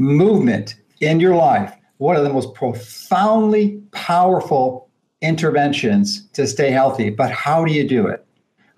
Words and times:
movement 0.00 0.76
in 1.00 1.20
your 1.20 1.36
life, 1.36 1.74
one 1.98 2.16
of 2.16 2.24
the 2.24 2.32
most 2.32 2.54
profoundly 2.54 3.80
powerful 3.92 4.88
interventions 5.20 6.26
to 6.30 6.46
stay 6.46 6.70
healthy. 6.70 7.10
But 7.10 7.30
how 7.30 7.64
do 7.64 7.72
you 7.72 7.86
do 7.86 8.06
it? 8.06 8.24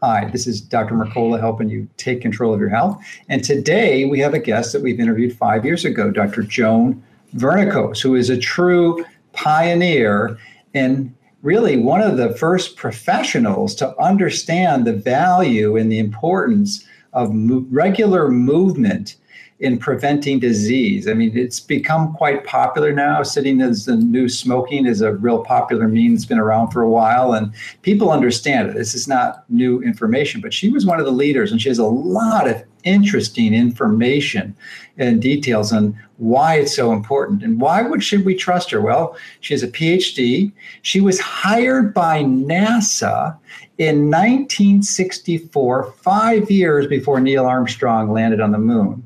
Hi, 0.03 0.29
this 0.32 0.48
is 0.48 0.61
Dr. 0.61 0.96
Mercola 0.96 1.38
helping 1.38 1.69
you 1.69 1.88
take 1.96 2.21
control 2.21 2.53
of 2.53 2.58
your 2.58 2.69
health. 2.69 3.00
And 3.29 3.45
today 3.45 4.04
we 4.04 4.19
have 4.19 4.35
a 4.35 4.40
guest 4.40 4.72
that 4.72 4.82
we've 4.82 4.98
interviewed 4.98 5.37
five 5.37 5.64
years 5.64 5.85
ago, 5.85 6.11
Dr. 6.11 6.43
Joan 6.43 7.00
Vernikos, 7.37 8.03
who 8.03 8.17
is 8.17 8.29
a 8.29 8.37
true 8.37 9.04
pioneer 9.33 10.37
and 10.75 11.15
really 11.43 11.77
one 11.77 12.01
of 12.01 12.17
the 12.17 12.35
first 12.35 12.77
professionals 12.77 13.77
to 13.77 13.97
understand 14.01 14.85
the 14.85 14.93
value 14.93 15.77
and 15.77 15.91
the 15.91 16.01
importance 16.01 16.84
of 17.12 17.33
mo- 17.33 17.65
regular 17.70 18.29
movement 18.29 19.15
in 19.60 19.78
preventing 19.78 20.41
disease. 20.41 21.06
I 21.06 21.14
mean, 21.14 21.37
it's 21.37 21.60
become 21.60 22.12
quite 22.14 22.45
popular 22.45 22.92
now. 22.92 23.23
Sitting 23.23 23.60
as 23.60 23.84
the 23.84 23.97
new 23.97 24.29
smoking 24.29 24.87
is 24.87 25.01
a 25.01 25.15
real 25.15 25.45
popular 25.45 25.87
meme 25.87 26.15
that's 26.15 26.24
been 26.24 26.38
around 26.38 26.70
for 26.70 26.83
a 26.83 26.91
while, 26.91 27.33
and 27.33 27.52
people 27.83 28.10
understand 28.10 28.70
it. 28.70 28.74
This 28.74 28.95
is 28.95 29.07
not 29.07 29.45
new 29.48 29.80
information, 29.83 30.41
but 30.41 30.52
she 30.52 30.70
was 30.70 30.84
one 30.84 30.98
of 30.98 31.07
the 31.07 31.12
leaders, 31.12 31.52
and 31.52 31.60
she 31.60 31.69
has 31.69 31.79
a 31.79 31.84
lot 31.84 32.48
of 32.48 32.62
interesting 32.84 33.55
information 33.55 34.57
and 34.98 35.23
details 35.23 35.73
on 35.73 35.98
why 36.16 36.57
it's 36.57 36.74
so 36.74 36.93
important 36.93 37.43
and 37.43 37.60
why 37.60 37.82
would 37.82 38.02
should 38.02 38.24
we 38.24 38.34
trust 38.34 38.71
her 38.71 38.80
well 38.80 39.16
she 39.41 39.55
has 39.55 39.62
a 39.62 39.69
phd 39.69 40.52
she 40.82 41.01
was 41.01 41.19
hired 41.21 41.95
by 41.95 42.23
nasa 42.23 43.37
in 43.79 44.10
1964 44.10 45.93
five 45.93 46.51
years 46.51 46.87
before 46.87 47.21
neil 47.21 47.46
armstrong 47.46 48.12
landed 48.12 48.41
on 48.41 48.52
the 48.52 48.59
moon 48.59 49.05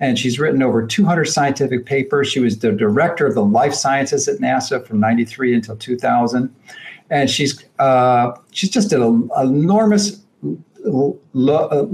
and 0.00 0.18
she's 0.18 0.38
written 0.38 0.62
over 0.62 0.86
200 0.86 1.26
scientific 1.26 1.86
papers. 1.86 2.28
She 2.28 2.40
was 2.40 2.58
the 2.58 2.72
director 2.72 3.26
of 3.26 3.34
the 3.34 3.44
life 3.44 3.74
sciences 3.74 4.28
at 4.28 4.38
NASA 4.38 4.84
from 4.86 5.00
93 5.00 5.54
until 5.54 5.76
2000. 5.76 6.54
And 7.10 7.30
she's 7.30 7.64
uh, 7.78 8.32
she's 8.50 8.70
just 8.70 8.90
did 8.90 9.00
an 9.00 9.30
enormous 9.36 10.24
uh, 10.86 11.86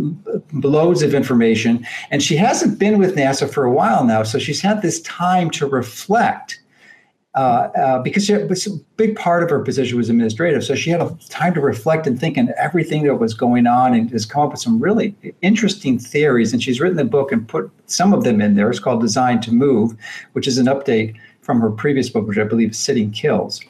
loads 0.52 1.02
of 1.02 1.14
information. 1.14 1.86
And 2.10 2.22
she 2.22 2.36
hasn't 2.36 2.78
been 2.78 2.98
with 2.98 3.16
NASA 3.16 3.52
for 3.52 3.64
a 3.64 3.72
while 3.72 4.04
now, 4.04 4.22
so 4.22 4.38
she's 4.38 4.60
had 4.60 4.82
this 4.82 5.00
time 5.02 5.50
to 5.50 5.66
reflect 5.66 6.60
uh, 7.36 7.68
uh, 7.76 7.98
because 8.00 8.24
she, 8.24 8.32
a 8.32 8.48
big 8.96 9.14
part 9.14 9.44
of 9.44 9.50
her 9.50 9.60
position 9.60 9.96
was 9.96 10.10
administrative. 10.10 10.64
So 10.64 10.74
she 10.74 10.90
had 10.90 11.00
a 11.00 11.16
time 11.28 11.54
to 11.54 11.60
reflect 11.60 12.08
and 12.08 12.18
think 12.18 12.36
on 12.36 12.52
everything 12.56 13.04
that 13.04 13.14
was 13.16 13.34
going 13.34 13.68
on 13.68 13.94
and 13.94 14.10
has 14.10 14.26
come 14.26 14.42
up 14.42 14.50
with 14.50 14.60
some 14.60 14.80
really 14.80 15.14
interesting 15.40 15.96
theories. 15.96 16.52
And 16.52 16.60
she's 16.60 16.80
written 16.80 16.96
the 16.96 17.04
book 17.04 17.30
and 17.30 17.46
put 17.46 17.70
some 17.86 18.12
of 18.12 18.24
them 18.24 18.40
in 18.40 18.56
there. 18.56 18.68
It's 18.68 18.80
called 18.80 19.00
Design 19.00 19.40
to 19.42 19.52
Move, 19.52 19.94
which 20.32 20.48
is 20.48 20.58
an 20.58 20.66
update 20.66 21.14
from 21.40 21.60
her 21.60 21.70
previous 21.70 22.10
book, 22.10 22.26
which 22.26 22.38
I 22.38 22.44
believe 22.44 22.70
is 22.70 22.78
Sitting 22.78 23.12
Kills. 23.12 23.60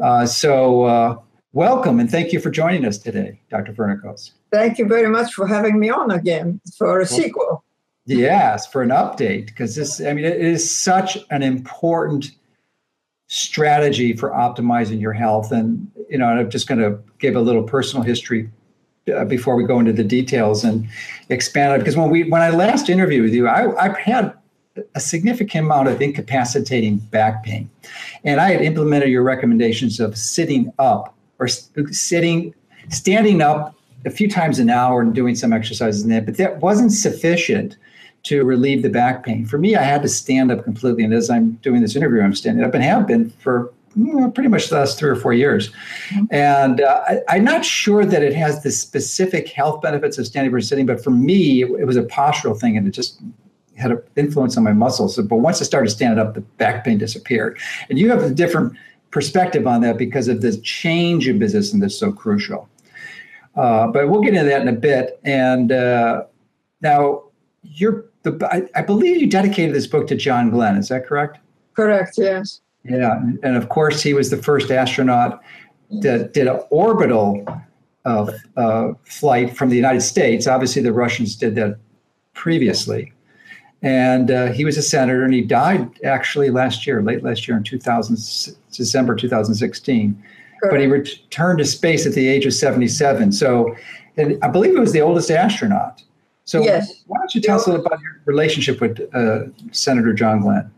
Uh, 0.00 0.24
so 0.24 0.84
uh, 0.84 1.18
welcome 1.52 1.98
and 1.98 2.08
thank 2.08 2.32
you 2.32 2.38
for 2.38 2.50
joining 2.50 2.84
us 2.84 2.96
today, 2.96 3.40
Dr. 3.50 3.72
Vernikos. 3.72 4.30
Thank 4.52 4.78
you 4.78 4.86
very 4.86 5.08
much 5.08 5.34
for 5.34 5.48
having 5.48 5.80
me 5.80 5.90
on 5.90 6.12
again 6.12 6.60
for 6.78 7.00
a 7.00 7.06
sequel. 7.06 7.64
Yes, 8.06 8.68
for 8.68 8.82
an 8.82 8.90
update, 8.90 9.46
because 9.46 9.74
this, 9.74 10.00
I 10.00 10.12
mean, 10.12 10.26
it 10.26 10.40
is 10.40 10.70
such 10.70 11.18
an 11.30 11.42
important– 11.42 12.30
strategy 13.34 14.14
for 14.14 14.30
optimizing 14.30 15.00
your 15.00 15.12
health. 15.12 15.50
And 15.50 15.90
you 16.08 16.18
know, 16.18 16.26
I'm 16.26 16.50
just 16.50 16.68
going 16.68 16.80
to 16.80 16.98
give 17.18 17.34
a 17.34 17.40
little 17.40 17.64
personal 17.64 18.04
history 18.04 18.48
uh, 19.12 19.24
before 19.24 19.56
we 19.56 19.64
go 19.64 19.80
into 19.80 19.92
the 19.92 20.04
details 20.04 20.62
and 20.62 20.86
expand 21.30 21.74
it. 21.74 21.78
Because 21.80 21.96
when 21.96 22.10
we 22.10 22.28
when 22.30 22.42
I 22.42 22.50
last 22.50 22.88
interviewed 22.88 23.24
with 23.24 23.34
you, 23.34 23.48
I, 23.48 23.88
I 23.88 24.00
had 24.00 24.32
a 24.94 25.00
significant 25.00 25.66
amount 25.66 25.88
of 25.88 26.00
incapacitating 26.00 26.98
back 26.98 27.42
pain, 27.44 27.68
and 28.22 28.40
I 28.40 28.52
had 28.52 28.60
implemented 28.60 29.08
your 29.08 29.22
recommendations 29.22 29.98
of 29.98 30.16
sitting 30.16 30.72
up 30.78 31.14
or 31.40 31.48
sitting, 31.48 32.54
standing 32.88 33.42
up 33.42 33.74
a 34.04 34.10
few 34.10 34.28
times 34.28 34.58
an 34.58 34.70
hour 34.70 35.00
and 35.00 35.14
doing 35.14 35.34
some 35.34 35.52
exercises 35.52 36.02
in 36.02 36.10
that, 36.10 36.24
but 36.24 36.36
that 36.36 36.60
wasn't 36.60 36.92
sufficient 36.92 37.76
to 38.24 38.42
relieve 38.44 38.82
the 38.82 38.88
back 38.88 39.24
pain. 39.24 39.46
For 39.46 39.58
me, 39.58 39.76
I 39.76 39.82
had 39.82 40.02
to 40.02 40.08
stand 40.08 40.50
up 40.50 40.64
completely. 40.64 41.04
And 41.04 41.12
as 41.12 41.30
I'm 41.30 41.52
doing 41.62 41.82
this 41.82 41.94
interview, 41.94 42.22
I'm 42.22 42.34
standing 42.34 42.64
up 42.64 42.74
and 42.74 42.82
have 42.82 43.06
been 43.06 43.30
for 43.30 43.72
pretty 44.34 44.48
much 44.48 44.68
the 44.68 44.76
last 44.76 44.98
three 44.98 45.10
or 45.10 45.16
four 45.16 45.32
years. 45.32 45.70
Mm-hmm. 46.08 46.24
And 46.30 46.80
uh, 46.80 47.04
I, 47.28 47.36
am 47.36 47.44
not 47.44 47.64
sure 47.64 48.04
that 48.04 48.22
it 48.22 48.34
has 48.34 48.62
the 48.62 48.72
specific 48.72 49.48
health 49.48 49.82
benefits 49.82 50.18
of 50.18 50.26
standing 50.26 50.50
versus 50.50 50.68
sitting, 50.68 50.86
but 50.86 51.02
for 51.02 51.10
me, 51.10 51.62
it, 51.62 51.70
it 51.80 51.84
was 51.84 51.96
a 51.96 52.02
postural 52.02 52.58
thing 52.58 52.76
and 52.76 52.88
it 52.88 52.90
just 52.90 53.20
had 53.76 53.92
an 53.92 54.02
influence 54.16 54.56
on 54.56 54.64
my 54.64 54.72
muscles. 54.72 55.16
But 55.16 55.36
once 55.36 55.60
I 55.60 55.64
started 55.64 55.90
standing 55.90 56.18
up, 56.18 56.34
the 56.34 56.40
back 56.40 56.84
pain 56.84 56.98
disappeared. 56.98 57.58
And 57.88 57.98
you 57.98 58.10
have 58.10 58.22
a 58.22 58.30
different 58.30 58.76
perspective 59.10 59.66
on 59.66 59.82
that 59.82 59.96
because 59.96 60.28
of 60.28 60.40
the 60.40 60.56
change 60.58 61.28
in 61.28 61.38
business 61.38 61.72
and 61.72 61.82
that's 61.82 61.96
so 61.96 62.10
crucial. 62.10 62.68
Uh, 63.54 63.86
but 63.86 64.08
we'll 64.08 64.22
get 64.22 64.34
into 64.34 64.48
that 64.48 64.62
in 64.62 64.68
a 64.68 64.72
bit. 64.72 65.20
And 65.24 65.70
uh, 65.70 66.24
now, 66.80 67.22
you're 67.62 68.04
the, 68.24 68.48
I, 68.50 68.78
I, 68.78 68.82
believe 68.82 69.20
you 69.20 69.28
dedicated 69.28 69.74
this 69.74 69.86
book 69.86 70.06
to 70.08 70.16
John 70.16 70.50
Glenn. 70.50 70.76
Is 70.76 70.88
that 70.88 71.06
correct? 71.06 71.38
Correct. 71.74 72.14
Yes. 72.18 72.60
Yeah, 72.84 73.20
and 73.42 73.56
of 73.56 73.68
course 73.68 74.02
he 74.02 74.12
was 74.12 74.30
the 74.30 74.36
first 74.36 74.70
astronaut 74.70 75.42
that 75.90 76.34
did 76.34 76.48
an 76.48 76.60
orbital 76.70 77.46
uh, 78.04 78.30
uh, 78.56 78.92
flight 79.04 79.56
from 79.56 79.70
the 79.70 79.76
United 79.76 80.02
States. 80.02 80.46
Obviously, 80.46 80.82
the 80.82 80.92
Russians 80.92 81.34
did 81.36 81.54
that 81.54 81.78
previously, 82.34 83.12
and 83.80 84.30
uh, 84.30 84.52
he 84.52 84.66
was 84.66 84.76
a 84.76 84.82
senator, 84.82 85.24
and 85.24 85.32
he 85.32 85.40
died 85.40 85.88
actually 86.04 86.50
last 86.50 86.86
year, 86.86 87.02
late 87.02 87.22
last 87.22 87.48
year 87.48 87.56
in 87.56 87.62
2000, 87.62 88.16
December 88.70 89.14
2016. 89.14 90.14
Correct. 90.14 90.72
But 90.72 90.80
he 90.80 90.86
returned 90.86 91.58
to 91.58 91.64
space 91.64 92.06
at 92.06 92.12
the 92.12 92.28
age 92.28 92.44
of 92.44 92.52
77. 92.52 93.32
So, 93.32 93.74
and 94.18 94.38
I 94.42 94.48
believe 94.48 94.76
it 94.76 94.80
was 94.80 94.92
the 94.92 95.00
oldest 95.00 95.30
astronaut. 95.30 96.03
So, 96.44 96.62
yes. 96.62 97.02
why 97.06 97.18
don't 97.18 97.34
you 97.34 97.40
tell 97.40 97.56
us 97.56 97.66
about 97.66 98.00
your 98.00 98.20
relationship 98.26 98.80
with 98.80 99.00
uh, 99.14 99.44
Senator 99.72 100.12
John 100.12 100.40
Glenn? 100.40 100.70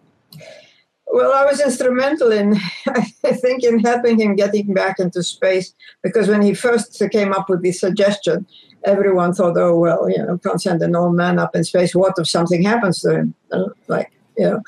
Well, 1.08 1.32
I 1.32 1.44
was 1.44 1.60
instrumental 1.60 2.30
in, 2.30 2.56
I 2.88 3.32
think, 3.32 3.64
in 3.64 3.78
helping 3.80 4.20
him 4.20 4.36
getting 4.36 4.74
back 4.74 4.98
into 4.98 5.22
space 5.22 5.74
because 6.02 6.28
when 6.28 6.42
he 6.42 6.52
first 6.54 7.02
came 7.10 7.32
up 7.32 7.48
with 7.48 7.62
the 7.62 7.72
suggestion, 7.72 8.46
everyone 8.84 9.32
thought, 9.32 9.56
oh, 9.56 9.76
well, 9.78 10.10
you 10.10 10.18
know, 10.18 10.38
can't 10.38 10.60
send 10.60 10.82
an 10.82 10.94
old 10.94 11.14
man 11.14 11.38
up 11.38 11.56
in 11.56 11.64
space. 11.64 11.94
What 11.94 12.14
if 12.18 12.28
something 12.28 12.62
happens 12.62 13.00
to 13.00 13.14
him? 13.14 13.34
Uh, 13.50 13.64
like, 13.88 14.12
you 14.36 14.44
know, 14.44 14.62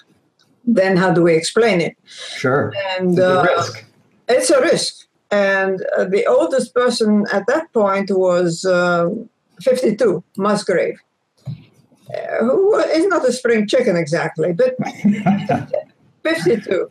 then 0.65 0.97
how 0.97 1.13
do 1.13 1.23
we 1.23 1.35
explain 1.35 1.81
it? 1.81 1.97
Sure. 2.05 2.73
And 2.99 3.11
it's 3.11 3.21
a 3.21 3.41
uh, 3.41 3.43
risk. 3.45 3.85
It's 4.29 4.51
a 4.51 4.61
risk. 4.61 5.07
And 5.31 5.85
uh, 5.97 6.05
the 6.05 6.27
oldest 6.27 6.75
person 6.75 7.27
at 7.33 7.47
that 7.47 7.73
point 7.73 8.11
was 8.11 8.65
um, 8.65 9.29
52, 9.63 10.23
Musgrave, 10.37 10.99
uh, 11.47 12.39
who 12.41 12.77
is 12.77 13.07
not 13.07 13.27
a 13.29 13.33
spring 13.33 13.67
chicken 13.67 13.97
exactly, 13.97 14.53
but 14.53 14.77
52. 16.23 16.91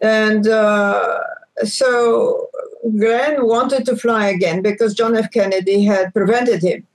And 0.00 0.46
uh, 0.46 1.18
so 1.64 2.48
Glenn 2.98 3.46
wanted 3.46 3.86
to 3.86 3.96
fly 3.96 4.28
again 4.28 4.62
because 4.62 4.94
John 4.94 5.16
F. 5.16 5.30
Kennedy 5.30 5.84
had 5.84 6.12
prevented 6.12 6.62
him 6.62 6.86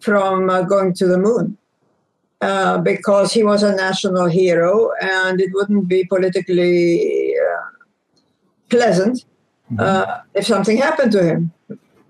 from 0.00 0.50
uh, 0.50 0.62
going 0.62 0.94
to 0.94 1.06
the 1.06 1.18
moon. 1.18 1.56
Uh, 2.40 2.78
because 2.78 3.32
he 3.32 3.42
was 3.42 3.64
a 3.64 3.74
national 3.74 4.26
hero 4.26 4.92
and 5.02 5.40
it 5.40 5.50
wouldn't 5.52 5.88
be 5.88 6.04
politically 6.04 7.34
uh, 7.34 7.84
pleasant 8.68 9.24
mm-hmm. 9.72 9.80
uh, 9.80 10.18
if 10.34 10.46
something 10.46 10.76
happened 10.76 11.10
to 11.10 11.20
him. 11.20 11.52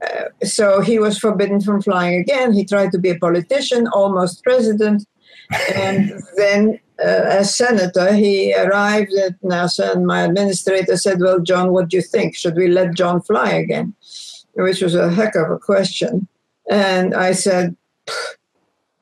Uh, 0.02 0.44
so 0.44 0.80
he 0.80 0.98
was 0.98 1.18
forbidden 1.18 1.60
from 1.60 1.82
flying 1.82 2.20
again. 2.20 2.52
He 2.52 2.64
tried 2.64 2.92
to 2.92 2.98
be 2.98 3.10
a 3.10 3.18
politician, 3.18 3.88
almost 3.88 4.42
president. 4.44 5.06
And 5.74 6.12
then, 6.36 6.78
uh, 7.00 7.24
as 7.38 7.54
senator, 7.54 8.12
he 8.12 8.54
arrived 8.54 9.12
at 9.14 9.40
NASA, 9.42 9.94
and 9.94 10.06
my 10.06 10.22
administrator 10.22 10.96
said, 10.96 11.20
Well, 11.20 11.40
John, 11.40 11.72
what 11.72 11.88
do 11.88 11.96
you 11.96 12.02
think? 12.02 12.36
Should 12.36 12.56
we 12.56 12.68
let 12.68 12.94
John 12.94 13.20
fly 13.22 13.50
again? 13.50 13.94
Which 14.54 14.82
was 14.82 14.94
a 14.94 15.10
heck 15.10 15.34
of 15.34 15.50
a 15.50 15.58
question. 15.58 16.28
And 16.70 17.14
I 17.14 17.32
said, 17.32 17.76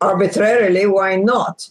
arbitrarily, 0.01 0.87
why 0.87 1.17
not? 1.17 1.69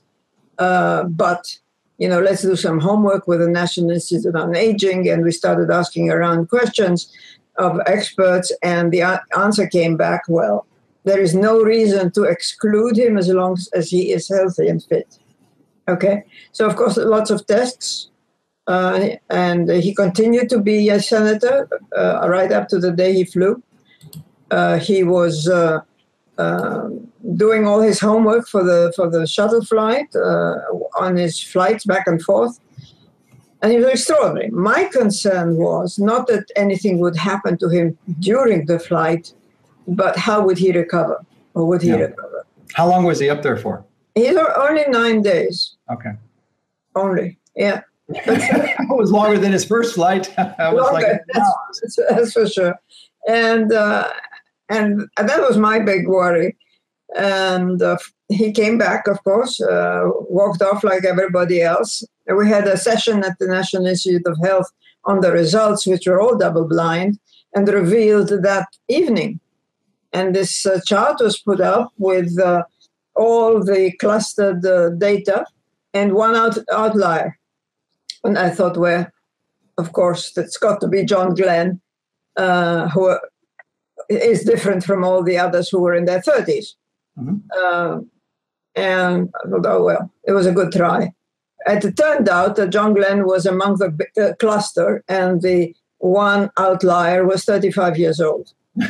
Uh, 0.58 1.04
but 1.04 1.58
you 1.98 2.10
know, 2.10 2.20
let's 2.20 2.42
do 2.42 2.56
some 2.56 2.80
homework 2.80 3.28
with 3.28 3.40
the 3.40 3.48
National 3.48 3.92
Institute 3.92 4.36
on 4.36 4.56
Aging. 4.56 5.08
And 5.10 5.24
we 5.24 5.32
started 5.32 5.72
asking 5.72 6.10
around 6.10 6.50
questions 6.50 7.12
of 7.58 7.80
experts, 7.86 8.52
and 8.62 8.92
the 8.92 9.02
answer 9.38 9.68
came 9.68 9.96
back 9.98 10.24
well. 10.28 10.66
There 11.04 11.22
is 11.22 11.36
no 11.36 11.62
reason 11.62 12.12
to 12.12 12.24
exclude 12.24 12.98
him 12.98 13.18
as 13.18 13.30
long 13.30 13.58
as 13.74 13.90
he 13.90 14.12
is 14.12 14.28
healthy 14.28 14.68
and 14.68 14.84
fit. 14.84 15.20
Okay, 15.88 16.24
so 16.52 16.66
of 16.66 16.76
course, 16.76 16.98
lots 16.98 17.30
of 17.30 17.46
tests, 17.46 18.10
uh, 18.68 19.10
and 19.30 19.70
he 19.70 19.94
continued 19.94 20.50
to 20.50 20.60
be 20.60 20.90
a 20.90 21.00
senator 21.00 21.70
uh, 21.96 22.28
right 22.28 22.52
up 22.52 22.68
to 22.70 22.80
the 22.80 22.92
day 22.92 23.14
he 23.14 23.24
flew. 23.24 23.62
Uh, 24.50 24.80
he 24.80 25.04
was 25.04 25.48
uh, 25.48 25.80
um, 26.38 27.08
doing 27.36 27.68
all 27.68 27.82
his 27.82 28.00
homework 28.00 28.48
for 28.48 28.64
the 28.64 28.92
for 28.96 29.10
the 29.10 29.28
shuttle 29.28 29.64
flight 29.64 30.08
uh, 30.16 30.56
on 30.98 31.16
his 31.16 31.42
flights 31.42 31.86
back 31.86 32.08
and 32.08 32.22
forth, 32.22 32.60
and 33.66 33.72
he 33.72 33.80
was 33.80 33.88
extraordinary. 33.88 34.52
My 34.52 34.84
concern 34.84 35.58
was 35.58 35.98
not 35.98 36.28
that 36.28 36.52
anything 36.56 37.00
would 37.00 37.16
happen 37.16 37.58
to 37.58 37.68
him 37.68 37.98
during 38.20 38.68
the 38.68 38.78
flight, 38.78 39.34
but 39.88 40.16
how 40.16 40.46
would 40.46 40.60
he 40.60 40.72
recover, 40.72 41.26
or 41.56 41.66
would 41.66 41.82
he 41.82 41.90
yeah. 41.90 41.96
recover? 41.96 42.46
How 42.76 42.88
long 42.88 43.06
was 43.06 43.20
he 43.20 43.28
up 43.28 43.42
there 43.42 43.58
for? 43.58 43.84
He's 44.14 44.38
only 44.38 44.84
nine 44.90 45.24
days. 45.24 45.78
Okay. 45.92 46.12
Only, 46.96 47.40
yeah. 47.56 47.82
it 48.10 48.88
was 48.88 49.12
longer 49.12 49.40
than 49.40 49.52
his 49.52 49.66
first 49.66 49.96
flight. 49.96 50.32
longer, 50.60 50.82
like, 50.94 51.08
that's, 51.34 52.00
that's, 52.08 52.34
for 52.34 52.48
sure. 52.48 52.76
And 53.28 53.74
uh, 53.74 54.12
and 54.70 55.10
that 55.18 55.42
was 55.42 55.58
my 55.58 55.80
big 55.80 56.08
worry. 56.08 56.56
And 57.18 57.82
uh, 57.82 57.98
he 58.30 58.52
came 58.52 58.78
back, 58.78 59.08
of 59.08 59.24
course, 59.24 59.60
uh, 59.60 60.04
walked 60.30 60.62
off 60.62 60.84
like 60.84 61.04
everybody 61.04 61.64
else. 61.64 62.04
We 62.28 62.50
had 62.50 62.68
a 62.68 62.78
session 62.78 63.24
at 63.24 63.38
the 63.40 63.48
National 63.48 63.86
Institute 63.86 64.26
of 64.26 64.38
Health 64.44 64.72
on 65.06 65.22
the 65.22 65.32
results, 65.32 65.86
which 65.86 66.08
were 66.08 66.20
all 66.20 66.38
double 66.38 66.68
blind, 66.68 67.20
and 67.54 67.68
revealed 67.68 68.30
that 68.30 68.68
evening. 68.88 69.40
And 70.12 70.36
this 70.36 70.66
uh, 70.66 70.80
chart 70.86 71.20
was 71.20 71.40
put 71.40 71.62
up 71.62 71.92
with 71.98 72.40
uh, 72.40 72.64
all 73.16 73.64
the 73.64 73.92
clustered 74.00 74.66
uh, 74.66 74.90
data 74.90 75.46
and 75.94 76.14
one 76.14 76.36
out- 76.36 76.58
outlier. 76.72 77.38
And 78.24 78.38
I 78.38 78.50
thought, 78.50 78.78
well, 78.78 79.08
of 79.78 79.94
course, 79.94 80.32
that's 80.32 80.58
got 80.58 80.82
to 80.82 80.88
be 80.88 81.06
John 81.06 81.36
Glenn, 81.36 81.82
uh, 82.38 82.90
who 82.90 83.18
is 84.10 84.44
different 84.44 84.84
from 84.84 85.04
all 85.04 85.24
the 85.24 85.38
others 85.38 85.70
who 85.70 85.80
were 85.80 85.94
in 85.94 86.06
their 86.06 86.22
30s. 86.22 86.74
Mm-hmm. 87.18 87.38
Uh, 87.58 88.00
and 88.76 89.30
I 89.44 89.50
thought, 89.50 89.66
oh, 89.66 89.84
well, 89.84 90.12
it 90.26 90.34
was 90.34 90.46
a 90.46 90.52
good 90.52 90.72
try. 90.72 91.14
And 91.66 91.84
it 91.84 91.98
turned 91.98 92.30
out 92.30 92.56
that 92.56 92.70
John 92.70 92.94
Glenn 92.94 93.26
was 93.26 93.46
among 93.46 93.78
the 93.78 94.08
uh, 94.22 94.36
cluster, 94.36 95.04
and 95.08 95.42
the 95.42 95.76
one 95.98 96.52
outlier 96.58 97.26
was 97.26 97.44
35 97.46 97.98
years 97.98 98.20
old. 98.20 98.54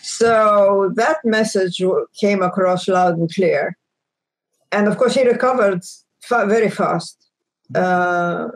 so 0.00 0.92
that 0.96 1.18
message 1.24 1.82
came 2.20 2.42
across 2.42 2.88
loud 2.88 3.16
and 3.16 3.32
clear. 3.32 3.76
And 4.72 4.86
of 4.86 4.98
course, 4.98 5.14
he 5.14 5.26
recovered 5.26 5.82
fa- 6.20 6.46
very 6.46 6.70
fast. 6.70 7.28
Uh, 7.74 8.48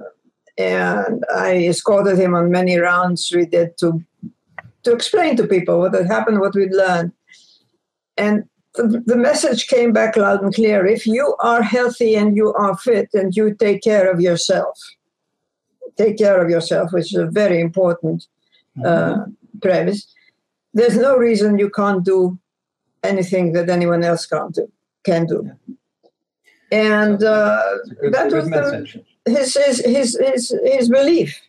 and 0.59 1.25
I 1.35 1.67
escorted 1.67 2.19
him 2.19 2.35
on 2.35 2.51
many 2.51 2.77
rounds 2.79 3.33
we 3.35 3.47
did 3.47 3.77
to 3.79 4.05
to 4.85 4.93
explain 4.93 5.35
to 5.37 5.47
people 5.47 5.79
what 5.81 5.95
had 5.95 6.07
happened, 6.07 6.41
what 6.41 6.55
we'd 6.55 6.73
learned. 6.73 7.13
And 8.19 8.45
the, 8.75 9.17
message 9.17 9.69
came 9.69 9.93
back 9.93 10.17
loud 10.17 10.43
and 10.43 10.55
clear. 10.55 10.85
If 10.87 11.07
you 11.07 11.37
are 11.41 11.63
healthy 11.63 12.17
and 12.17 12.37
you 12.37 12.53
are 12.55 12.77
fit 12.77 13.11
and 13.15 13.35
you 13.35 13.55
take 13.55 13.83
care 13.83 14.11
of 14.11 14.21
yourself, 14.21 14.79
take 15.97 16.19
care 16.19 16.43
of 16.43 16.51
yourself, 16.51 16.93
which 16.93 17.15
is 17.15 17.21
a 17.21 17.27
very 17.27 17.61
important 17.61 18.27
uh, 18.85 18.89
mm-hmm. 18.89 19.59
premise, 19.61 20.13
there's 20.73 20.97
no 20.97 21.17
reason 21.17 21.59
you 21.59 21.71
can't 21.71 22.05
do 22.05 22.39
anything 23.05 23.53
that 23.53 23.71
anyone 23.71 24.03
else 24.03 24.27
can't 24.27 24.55
do, 24.55 24.71
can 25.05 25.27
do. 25.27 25.51
And 26.73 27.23
uh, 27.23 27.63
good, 28.01 28.13
that 28.13 28.33
was 28.33 28.51
the, 28.51 29.03
his, 29.27 29.55
his, 29.55 29.85
his, 29.85 30.19
his, 30.21 30.55
his 30.65 30.89
belief. 30.89 31.41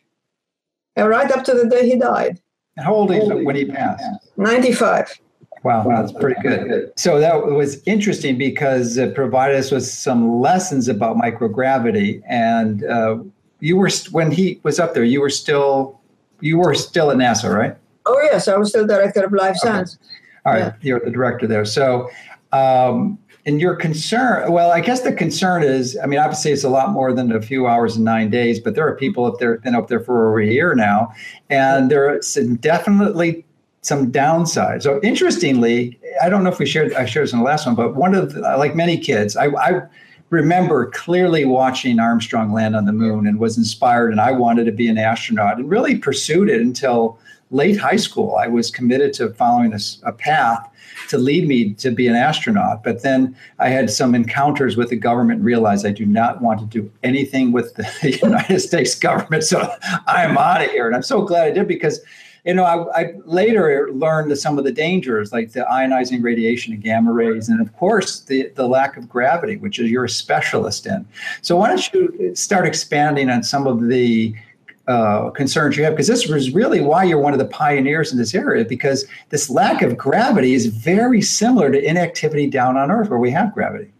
And 0.94 1.08
right 1.08 1.30
up 1.30 1.44
to 1.44 1.54
the 1.54 1.66
day 1.66 1.88
he 1.88 1.96
died. 1.96 2.40
How 2.78 2.94
old 2.94 3.10
is 3.10 3.24
he 3.24 3.44
when 3.44 3.56
he 3.56 3.64
passed? 3.64 4.04
95. 4.36 5.18
Wow, 5.66 5.82
that's 5.82 6.12
pretty 6.12 6.40
good. 6.42 6.92
So 6.96 7.18
that 7.18 7.46
was 7.46 7.82
interesting 7.86 8.38
because 8.38 8.96
it 8.96 9.16
provided 9.16 9.56
us 9.56 9.72
with 9.72 9.84
some 9.84 10.40
lessons 10.40 10.86
about 10.86 11.16
microgravity. 11.16 12.22
And 12.28 12.84
uh, 12.84 13.18
you 13.58 13.76
were 13.76 13.90
when 14.12 14.30
he 14.30 14.60
was 14.62 14.78
up 14.78 14.94
there, 14.94 15.02
you 15.02 15.20
were 15.20 15.28
still 15.28 16.00
you 16.40 16.58
were 16.58 16.72
still 16.74 17.10
at 17.10 17.16
NASA, 17.16 17.52
right? 17.52 17.76
Oh 18.06 18.16
yes, 18.30 18.46
I 18.46 18.56
was 18.56 18.68
still 18.68 18.86
director 18.86 19.24
of 19.24 19.32
life 19.32 19.56
science. 19.56 19.96
Okay. 19.96 20.04
All 20.44 20.52
right, 20.52 20.72
yeah. 20.72 20.72
you're 20.82 21.00
the 21.00 21.10
director 21.10 21.48
there. 21.48 21.64
So 21.64 22.10
um, 22.52 23.18
and 23.44 23.60
your 23.60 23.74
concern, 23.74 24.52
well, 24.52 24.70
I 24.70 24.78
guess 24.78 25.00
the 25.00 25.12
concern 25.12 25.64
is, 25.64 25.98
I 26.00 26.06
mean, 26.06 26.20
obviously 26.20 26.52
it's 26.52 26.62
a 26.62 26.68
lot 26.68 26.90
more 26.90 27.12
than 27.12 27.32
a 27.32 27.42
few 27.42 27.66
hours 27.66 27.96
and 27.96 28.04
nine 28.04 28.30
days, 28.30 28.60
but 28.60 28.76
there 28.76 28.86
are 28.86 28.94
people 28.94 29.24
up 29.24 29.40
there 29.40 29.58
been 29.58 29.74
up 29.74 29.88
there 29.88 29.98
for 29.98 30.28
over 30.28 30.40
a 30.40 30.46
year 30.46 30.76
now, 30.76 31.12
and 31.50 31.90
there 31.90 32.08
are 32.08 32.20
definitely 32.60 33.45
some 33.86 34.10
downsides. 34.10 34.82
So 34.82 34.98
interestingly, 35.04 35.96
I 36.20 36.28
don't 36.28 36.42
know 36.42 36.50
if 36.50 36.58
we 36.58 36.66
shared 36.66 36.92
I 36.94 37.04
shared 37.04 37.28
this 37.28 37.32
in 37.32 37.38
the 37.38 37.44
last 37.44 37.66
one, 37.66 37.76
but 37.76 37.94
one 37.94 38.16
of 38.16 38.34
the, 38.34 38.40
like 38.40 38.74
many 38.74 38.98
kids, 38.98 39.36
I, 39.36 39.46
I 39.46 39.82
remember 40.30 40.86
clearly 40.86 41.44
watching 41.44 42.00
Armstrong 42.00 42.52
land 42.52 42.74
on 42.74 42.84
the 42.84 42.92
moon 42.92 43.28
and 43.28 43.38
was 43.38 43.56
inspired, 43.56 44.10
and 44.10 44.20
I 44.20 44.32
wanted 44.32 44.64
to 44.64 44.72
be 44.72 44.88
an 44.88 44.98
astronaut 44.98 45.58
and 45.58 45.70
really 45.70 45.96
pursued 45.96 46.50
it 46.50 46.60
until 46.60 47.16
late 47.52 47.78
high 47.78 47.94
school. 47.94 48.34
I 48.34 48.48
was 48.48 48.72
committed 48.72 49.12
to 49.14 49.32
following 49.34 49.72
a, 49.72 49.78
a 50.02 50.10
path 50.10 50.68
to 51.10 51.16
lead 51.16 51.46
me 51.46 51.72
to 51.74 51.92
be 51.92 52.08
an 52.08 52.16
astronaut. 52.16 52.82
But 52.82 53.04
then 53.04 53.36
I 53.60 53.68
had 53.68 53.88
some 53.88 54.16
encounters 54.16 54.76
with 54.76 54.88
the 54.88 54.96
government 54.96 55.38
and 55.38 55.46
realized 55.46 55.86
I 55.86 55.92
do 55.92 56.06
not 56.06 56.42
want 56.42 56.58
to 56.58 56.66
do 56.66 56.90
anything 57.04 57.52
with 57.52 57.72
the 57.74 58.18
United 58.22 58.58
States 58.58 58.96
government. 58.96 59.44
So 59.44 59.72
I'm 60.08 60.36
out 60.36 60.64
of 60.64 60.70
here. 60.72 60.88
And 60.88 60.96
I'm 60.96 61.04
so 61.04 61.22
glad 61.22 61.46
I 61.46 61.50
did 61.52 61.68
because 61.68 62.00
you 62.46 62.54
know, 62.54 62.64
I, 62.64 63.00
I, 63.00 63.14
later 63.24 63.90
learned 63.92 64.38
some 64.38 64.56
of 64.56 64.64
the 64.64 64.70
dangers, 64.70 65.32
like 65.32 65.50
the 65.50 65.66
ionizing 65.68 66.22
radiation 66.22 66.72
and 66.72 66.80
gamma 66.82 67.12
rays, 67.12 67.48
and 67.48 67.60
of 67.60 67.76
course 67.76 68.20
the 68.20 68.52
the 68.54 68.68
lack 68.68 68.96
of 68.96 69.08
gravity, 69.08 69.56
which 69.56 69.80
is 69.80 69.90
you're 69.90 70.04
a 70.04 70.08
specialist 70.08 70.86
in. 70.86 71.06
So 71.42 71.56
why 71.56 71.68
don't 71.68 71.92
you 71.92 72.34
start 72.36 72.64
expanding 72.64 73.30
on 73.30 73.42
some 73.42 73.66
of 73.66 73.88
the 73.88 74.32
uh, 74.86 75.30
concerns 75.30 75.76
you 75.76 75.82
have? 75.82 75.94
Because 75.94 76.06
this 76.06 76.28
was 76.28 76.52
really 76.52 76.80
why 76.80 77.02
you're 77.02 77.18
one 77.18 77.32
of 77.32 77.40
the 77.40 77.46
pioneers 77.46 78.12
in 78.12 78.18
this 78.18 78.32
area 78.32 78.64
because 78.64 79.04
this 79.30 79.50
lack 79.50 79.82
of 79.82 79.96
gravity 79.96 80.54
is 80.54 80.66
very 80.66 81.22
similar 81.22 81.72
to 81.72 81.84
inactivity 81.84 82.48
down 82.48 82.76
on 82.76 82.92
earth 82.92 83.10
where 83.10 83.18
we 83.18 83.32
have 83.32 83.52
gravity. 83.52 83.90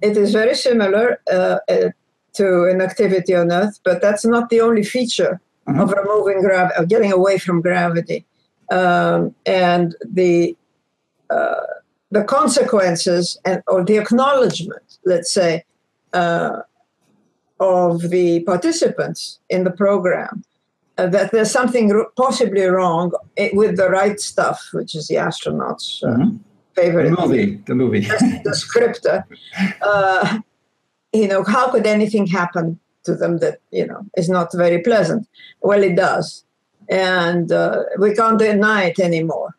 It 0.00 0.16
is 0.16 0.32
very 0.32 0.54
similar 0.54 1.20
uh, 1.30 1.58
uh, 1.68 1.90
to 2.32 2.64
inactivity 2.64 3.34
on 3.34 3.52
earth 3.52 3.78
but 3.84 4.00
that's 4.00 4.24
not 4.24 4.48
the 4.48 4.60
only 4.62 4.82
feature 4.82 5.38
mm-hmm. 5.68 5.80
of 5.80 5.92
removing 5.92 6.40
gravity 6.42 6.74
of 6.76 6.88
getting 6.88 7.12
away 7.12 7.38
from 7.38 7.60
gravity 7.60 8.24
um, 8.70 9.34
and 9.46 9.94
the 10.04 10.56
uh, 11.30 11.66
the 12.10 12.24
consequences 12.24 13.38
and 13.44 13.62
or 13.66 13.84
the 13.84 13.96
acknowledgement 13.96 14.98
let's 15.04 15.32
say 15.32 15.64
uh, 16.12 16.60
of 17.60 18.10
the 18.10 18.40
participants 18.44 19.38
in 19.48 19.64
the 19.64 19.70
program 19.70 20.44
uh, 20.98 21.06
that 21.06 21.32
there's 21.32 21.50
something 21.50 21.90
r- 21.92 22.08
possibly 22.16 22.62
wrong 22.62 23.12
with 23.54 23.76
the 23.76 23.88
right 23.88 24.20
stuff, 24.20 24.68
which 24.72 24.94
is 24.94 25.08
the 25.08 25.14
astronauts' 25.14 26.02
uh, 26.02 26.08
mm-hmm. 26.08 26.36
favorite 26.74 27.04
the 27.04 27.26
movie. 27.26 27.56
The 27.66 27.74
movie, 27.74 28.00
the, 28.00 28.40
the 28.44 28.54
script. 28.54 29.06
Uh, 29.80 30.38
you 31.12 31.28
know, 31.28 31.44
how 31.44 31.70
could 31.70 31.86
anything 31.86 32.26
happen 32.26 32.78
to 33.04 33.14
them 33.14 33.38
that 33.38 33.58
you 33.70 33.86
know 33.86 34.04
is 34.16 34.28
not 34.28 34.52
very 34.54 34.80
pleasant? 34.80 35.26
Well, 35.60 35.82
it 35.82 35.96
does, 35.96 36.44
and 36.88 37.50
uh, 37.50 37.84
we 37.98 38.14
can't 38.14 38.38
deny 38.38 38.84
it 38.84 38.98
anymore. 38.98 39.56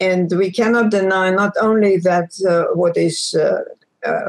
And 0.00 0.30
we 0.38 0.52
cannot 0.52 0.90
deny 0.90 1.30
not 1.30 1.54
only 1.60 1.96
that 1.98 2.30
uh, 2.48 2.72
what 2.74 2.96
is 2.96 3.34
uh, 3.34 3.62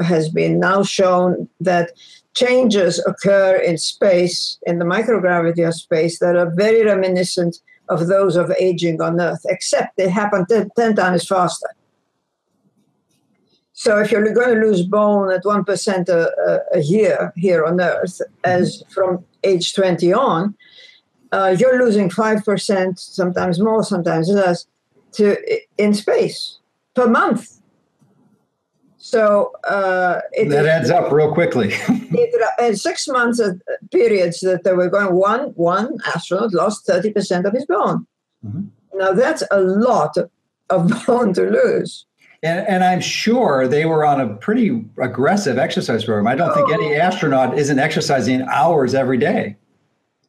has 0.02 0.28
been 0.28 0.58
now 0.58 0.82
shown 0.82 1.48
that 1.60 1.92
changes 2.34 3.04
occur 3.06 3.56
in 3.56 3.78
space, 3.78 4.58
in 4.66 4.78
the 4.78 4.84
microgravity 4.84 5.66
of 5.66 5.74
space, 5.74 6.18
that 6.18 6.36
are 6.36 6.50
very 6.50 6.84
reminiscent 6.84 7.58
of 7.88 8.06
those 8.06 8.36
of 8.36 8.52
aging 8.58 9.00
on 9.02 9.20
Earth, 9.20 9.44
except 9.46 9.96
they 9.96 10.08
happen 10.08 10.46
10, 10.46 10.70
10 10.76 10.96
times 10.96 11.26
faster. 11.26 11.68
So 13.80 13.98
if 13.98 14.12
you're 14.12 14.30
going 14.34 14.60
to 14.60 14.66
lose 14.66 14.82
bone 14.82 15.32
at 15.32 15.42
1% 15.42 16.08
a, 16.10 16.60
a, 16.74 16.80
year 16.80 17.32
here 17.34 17.64
on 17.64 17.80
Earth, 17.80 18.20
as 18.44 18.82
from 18.90 19.24
age 19.42 19.72
20 19.72 20.12
on, 20.12 20.54
uh, 21.32 21.56
you're 21.58 21.82
losing 21.82 22.10
5%, 22.10 22.98
sometimes 22.98 23.58
more, 23.58 23.82
sometimes 23.82 24.28
less, 24.28 24.66
to 25.12 25.34
in 25.78 25.94
space 25.94 26.58
per 26.92 27.08
month. 27.08 27.62
So 28.98 29.52
uh, 29.66 30.20
that 30.36 30.66
adds 30.66 30.90
up 30.90 31.10
real 31.10 31.32
quickly. 31.32 31.68
it, 31.88 32.50
in 32.62 32.76
six 32.76 33.08
months 33.08 33.38
of 33.38 33.62
periods 33.90 34.40
that 34.40 34.62
they 34.62 34.74
were 34.74 34.90
going, 34.90 35.14
one 35.14 35.54
one 35.54 35.96
astronaut 36.14 36.52
lost 36.52 36.86
thirty 36.86 37.10
percent 37.10 37.46
of 37.46 37.54
his 37.54 37.64
bone. 37.64 38.06
Mm-hmm. 38.46 38.98
Now 38.98 39.12
that's 39.12 39.42
a 39.50 39.60
lot 39.60 40.18
of 40.68 41.06
bone 41.06 41.32
to 41.32 41.44
lose. 41.44 42.04
And, 42.42 42.66
and, 42.66 42.82
I'm 42.82 43.02
sure 43.02 43.68
they 43.68 43.84
were 43.84 44.02
on 44.02 44.18
a 44.18 44.34
pretty 44.34 44.82
aggressive 44.98 45.58
exercise 45.58 46.04
program. 46.04 46.26
I 46.26 46.34
don't 46.34 46.50
oh. 46.50 46.54
think 46.54 46.72
any 46.72 46.94
astronaut 46.94 47.58
isn't 47.58 47.78
exercising 47.78 48.42
hours 48.42 48.94
every 48.94 49.18
day. 49.18 49.56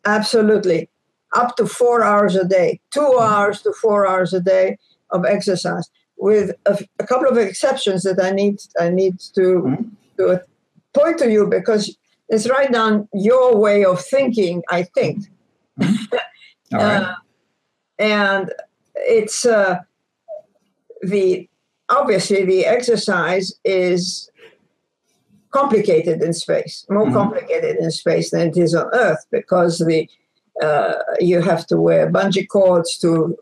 Absolutely, 0.06 0.90
up 1.36 1.56
to 1.56 1.66
four 1.66 2.04
hours 2.04 2.36
a 2.36 2.44
day, 2.44 2.82
2 2.92 3.00
mm-hmm. 3.00 3.24
hours 3.24 3.62
to 3.62 3.72
four 3.74 4.06
hours 4.06 4.34
a 4.34 4.42
day 4.42 4.78
of 5.12 5.26
exercise 5.26 5.90
with 6.18 6.52
a, 6.66 6.78
a, 7.00 7.06
couple 7.06 7.28
of 7.28 7.38
exceptions 7.38 8.04
that 8.04 8.22
I 8.22 8.32
need 8.32 8.60
I 8.80 8.90
need 8.90 9.20
to 9.36 9.42
mm-hmm. 9.42 9.84
to 10.18 10.42
point 10.94 11.18
to 11.20 11.32
you 11.32 11.48
because 11.48 11.98
it's 12.30 12.50
right 12.50 12.72
down 12.72 13.10
your 13.14 13.58
way 13.58 13.84
of 13.84 14.04
thinking. 14.04 14.64
I 14.70 14.84
think, 14.84 15.26
mm-hmm. 15.80 16.16
uh, 16.78 17.14
and 17.98 18.54
it's 18.96 19.46
uh, 19.46 19.80
the 21.02 21.50
obviously 21.92 22.46
the 22.46 22.66
exercise 22.66 23.54
is 23.64 24.30
complicated 25.52 26.22
in 26.22 26.34
space, 26.34 26.86
more 26.90 27.06
mm-hmm. 27.06 27.14
complicated 27.14 27.78
in 27.78 27.92
space 27.92 28.32
than 28.32 28.48
it 28.48 28.58
is 28.58 28.74
on 28.74 28.88
Earth 28.94 29.26
because 29.32 29.80
the 29.80 30.10
uh, 30.62 30.94
you 31.20 31.42
have 31.42 31.66
to 31.66 31.78
wear 31.78 32.12
bungee 32.12 32.48
cords 32.48 32.98
to 32.98 33.36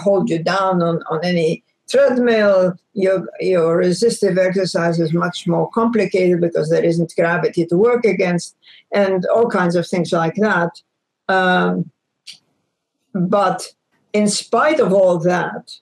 hold 0.00 0.30
you 0.30 0.42
down 0.42 0.82
on, 0.82 1.02
on 1.10 1.20
any 1.24 1.62
treadmill. 1.88 2.74
Your, 2.94 3.28
your 3.40 3.76
resistive 3.76 4.38
exercise 4.38 4.98
is 4.98 5.12
much 5.12 5.46
more 5.46 5.70
complicated 5.70 6.40
because 6.40 6.70
there 6.70 6.84
isn't 6.84 7.14
gravity 7.16 7.66
to 7.66 7.76
work 7.76 8.04
against, 8.04 8.56
and 8.92 9.26
all 9.26 9.48
kinds 9.48 9.76
of 9.76 9.86
things 9.86 10.12
like 10.12 10.36
that. 10.36 10.80
Um, 11.28 11.90
but 13.14 13.74
in 14.12 14.28
spite 14.28 14.80
of 14.80 14.92
all 14.92 15.18
that, 15.18 15.72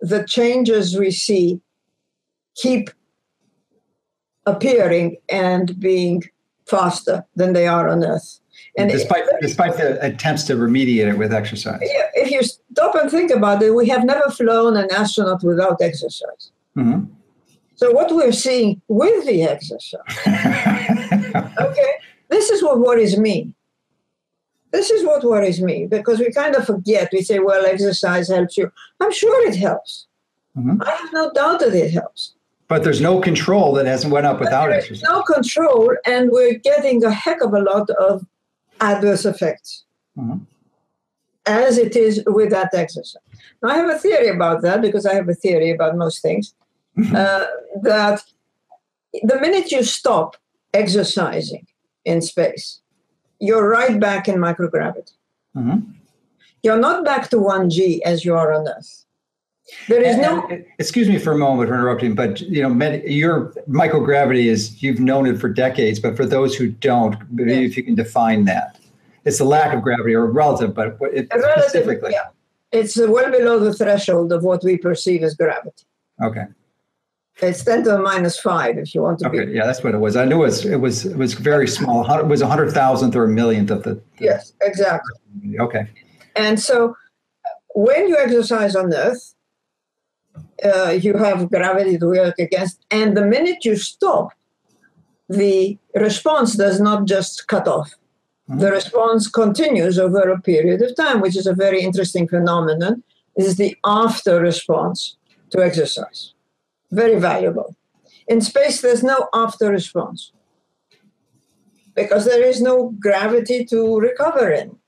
the 0.00 0.24
changes 0.24 0.96
we 0.96 1.10
see 1.10 1.60
keep 2.56 2.90
appearing 4.46 5.16
and 5.28 5.78
being 5.78 6.22
faster 6.66 7.24
than 7.34 7.52
they 7.52 7.66
are 7.66 7.88
on 7.88 8.04
Earth. 8.04 8.40
And 8.78 8.90
despite 8.90 9.24
despite 9.40 9.76
the 9.76 10.04
attempts 10.04 10.44
to 10.44 10.54
remediate 10.54 11.08
it 11.12 11.18
with 11.18 11.32
exercise. 11.32 11.78
If 11.82 12.30
you 12.30 12.42
stop 12.42 12.94
and 12.94 13.10
think 13.10 13.30
about 13.30 13.62
it, 13.62 13.74
we 13.74 13.88
have 13.88 14.04
never 14.04 14.30
flown 14.30 14.76
an 14.76 14.88
astronaut 14.92 15.42
without 15.42 15.80
exercise. 15.80 16.52
Mm-hmm. 16.76 17.04
So 17.76 17.92
what 17.92 18.14
we're 18.14 18.32
seeing 18.32 18.80
with 18.88 19.26
the 19.26 19.42
exercise, 19.42 20.00
okay, 20.26 21.92
this 22.28 22.50
is 22.50 22.62
what 22.62 22.80
worries 22.80 23.18
me. 23.18 23.52
This 24.72 24.90
is 24.90 25.04
what 25.04 25.24
worries 25.24 25.60
me 25.60 25.86
because 25.86 26.18
we 26.18 26.30
kind 26.32 26.54
of 26.54 26.66
forget. 26.66 27.10
We 27.12 27.22
say, 27.22 27.38
"Well, 27.38 27.64
exercise 27.64 28.28
helps 28.28 28.58
you." 28.58 28.70
I'm 29.00 29.12
sure 29.12 29.48
it 29.48 29.56
helps. 29.56 30.06
Mm-hmm. 30.56 30.82
I 30.82 30.90
have 30.90 31.12
no 31.12 31.32
doubt 31.32 31.60
that 31.60 31.74
it 31.74 31.92
helps. 31.92 32.35
But 32.68 32.82
there's 32.82 33.00
no 33.00 33.20
control 33.20 33.74
that 33.74 33.86
hasn't 33.86 34.12
went 34.12 34.26
up 34.26 34.40
without 34.40 34.72
exercise. 34.72 35.08
No 35.08 35.22
control, 35.22 35.94
and 36.04 36.30
we're 36.30 36.58
getting 36.58 37.04
a 37.04 37.12
heck 37.12 37.40
of 37.40 37.54
a 37.54 37.60
lot 37.60 37.88
of 37.90 38.26
adverse 38.80 39.24
effects, 39.24 39.84
mm-hmm. 40.18 40.38
as 41.46 41.78
it 41.78 41.94
is 41.94 42.22
with 42.26 42.50
that 42.50 42.74
exercise. 42.74 43.22
Now, 43.62 43.70
I 43.70 43.76
have 43.76 43.88
a 43.88 43.98
theory 43.98 44.28
about 44.28 44.62
that 44.62 44.82
because 44.82 45.06
I 45.06 45.14
have 45.14 45.28
a 45.28 45.34
theory 45.34 45.70
about 45.70 45.96
most 45.96 46.22
things. 46.22 46.54
Mm-hmm. 46.98 47.14
Uh, 47.14 47.44
that 47.82 48.22
the 49.22 49.38
minute 49.40 49.70
you 49.70 49.82
stop 49.82 50.36
exercising 50.74 51.66
in 52.04 52.20
space, 52.20 52.80
you're 53.38 53.68
right 53.68 54.00
back 54.00 54.28
in 54.28 54.36
microgravity. 54.36 55.12
Mm-hmm. 55.56 55.92
You're 56.62 56.78
not 56.78 57.04
back 57.04 57.30
to 57.30 57.36
1G 57.36 58.00
as 58.04 58.24
you 58.24 58.34
are 58.34 58.52
on 58.52 58.66
Earth. 58.66 59.05
There 59.88 60.00
is 60.00 60.16
no. 60.16 60.48
excuse 60.78 61.08
me 61.08 61.18
for 61.18 61.32
a 61.32 61.38
moment 61.38 61.68
for 61.68 61.74
interrupting, 61.74 62.14
but 62.14 62.40
you 62.40 62.62
know, 62.62 62.92
your 63.04 63.52
microgravity 63.68 64.44
is 64.44 64.80
you've 64.82 65.00
known 65.00 65.26
it 65.26 65.40
for 65.40 65.48
decades. 65.48 65.98
But 65.98 66.16
for 66.16 66.24
those 66.24 66.54
who 66.54 66.68
don't, 66.68 67.16
maybe 67.32 67.52
yeah. 67.52 67.58
if 67.58 67.76
you 67.76 67.82
can 67.82 67.96
define 67.96 68.44
that, 68.44 68.78
it's 69.24 69.38
the 69.38 69.44
lack 69.44 69.74
of 69.74 69.82
gravity 69.82 70.14
or 70.14 70.26
relative, 70.26 70.72
but 70.72 70.96
it, 71.12 71.28
relative, 71.32 71.64
specifically, 71.64 72.12
yeah. 72.12 72.28
it's 72.70 72.96
well 72.96 73.30
below 73.30 73.58
the 73.58 73.74
threshold 73.74 74.32
of 74.32 74.44
what 74.44 74.62
we 74.62 74.78
perceive 74.78 75.24
as 75.24 75.34
gravity. 75.34 75.84
Okay. 76.22 76.44
It's 77.42 77.62
ten 77.64 77.82
to 77.84 77.90
the 77.90 77.98
minus 77.98 78.38
five, 78.38 78.78
if 78.78 78.94
you 78.94 79.02
want 79.02 79.18
to 79.18 79.28
okay, 79.28 79.46
be. 79.46 79.52
Yeah, 79.52 79.66
that's 79.66 79.82
what 79.82 79.94
it 79.94 79.98
was. 79.98 80.16
I 80.16 80.24
knew 80.24 80.36
it 80.36 80.46
was. 80.46 80.64
It 80.64 80.80
was. 80.80 81.04
It 81.04 81.18
was 81.18 81.34
very 81.34 81.68
small. 81.68 82.10
It 82.18 82.26
was 82.26 82.40
a 82.40 82.46
hundred 82.46 82.70
thousandth 82.72 83.14
or 83.14 83.24
a 83.24 83.28
millionth 83.28 83.70
of 83.70 83.82
the, 83.82 83.94
the. 83.94 84.24
Yes, 84.24 84.52
exactly. 84.62 85.12
Okay. 85.58 85.86
And 86.34 86.58
so, 86.58 86.96
when 87.74 88.08
you 88.08 88.16
exercise 88.16 88.74
on 88.74 88.94
Earth, 88.94 89.34
uh, 90.64 90.90
you 90.90 91.16
have 91.16 91.50
gravity 91.50 91.98
to 91.98 92.06
work 92.06 92.38
against. 92.38 92.84
And 92.90 93.16
the 93.16 93.24
minute 93.24 93.64
you 93.64 93.76
stop, 93.76 94.30
the 95.28 95.78
response 95.94 96.54
does 96.54 96.80
not 96.80 97.06
just 97.06 97.46
cut 97.48 97.66
off. 97.66 97.92
Mm-hmm. 98.48 98.60
The 98.60 98.70
response 98.70 99.28
continues 99.28 99.98
over 99.98 100.30
a 100.30 100.40
period 100.40 100.82
of 100.82 100.94
time, 100.96 101.20
which 101.20 101.36
is 101.36 101.46
a 101.46 101.54
very 101.54 101.80
interesting 101.82 102.28
phenomenon. 102.28 103.02
This 103.36 103.48
is 103.48 103.56
the 103.56 103.76
after 103.84 104.40
response 104.40 105.16
to 105.50 105.62
exercise. 105.62 106.32
Very 106.90 107.18
valuable. 107.18 107.76
In 108.28 108.40
space, 108.40 108.80
there's 108.80 109.02
no 109.02 109.28
after 109.34 109.70
response 109.70 110.32
because 111.94 112.24
there 112.24 112.42
is 112.42 112.60
no 112.60 112.94
gravity 113.00 113.64
to 113.64 113.98
recover 113.98 114.50
in. 114.50 114.78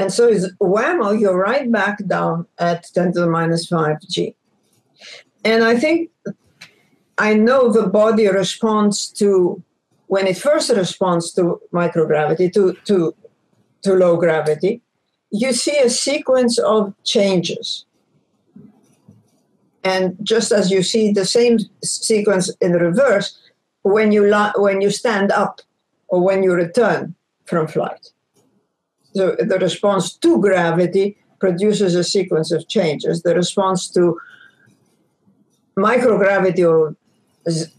And 0.00 0.10
so 0.10 0.28
it's 0.28 0.46
whammo, 0.62 1.20
you're 1.20 1.36
right 1.36 1.70
back 1.70 1.98
down 2.06 2.46
at 2.58 2.84
10 2.94 3.12
to 3.12 3.20
the 3.20 3.26
minus 3.26 3.66
5 3.66 4.00
G. 4.08 4.34
And 5.44 5.62
I 5.62 5.76
think 5.76 6.10
I 7.18 7.34
know 7.34 7.70
the 7.70 7.86
body 7.86 8.26
responds 8.26 9.08
to, 9.20 9.62
when 10.06 10.26
it 10.26 10.38
first 10.38 10.70
responds 10.70 11.34
to 11.34 11.60
microgravity, 11.74 12.50
to, 12.54 12.72
to, 12.86 13.14
to 13.82 13.92
low 13.92 14.16
gravity, 14.16 14.80
you 15.30 15.52
see 15.52 15.76
a 15.76 15.90
sequence 15.90 16.58
of 16.58 16.94
changes. 17.04 17.84
And 19.84 20.16
just 20.22 20.50
as 20.50 20.70
you 20.70 20.82
see 20.82 21.12
the 21.12 21.26
same 21.26 21.58
sequence 21.84 22.50
in 22.62 22.72
reverse 22.72 23.38
when 23.82 24.12
you, 24.12 24.34
when 24.56 24.80
you 24.80 24.88
stand 24.88 25.30
up 25.30 25.60
or 26.08 26.22
when 26.22 26.42
you 26.42 26.54
return 26.54 27.14
from 27.44 27.68
flight 27.68 28.12
the, 29.14 29.46
the 29.48 29.58
response 29.58 30.16
to 30.18 30.40
gravity 30.40 31.16
produces 31.38 31.94
a 31.94 32.04
sequence 32.04 32.52
of 32.52 32.68
changes. 32.68 33.22
The 33.22 33.34
response 33.34 33.88
to 33.90 34.18
microgravity 35.76 36.68
or 36.68 36.96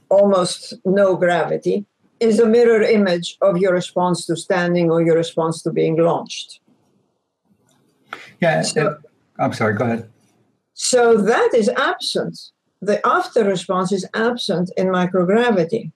almost 0.09 0.73
no 0.85 1.15
gravity 1.15 1.85
is 2.19 2.39
a 2.39 2.45
mirror 2.45 2.81
image 2.81 3.37
of 3.41 3.57
your 3.57 3.73
response 3.73 4.25
to 4.25 4.35
standing 4.35 4.91
or 4.91 5.01
your 5.01 5.15
response 5.15 5.61
to 5.63 5.71
being 5.71 5.97
launched. 5.97 6.59
Yeah, 8.39 8.61
so, 8.61 8.87
uh, 8.87 8.95
I'm 9.39 9.53
sorry, 9.53 9.75
go 9.75 9.85
ahead. 9.85 10.09
So 10.73 11.17
that 11.17 11.53
is 11.53 11.69
absent. 11.69 12.37
The 12.81 13.05
after 13.05 13.43
response 13.43 13.91
is 13.91 14.07
absent 14.13 14.71
in 14.77 14.87
microgravity. 14.87 15.91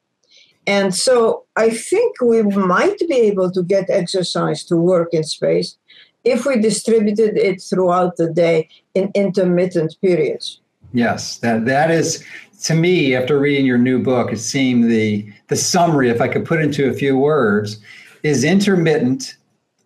And 0.67 0.95
so 0.95 1.45
I 1.55 1.69
think 1.69 2.19
we 2.21 2.41
might 2.41 2.99
be 2.99 3.15
able 3.15 3.51
to 3.51 3.63
get 3.63 3.89
exercise 3.89 4.63
to 4.65 4.77
work 4.77 5.13
in 5.13 5.23
space 5.23 5.77
if 6.23 6.45
we 6.45 6.59
distributed 6.59 7.37
it 7.37 7.61
throughout 7.61 8.17
the 8.17 8.31
day 8.31 8.67
in 8.95 9.11
intermittent 9.13 9.95
periods. 10.01 10.59
Yes, 10.93 11.37
that 11.39 11.65
that 11.65 11.91
is 11.91 12.23
to 12.63 12.73
me 12.73 13.15
after 13.15 13.39
reading 13.39 13.65
your 13.65 13.77
new 13.77 14.01
book, 14.01 14.31
it 14.31 14.39
seemed 14.39 14.89
the 14.89 15.31
the 15.47 15.55
summary, 15.55 16.09
if 16.09 16.21
I 16.21 16.27
could 16.27 16.45
put 16.45 16.61
into 16.61 16.89
a 16.89 16.93
few 16.93 17.17
words, 17.17 17.79
is 18.23 18.43
intermittent, 18.43 19.37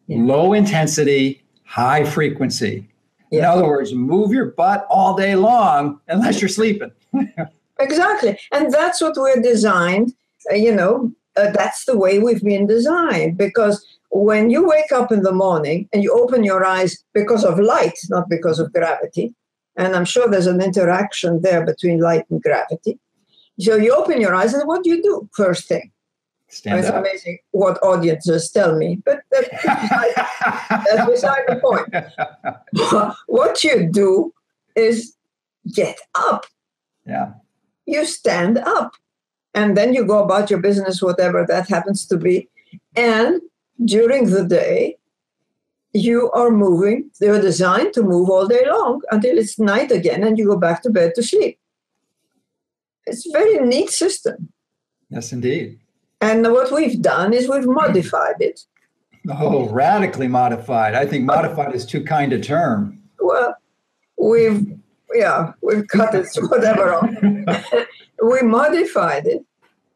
yeah. 0.08 0.18
low 0.22 0.54
intensity, 0.54 1.44
high 1.66 2.06
frequency. 2.06 2.88
Yeah. 3.32 3.40
In 3.40 3.46
other 3.46 3.68
words, 3.68 3.94
move 3.94 4.32
your 4.32 4.46
butt 4.46 4.88
all 4.90 5.16
day 5.16 5.36
long 5.36 6.00
unless 6.08 6.42
you're 6.42 6.50
sleeping. 6.50 6.92
exactly. 7.80 8.40
And 8.52 8.72
that's 8.72 9.02
what 9.02 9.16
we're 9.18 9.42
designed 9.42 10.14
you 10.52 10.74
know, 10.74 11.12
uh, 11.36 11.52
that's 11.52 11.86
the 11.86 11.98
way 11.98 12.20
we've 12.20 12.44
been 12.44 12.68
designed 12.68 13.38
because 13.38 13.86
when 14.12 14.50
you 14.50 14.68
wake 14.68 14.92
up 14.92 15.12
in 15.12 15.22
the 15.22 15.32
morning 15.32 15.88
and 15.94 16.04
you 16.04 16.12
open 16.14 16.44
your 16.44 16.66
eyes 16.66 17.04
because 17.14 17.44
of 17.46 17.60
light, 17.60 17.98
not 18.10 18.28
because 18.30 18.60
of 18.60 18.74
gravity, 18.74 19.34
and 19.76 19.96
I'm 19.96 20.06
sure 20.06 20.28
there's 20.28 20.48
an 20.48 20.62
interaction 20.62 21.42
there 21.42 21.66
between 21.66 22.00
light 22.00 22.26
and 22.30 22.42
gravity. 22.42 23.00
So 23.60 23.76
you 23.76 23.94
open 23.94 24.20
your 24.20 24.34
eyes, 24.34 24.54
and 24.54 24.68
what 24.68 24.84
do 24.84 24.90
you 24.90 25.02
do 25.02 25.30
first 25.34 25.68
thing? 25.68 25.92
Stand 26.48 26.80
it's 26.80 26.88
up. 26.88 26.96
amazing 26.96 27.38
what 27.52 27.82
audiences 27.84 28.50
tell 28.50 28.76
me, 28.76 29.00
but 29.06 29.22
that's 29.32 29.50
beside, 29.50 30.14
that's 30.70 31.10
beside 31.10 31.44
the 31.48 31.60
point. 31.62 33.14
what 33.28 33.64
you 33.64 33.90
do 33.92 34.34
is 34.76 35.16
get 35.74 36.00
up. 36.16 36.46
Yeah. 37.06 37.34
You 37.86 38.06
stand 38.06 38.58
up 38.58 38.94
and 39.60 39.76
then 39.76 39.94
you 39.94 40.06
go 40.06 40.24
about 40.24 40.50
your 40.50 40.62
business, 40.68 41.02
whatever 41.02 41.46
that 41.46 41.68
happens 41.68 42.06
to 42.08 42.18
be. 42.18 42.48
And 42.96 43.42
during 43.84 44.30
the 44.30 44.46
day, 44.46 44.96
you 45.94 46.32
are 46.32 46.52
moving, 46.52 47.10
they're 47.20 47.42
designed 47.42 47.94
to 47.94 48.04
move 48.04 48.30
all 48.30 48.48
day 48.48 48.64
long 48.68 49.02
until 49.12 49.38
it's 49.38 49.60
night 49.60 49.92
again 49.92 50.24
and 50.24 50.38
you 50.38 50.46
go 50.46 50.58
back 50.58 50.82
to 50.84 50.90
bed 50.90 51.12
to 51.16 51.24
sleep. 51.24 51.60
It's 53.06 53.28
a 53.28 53.32
very 53.32 53.58
neat 53.66 53.90
system. 53.90 54.50
Yes, 55.10 55.34
indeed. 55.34 55.80
And 56.22 56.44
what 56.44 56.72
we've 56.72 57.02
done 57.02 57.34
is 57.34 57.50
we've 57.50 57.66
modified 57.66 58.40
it. 58.40 58.62
Oh, 59.30 59.68
radically 59.70 60.28
modified. 60.28 60.94
I 60.96 61.06
think 61.06 61.26
modified 61.26 61.76
is 61.76 61.86
too 61.86 62.04
kind 62.04 62.32
a 62.32 62.40
term. 62.40 63.02
Well, 63.20 63.56
we've 64.18 64.80
yeah, 65.14 65.54
we've 65.62 65.88
cut 65.88 66.14
it 66.14 66.28
whatever 66.50 66.86
we 68.24 68.42
modified 68.44 69.26
it. 69.26 69.44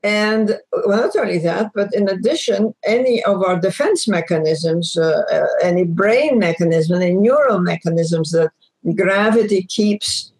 And 0.04 0.60
well, 0.86 1.02
not 1.02 1.16
only 1.16 1.38
that, 1.40 1.72
but 1.74 1.94
in 1.94 2.10
addition, 2.10 2.76
any 2.86 3.24
of 3.24 3.42
our 3.42 3.58
defense 3.58 4.06
mechanisms, 4.06 4.98
uh, 4.98 5.24
uh, 5.32 5.46
any 5.62 5.86
brain 5.86 6.40
mechanism, 6.40 7.02
any 7.02 7.14
neural 7.14 7.60
mechanisms 7.60 8.32
that 8.32 8.52
gravity 8.96 9.64
keeps 9.64 10.34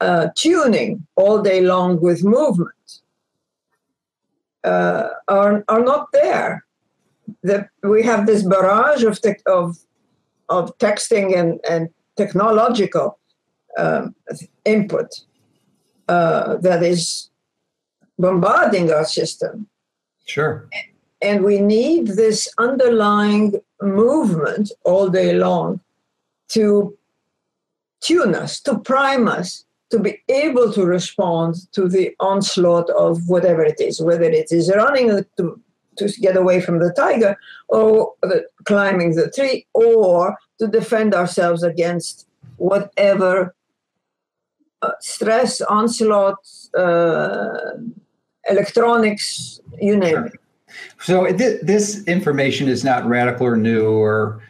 uh, 0.00 0.28
tuning 0.34 1.06
all 1.16 1.42
day 1.42 1.60
long 1.60 2.00
with 2.00 2.24
movement 2.24 3.00
uh, 4.64 5.08
are, 5.28 5.62
are 5.68 5.84
not 5.84 6.08
there. 6.12 6.64
The, 7.42 7.68
we 7.82 8.02
have 8.02 8.26
this 8.26 8.42
barrage 8.42 9.04
of, 9.04 9.20
te- 9.20 9.44
of, 9.46 9.76
of 10.48 10.76
texting 10.78 11.38
and, 11.38 11.60
and 11.68 11.90
technological 12.16 13.18
um, 13.76 14.14
input 14.64 15.08
uh, 16.08 16.56
that 16.56 16.82
is 16.82 17.30
bombarding 18.18 18.92
our 18.92 19.04
system. 19.04 19.68
Sure. 20.26 20.68
And 21.20 21.44
we 21.44 21.60
need 21.60 22.08
this 22.08 22.48
underlying 22.58 23.60
movement 23.80 24.72
all 24.84 25.08
day 25.08 25.34
long 25.34 25.80
to 26.48 26.96
tune 28.00 28.34
us, 28.34 28.60
to 28.60 28.78
prime 28.78 29.28
us, 29.28 29.64
to 29.90 29.98
be 29.98 30.20
able 30.28 30.72
to 30.72 30.84
respond 30.84 31.54
to 31.72 31.88
the 31.88 32.14
onslaught 32.18 32.88
of 32.90 33.28
whatever 33.28 33.62
it 33.62 33.80
is, 33.80 34.00
whether 34.00 34.24
it 34.24 34.50
is 34.50 34.72
running 34.74 35.24
to, 35.36 35.60
to 35.96 36.08
get 36.20 36.36
away 36.36 36.60
from 36.60 36.78
the 36.78 36.92
tiger 36.94 37.36
or 37.68 38.14
the, 38.22 38.44
climbing 38.64 39.14
the 39.14 39.30
tree 39.30 39.66
or 39.74 40.36
to 40.58 40.66
defend 40.66 41.14
ourselves 41.14 41.62
against 41.62 42.26
whatever 42.56 43.54
stress, 45.00 45.60
onslaught, 45.62 46.38
uh, 46.76 47.72
electronics, 48.48 49.60
you 49.80 49.96
name 49.96 50.24
it. 50.24 50.32
So 51.00 51.26
th- 51.26 51.60
this 51.62 52.04
information 52.06 52.68
is 52.68 52.82
not 52.84 53.06
radical 53.06 53.46
or 53.46 53.56
new 53.56 53.90
or 53.90 54.42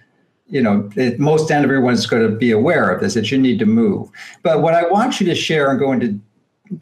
you 0.53 0.61
know, 0.61 0.91
it, 0.97 1.19
most 1.19 1.51
everyone's 1.51 2.05
going 2.05 2.31
to 2.31 2.37
be 2.37 2.51
aware 2.51 2.91
of 2.91 3.01
this 3.01 3.15
that 3.15 3.31
you 3.31 3.39
need 3.39 3.59
to 3.59 3.65
move. 3.65 4.11
But 4.43 4.61
what 4.61 4.75
I 4.75 4.87
want 4.87 5.19
you 5.19 5.27
to 5.27 5.35
share 5.35 5.71
and 5.71 5.79
go 5.79 5.93
into 5.93 6.21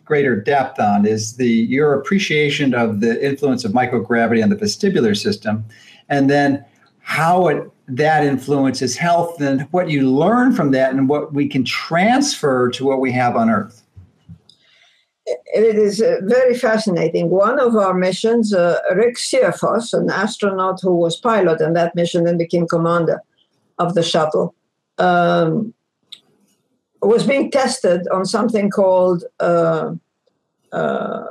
greater 0.05 0.35
depth 0.35 0.81
on 0.81 1.07
is 1.07 1.37
the 1.37 1.49
your 1.49 1.95
appreciation 1.95 2.75
of 2.75 3.01
the 3.01 3.25
influence 3.25 3.65
of 3.65 3.71
microgravity 3.71 4.43
on 4.43 4.49
the 4.51 4.57
vestibular 4.57 5.17
system, 5.17 5.65
and 6.09 6.29
then 6.29 6.65
how 7.03 7.49
it 7.49 7.71
that 7.89 8.25
influences 8.25 8.97
health 8.97 9.41
and 9.41 9.63
what 9.73 9.91
you 9.91 10.09
learn 10.09 10.53
from 10.53 10.71
that 10.71 10.93
and 10.93 11.09
what 11.09 11.33
we 11.35 11.49
can 11.49 11.65
transfer 11.65 12.71
to 12.71 12.85
what 12.85 13.01
we 13.01 13.11
have 13.11 13.35
on 13.37 13.51
Earth 13.51 13.83
it 15.27 15.77
is 15.77 16.01
uh, 16.03 16.17
very 16.23 16.55
fascinating. 16.55 17.31
One 17.31 17.59
of 17.61 17.77
our 17.77 17.95
missions, 17.95 18.53
uh, 18.55 18.79
Rick 18.95 19.17
Searfoss, 19.17 19.93
an 19.93 20.11
astronaut 20.11 20.81
who 20.83 20.95
was 20.95 21.17
pilot 21.17 21.61
in 21.61 21.73
that 21.75 21.95
mission 21.95 22.27
and 22.27 22.39
became 22.39 22.67
commander 22.67 23.23
of 23.79 23.95
the 23.95 24.03
shuttle, 24.03 24.55
um, 24.99 25.73
was 27.03 27.27
being 27.27 27.51
tested 27.51 28.07
on 28.09 28.25
something 28.25 28.71
called 28.71 29.25
uh, 29.41 29.95
uh, 30.73 31.27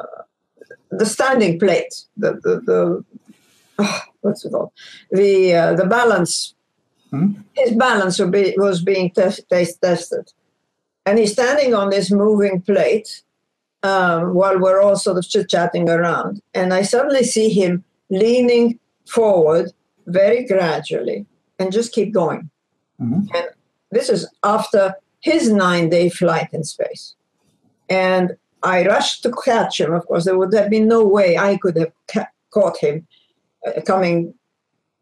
the 0.92 1.06
standing 1.06 1.60
plate, 1.60 1.94
the, 2.18 2.34
the, 2.34 3.04
the 3.78 4.02
what's 4.22 4.46
it 4.46 4.52
called? 4.52 4.72
The, 5.12 5.56
uh, 5.56 5.74
the 5.76 5.86
balance. 5.86 6.54
Hmm? 7.12 7.34
His 7.54 7.72
balance 7.72 8.20
be, 8.20 8.54
was 8.58 8.84
being 8.84 9.12
test, 9.12 9.48
test, 9.50 9.82
tested. 9.82 10.32
And 11.06 11.18
he's 11.18 11.34
standing 11.34 11.74
on 11.74 11.90
this 11.90 12.12
moving 12.12 12.62
plate 12.62 13.24
um, 13.84 14.34
while 14.34 14.60
we're 14.60 14.82
all 14.82 14.96
sort 14.96 15.18
of 15.18 15.28
chit 15.28 15.50
chatting 15.50 15.90
around. 15.90 16.42
And 16.54 16.74
I 16.74 16.84
suddenly 16.84 17.24
see 17.24 17.50
him 17.50 17.84
leaning 18.10 18.80
forward 19.08 19.72
very 20.06 20.46
gradually 20.46 21.26
and 21.58 21.72
just 21.72 21.94
keep 21.94 22.14
going. 22.14 22.50
Mm-hmm. 23.02 23.36
And 23.36 23.48
this 23.92 24.10
is 24.10 24.28
after 24.44 24.96
his 25.22 25.52
nine 25.52 25.90
day 25.90 26.10
flight 26.10 26.50
in 26.54 26.64
space. 26.64 27.16
And 27.90 28.38
I 28.62 28.86
rushed 28.86 29.24
to 29.24 29.32
catch 29.32 29.80
him. 29.80 29.94
Of 29.94 30.06
course, 30.06 30.26
there 30.26 30.38
would 30.38 30.54
have 30.54 30.70
been 30.70 30.88
no 30.88 31.06
way 31.06 31.38
I 31.38 31.58
could 31.58 31.78
have 31.78 31.92
ca- 32.08 32.28
caught 32.52 32.78
him 32.78 33.08
Uh, 33.68 33.82
coming 33.82 34.34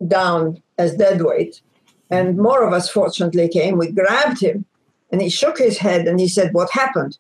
down 0.07 0.61
as 0.79 0.95
dead 0.95 1.21
weight. 1.21 1.61
And 2.09 2.37
more 2.37 2.65
of 2.65 2.73
us, 2.73 2.89
fortunately, 2.89 3.47
came. 3.49 3.77
We 3.77 3.91
grabbed 3.91 4.41
him 4.41 4.65
and 5.11 5.21
he 5.21 5.29
shook 5.29 5.59
his 5.59 5.77
head 5.77 6.07
and 6.07 6.19
he 6.19 6.27
said, 6.27 6.53
What 6.53 6.71
happened? 6.71 7.17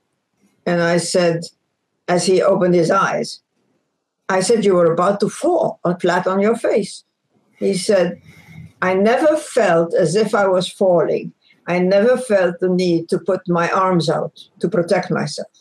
And 0.65 0.81
I 0.81 0.97
said, 0.97 1.43
as 2.07 2.25
he 2.25 2.41
opened 2.41 2.73
his 2.73 2.89
eyes, 2.89 3.41
I 4.29 4.39
said, 4.39 4.65
You 4.65 4.75
were 4.75 4.91
about 4.91 5.19
to 5.19 5.29
fall 5.29 5.79
or 5.83 5.99
flat 5.99 6.25
on 6.25 6.41
your 6.41 6.55
face. 6.55 7.03
He 7.57 7.75
said, 7.75 8.19
I 8.81 8.95
never 8.95 9.37
felt 9.37 9.93
as 9.93 10.15
if 10.15 10.33
I 10.33 10.47
was 10.47 10.67
falling. 10.67 11.33
I 11.67 11.79
never 11.79 12.17
felt 12.17 12.59
the 12.59 12.69
need 12.69 13.09
to 13.09 13.19
put 13.19 13.47
my 13.47 13.69
arms 13.69 14.09
out 14.09 14.39
to 14.59 14.69
protect 14.69 15.11
myself. 15.11 15.51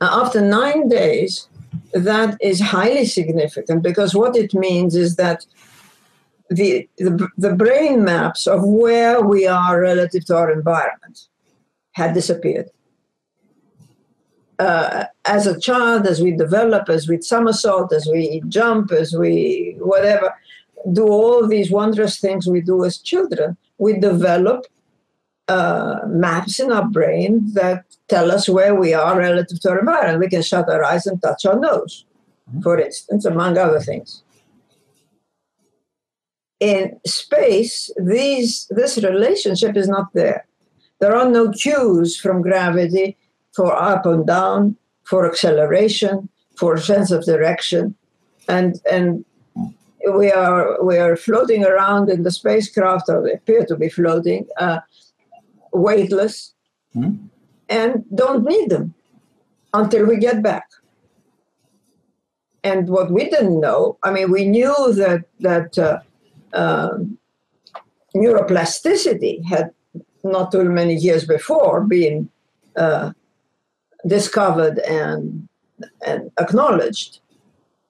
Now, 0.00 0.22
after 0.22 0.40
nine 0.40 0.88
days, 0.88 1.49
that 1.92 2.36
is 2.40 2.60
highly 2.60 3.04
significant 3.04 3.82
because 3.82 4.14
what 4.14 4.36
it 4.36 4.54
means 4.54 4.94
is 4.94 5.16
that 5.16 5.44
the, 6.48 6.88
the, 6.98 7.28
the 7.38 7.54
brain 7.54 8.04
maps 8.04 8.46
of 8.46 8.64
where 8.64 9.20
we 9.22 9.46
are 9.46 9.80
relative 9.80 10.24
to 10.26 10.36
our 10.36 10.50
environment 10.50 11.28
had 11.92 12.14
disappeared. 12.14 12.70
Uh, 14.58 15.04
as 15.24 15.46
a 15.46 15.58
child, 15.58 16.06
as 16.06 16.20
we 16.20 16.32
develop, 16.32 16.88
as 16.88 17.08
we 17.08 17.20
somersault, 17.22 17.92
as 17.92 18.06
we 18.06 18.42
jump, 18.48 18.92
as 18.92 19.14
we 19.14 19.76
whatever, 19.78 20.34
do 20.92 21.06
all 21.06 21.46
these 21.46 21.70
wondrous 21.70 22.20
things 22.20 22.46
we 22.46 22.60
do 22.60 22.84
as 22.84 22.98
children, 22.98 23.56
we 23.78 23.98
develop 23.98 24.66
uh, 25.54 26.00
maps 26.06 26.54
in 26.60 26.68
our 26.76 26.88
brain 26.98 27.30
that 27.54 27.84
tell 28.08 28.30
us 28.36 28.48
where 28.56 28.74
we 28.82 28.90
are 28.94 29.14
relative 29.28 29.58
to 29.60 29.70
our 29.70 29.80
environment. 29.80 30.20
We 30.24 30.34
can 30.34 30.42
shut 30.42 30.68
our 30.74 30.84
eyes 30.84 31.06
and 31.06 31.20
touch 31.20 31.44
our 31.44 31.58
nose, 31.58 32.04
mm-hmm. 32.48 32.62
for 32.62 32.78
instance, 32.86 33.24
among 33.24 33.58
other 33.58 33.80
things. 33.80 34.22
In 36.60 37.00
space, 37.06 37.90
these, 38.14 38.66
this 38.70 38.94
relationship 39.12 39.76
is 39.76 39.88
not 39.88 40.08
there. 40.14 40.46
There 41.00 41.16
are 41.16 41.28
no 41.28 41.50
cues 41.50 42.10
from 42.22 42.42
gravity 42.42 43.16
for 43.56 43.74
up 43.74 44.04
and 44.06 44.26
down, 44.26 44.76
for 45.04 45.20
acceleration, 45.30 46.28
for 46.56 46.76
sense 46.76 47.10
of 47.10 47.24
direction, 47.24 47.94
and 48.48 48.70
and 48.96 49.24
we 50.20 50.30
are 50.30 50.82
we 50.84 50.98
are 50.98 51.16
floating 51.16 51.64
around 51.64 52.10
in 52.10 52.22
the 52.22 52.30
spacecraft, 52.30 53.08
or 53.08 53.26
appear 53.26 53.64
to 53.64 53.76
be 53.76 53.88
floating, 53.88 54.46
uh, 54.58 54.80
weightless, 55.72 56.54
mm-hmm. 56.94 57.26
and 57.68 58.04
don't 58.14 58.44
need 58.44 58.70
them 58.70 58.94
until 59.72 60.06
we 60.06 60.16
get 60.16 60.42
back. 60.42 60.66
And 62.62 62.88
what 62.88 63.10
we 63.10 63.30
didn't 63.30 63.60
know, 63.60 63.96
I 64.02 64.10
mean, 64.10 64.30
we 64.30 64.44
knew 64.44 64.74
that 64.94 65.24
that 65.40 65.78
uh, 65.78 66.00
um, 66.52 67.18
neuroplasticity 68.14 69.44
had 69.44 69.70
not 70.22 70.52
too 70.52 70.64
many 70.64 70.94
years 70.94 71.24
before 71.24 71.80
been 71.82 72.28
uh, 72.76 73.12
discovered 74.06 74.78
and, 74.80 75.48
and 76.06 76.30
acknowledged. 76.38 77.20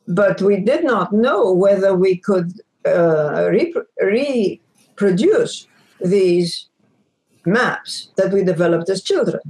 But 0.06 0.40
we 0.42 0.56
did 0.60 0.84
not 0.84 1.12
know 1.12 1.52
whether 1.52 1.94
we 1.94 2.16
could 2.16 2.52
uh, 2.86 3.50
reproduce 4.00 5.66
these 6.00 6.69
maps 7.44 8.10
that 8.16 8.32
we 8.32 8.44
developed 8.44 8.88
as 8.88 9.02
children. 9.02 9.40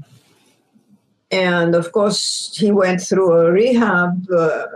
And 1.31 1.75
of 1.75 1.93
course, 1.93 2.57
he 2.57 2.73
went 2.73 3.01
through 3.01 3.33
a 3.33 3.53
rehab, 3.53 4.31
uh, 4.31 4.67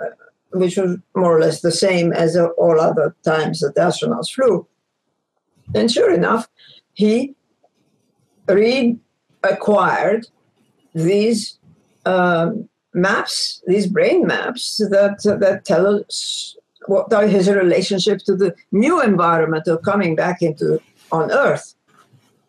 which 0.53 0.77
was 0.77 0.99
more 1.15 1.37
or 1.37 1.41
less 1.41 1.63
the 1.63 1.73
same 1.73 2.13
as 2.13 2.37
all 2.37 2.81
other 2.81 3.15
times 3.25 3.61
that 3.61 3.75
astronauts 3.75 4.33
flew. 4.33 4.67
And 5.75 5.91
sure 5.91 6.13
enough, 6.13 6.49
he 6.93 7.35
reacquired 8.47 10.29
these 10.95 11.59
um, 12.07 12.69
maps, 12.93 13.63
these 13.67 13.87
brain 13.87 14.27
maps 14.27 14.77
that 14.77 15.23
that 15.41 15.65
tell 15.65 15.87
us 15.87 16.57
what 16.87 17.11
his 17.29 17.49
relationship 17.49 18.19
to 18.21 18.37
the 18.37 18.55
new 18.71 19.01
environment 19.03 19.67
of 19.67 19.83
coming 19.83 20.15
back 20.15 20.43
into 20.43 20.81
on 21.11 21.33
Earth 21.33 21.75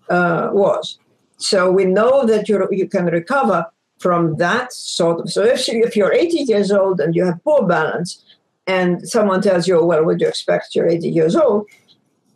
uh, 0.09 0.49
was. 0.51 0.97
So 1.37 1.71
we 1.71 1.85
know 1.85 2.25
that 2.25 2.47
you 2.47 2.67
you 2.71 2.87
can 2.87 3.05
recover 3.05 3.65
from 3.99 4.37
that 4.37 4.73
sort 4.73 5.21
of. 5.21 5.31
So 5.31 5.43
if, 5.43 5.67
you, 5.67 5.83
if 5.83 5.95
you're 5.95 6.13
80 6.13 6.37
years 6.43 6.71
old 6.71 6.99
and 6.99 7.15
you 7.15 7.25
have 7.25 7.43
poor 7.43 7.65
balance, 7.65 8.23
and 8.67 9.07
someone 9.07 9.41
tells 9.41 9.67
you, 9.67 9.83
well, 9.83 10.03
would 10.05 10.21
you 10.21 10.27
expect 10.27 10.75
you're 10.75 10.87
80 10.87 11.09
years 11.09 11.35
old? 11.35 11.67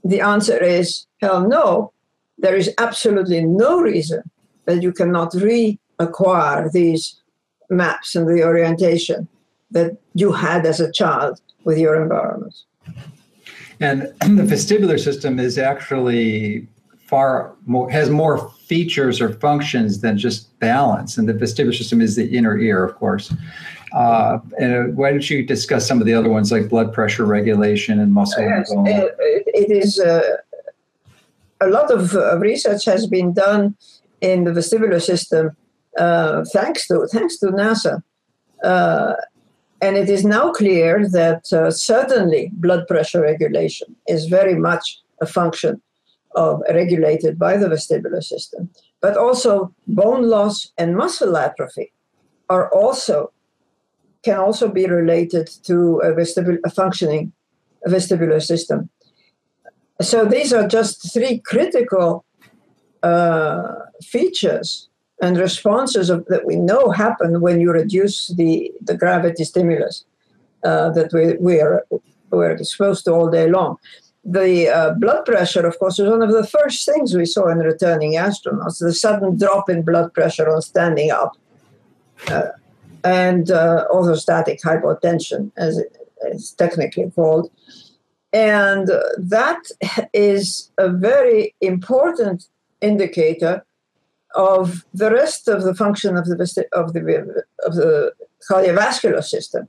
The 0.03 0.21
answer 0.21 0.61
is 0.61 1.05
hell 1.21 1.47
no. 1.47 1.91
There 2.37 2.55
is 2.55 2.73
absolutely 2.77 3.43
no 3.43 3.81
reason 3.81 4.23
that 4.65 4.81
you 4.81 4.93
cannot 4.93 5.31
reacquire 5.33 6.71
these 6.71 7.19
maps 7.69 8.15
and 8.15 8.27
the 8.27 8.43
orientation 8.43 9.27
that 9.71 9.97
you 10.13 10.31
had 10.31 10.65
as 10.65 10.79
a 10.79 10.91
child 10.91 11.41
with 11.63 11.77
your 11.77 12.01
environment. 12.01 12.55
And 13.79 14.01
the 14.21 14.43
vestibular 14.43 14.99
system 14.99 15.39
is 15.39 15.57
actually 15.57 16.67
far 17.09 17.55
more 17.65 17.89
has 17.89 18.09
more 18.09 18.51
features 18.67 19.19
or 19.19 19.33
functions 19.33 20.01
than 20.01 20.17
just 20.17 20.57
balance. 20.59 21.17
And 21.17 21.27
the 21.27 21.33
vestibular 21.33 21.75
system 21.75 22.01
is 22.01 22.15
the 22.15 22.37
inner 22.37 22.57
ear, 22.57 22.83
of 22.83 22.95
course. 22.95 23.33
Uh, 23.93 24.37
and 24.59 24.73
uh, 24.75 24.83
why 24.93 25.09
don't 25.09 25.27
you 25.27 25.43
discuss 25.43 25.87
some 25.87 25.99
of 25.99 26.05
the 26.05 26.13
other 26.13 26.29
ones 26.29 26.51
like 26.51 26.69
blood 26.69 26.93
pressure 26.93 27.25
regulation 27.25 27.99
and 27.99 28.13
muscle? 28.13 28.43
Yes, 28.43 28.71
it, 28.71 29.43
it 29.47 29.71
is 29.71 29.99
uh, 29.99 30.37
a 31.59 31.67
lot 31.67 31.89
of 31.89 32.15
uh, 32.15 32.37
research 32.37 32.85
has 32.85 33.07
been 33.07 33.33
done 33.33 33.75
in 34.21 34.43
the 34.43 34.51
vestibular 34.51 35.01
system 35.01 35.57
uh, 35.97 36.45
thanks 36.53 36.87
to 36.87 37.07
thanks 37.11 37.39
to 37.39 37.47
NASA. 37.47 38.03
Uh, 38.63 39.13
and 39.81 39.97
it 39.97 40.09
is 40.09 40.23
now 40.25 40.51
clear 40.51 41.07
that 41.09 41.47
certainly 41.73 42.51
blood 42.53 42.85
pressure 42.87 43.21
regulation 43.21 43.95
is 44.07 44.25
very 44.25 44.55
much 44.55 44.99
a 45.21 45.25
function 45.25 45.81
of 46.35 46.61
regulated 46.69 47.37
by 47.39 47.57
the 47.57 47.67
vestibular 47.67 48.23
system, 48.23 48.69
but 49.01 49.17
also 49.17 49.73
bone 49.87 50.23
loss 50.29 50.71
and 50.77 50.95
muscle 50.95 51.35
atrophy 51.35 51.91
are 52.49 52.71
also 52.73 53.31
can 54.21 54.37
also 54.37 54.67
be 54.67 54.85
related 54.85 55.47
to 55.63 55.99
a, 55.99 56.11
vestibul- 56.11 56.59
a 56.65 56.69
functioning 56.69 57.31
vestibular 57.87 58.41
system. 58.41 58.89
So 60.01 60.25
these 60.25 60.51
are 60.51 60.67
just 60.67 61.13
three 61.13 61.39
critical 61.39 62.25
uh, 63.01 63.75
features 64.01 64.89
and 65.21 65.37
responses 65.37 66.09
of, 66.09 66.25
that 66.27 66.45
we 66.45 66.55
know 66.55 66.91
happen 66.91 67.41
when 67.41 67.59
you 67.61 67.71
reduce 67.71 68.27
the, 68.27 68.71
the 68.81 68.97
gravity 68.97 69.43
stimulus 69.43 70.05
uh, 70.63 70.89
that 70.91 71.13
we, 71.13 71.35
we 71.37 71.61
are 71.61 71.85
we're 72.31 72.51
exposed 72.51 73.05
to 73.05 73.11
all 73.11 73.29
day 73.29 73.49
long. 73.49 73.77
The 74.31 74.69
uh, 74.69 74.93
blood 74.93 75.25
pressure, 75.25 75.65
of 75.65 75.79
course, 75.79 75.97
is 75.97 76.07
one 76.07 76.21
of 76.21 76.31
the 76.31 76.45
first 76.45 76.85
things 76.85 77.15
we 77.15 77.25
saw 77.25 77.49
in 77.49 77.57
returning 77.57 78.13
astronauts 78.13 78.79
the 78.79 78.93
sudden 78.93 79.37
drop 79.37 79.71
in 79.71 79.81
blood 79.81 80.13
pressure 80.13 80.47
on 80.47 80.61
standing 80.61 81.09
up. 81.09 81.35
Uh, 82.27 82.49
and 83.03 83.49
uh, 83.49 83.87
orthostatic 83.91 84.61
hypotension, 84.61 85.51
as 85.57 85.81
it's 86.21 86.51
technically 86.51 87.09
called. 87.09 87.49
And 88.31 88.91
that 89.17 89.63
is 90.13 90.69
a 90.77 90.89
very 90.89 91.55
important 91.61 92.49
indicator 92.81 93.65
of 94.35 94.85
the 94.93 95.09
rest 95.09 95.47
of 95.47 95.63
the 95.63 95.73
function 95.73 96.17
of 96.17 96.25
the, 96.25 96.67
of 96.73 96.93
the, 96.93 97.43
of 97.65 97.73
the 97.73 98.11
cardiovascular 98.47 99.23
system 99.23 99.67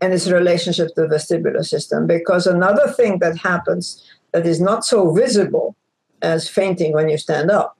and 0.00 0.12
its 0.12 0.28
relationship 0.28 0.94
to 0.94 1.02
the 1.02 1.08
vestibular 1.08 1.64
system. 1.64 2.06
Because 2.06 2.46
another 2.46 2.88
thing 2.88 3.18
that 3.20 3.36
happens 3.38 4.04
that 4.32 4.46
is 4.46 4.60
not 4.60 4.84
so 4.84 5.12
visible 5.12 5.76
as 6.22 6.48
fainting 6.48 6.92
when 6.92 7.08
you 7.08 7.18
stand 7.18 7.50
up 7.50 7.76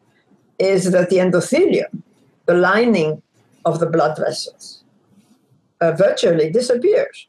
is 0.58 0.92
that 0.92 1.10
the 1.10 1.16
endothelium, 1.16 2.02
the 2.46 2.54
lining 2.54 3.22
of 3.64 3.80
the 3.80 3.86
blood 3.86 4.16
vessels 4.18 4.84
uh, 5.80 5.92
virtually 5.92 6.50
disappears. 6.50 7.28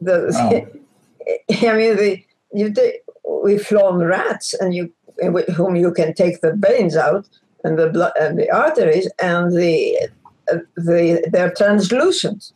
The, 0.00 0.30
oh. 0.34 1.66
I 1.68 1.76
mean, 1.76 1.96
the, 1.96 2.22
you 2.52 2.72
we've 3.42 3.64
flown 3.64 3.98
rats, 4.04 4.54
and 4.54 4.74
you 4.74 4.92
whom 5.56 5.74
you 5.74 5.92
can 5.92 6.14
take 6.14 6.40
the 6.40 6.54
veins 6.56 6.96
out 6.96 7.28
and 7.64 7.78
the 7.78 7.90
blood 7.90 8.12
and 8.20 8.38
the 8.38 8.50
arteries, 8.50 9.10
and 9.20 9.56
the 9.56 10.08
uh, 10.50 10.58
the 10.76 11.28
they're 11.32 11.50
translucent. 11.50 12.52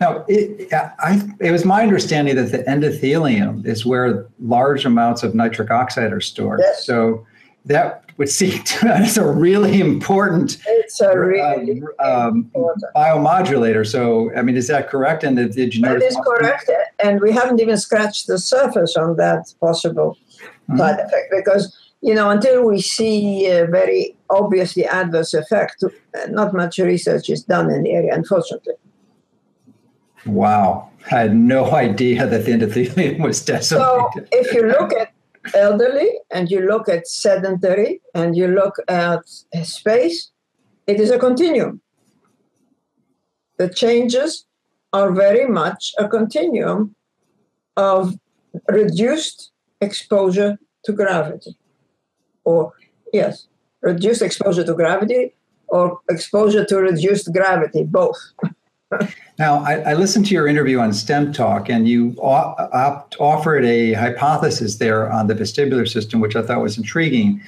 Now, 0.00 0.24
it, 0.28 0.72
I, 0.72 1.20
it 1.40 1.50
was 1.50 1.66
my 1.66 1.82
understanding 1.82 2.34
that 2.36 2.52
the 2.52 2.58
endothelium 2.64 3.66
is 3.66 3.84
where 3.84 4.26
large 4.40 4.86
amounts 4.86 5.22
of 5.22 5.34
nitric 5.34 5.70
oxide 5.70 6.12
are 6.12 6.22
stored. 6.22 6.60
Yes. 6.62 6.86
So 6.86 7.26
that 7.66 8.04
would 8.16 8.28
seem 8.28 8.62
to 8.62 8.78
it's 9.02 9.16
a 9.16 9.26
really 9.26 9.80
important 9.80 10.58
it's 10.66 11.00
a 11.00 11.18
really 11.18 11.82
um, 11.98 12.50
biomodulator 12.94 13.86
so 13.86 14.30
i 14.36 14.42
mean 14.42 14.56
is 14.56 14.68
that 14.68 14.88
correct 14.88 15.24
and 15.24 15.36
did 15.36 15.74
you 15.74 15.82
notice 15.82 16.02
that 16.02 16.08
is 16.08 16.26
correct 16.26 16.70
and 17.02 17.20
we 17.20 17.32
haven't 17.32 17.60
even 17.60 17.76
scratched 17.76 18.26
the 18.26 18.38
surface 18.38 18.96
on 18.96 19.16
that 19.16 19.52
possible 19.60 20.16
mm-hmm. 20.36 20.78
side 20.78 21.00
effect 21.00 21.30
because 21.30 21.76
you 22.00 22.14
know 22.14 22.30
until 22.30 22.64
we 22.64 22.80
see 22.80 23.46
a 23.46 23.66
very 23.66 24.16
obviously 24.30 24.86
adverse 24.86 25.34
effect 25.34 25.84
not 26.28 26.54
much 26.54 26.78
research 26.78 27.28
is 27.28 27.44
done 27.44 27.70
in 27.70 27.82
the 27.82 27.90
area 27.90 28.14
unfortunately 28.14 28.74
wow 30.26 30.90
I 31.06 31.20
had 31.20 31.36
no 31.36 31.70
idea 31.86 32.26
that 32.26 32.44
the 32.44 32.52
endothelium 32.52 33.20
was 33.20 33.44
decimated. 33.44 33.86
So, 33.86 34.10
if 34.32 34.52
you 34.52 34.66
look 34.66 34.92
at 34.92 35.12
elderly 35.54 36.10
and 36.30 36.50
you 36.50 36.60
look 36.66 36.88
at 36.88 37.06
sedentary 37.06 38.00
and 38.14 38.36
you 38.36 38.48
look 38.48 38.76
at 38.88 39.20
space, 39.62 40.30
it 40.86 41.00
is 41.00 41.10
a 41.10 41.18
continuum. 41.18 41.80
The 43.58 43.68
changes 43.68 44.46
are 44.92 45.12
very 45.12 45.46
much 45.46 45.94
a 45.98 46.08
continuum 46.08 46.94
of 47.76 48.18
reduced 48.68 49.52
exposure 49.80 50.58
to 50.84 50.92
gravity. 50.92 51.56
Or, 52.44 52.72
yes, 53.12 53.46
reduced 53.82 54.22
exposure 54.22 54.64
to 54.64 54.74
gravity 54.74 55.34
or 55.68 56.00
exposure 56.10 56.64
to 56.64 56.76
reduced 56.78 57.32
gravity, 57.32 57.84
both. 57.84 58.18
now, 59.38 59.62
I, 59.64 59.74
I, 59.90 59.94
listened 59.94 60.26
to 60.26 60.34
your 60.34 60.48
interview 60.48 60.80
on 60.80 60.92
STEM 60.92 61.32
Talk, 61.32 61.68
and 61.68 61.88
you 61.88 62.16
offered 62.20 63.64
a 63.64 63.92
hypothesis 63.92 64.76
there 64.76 65.10
on 65.10 65.28
the 65.28 65.34
vestibular 65.34 65.88
system, 65.88 66.20
which 66.20 66.34
I 66.34 66.42
thought 66.42 66.60
was 66.60 66.76
intriguing 66.76 67.40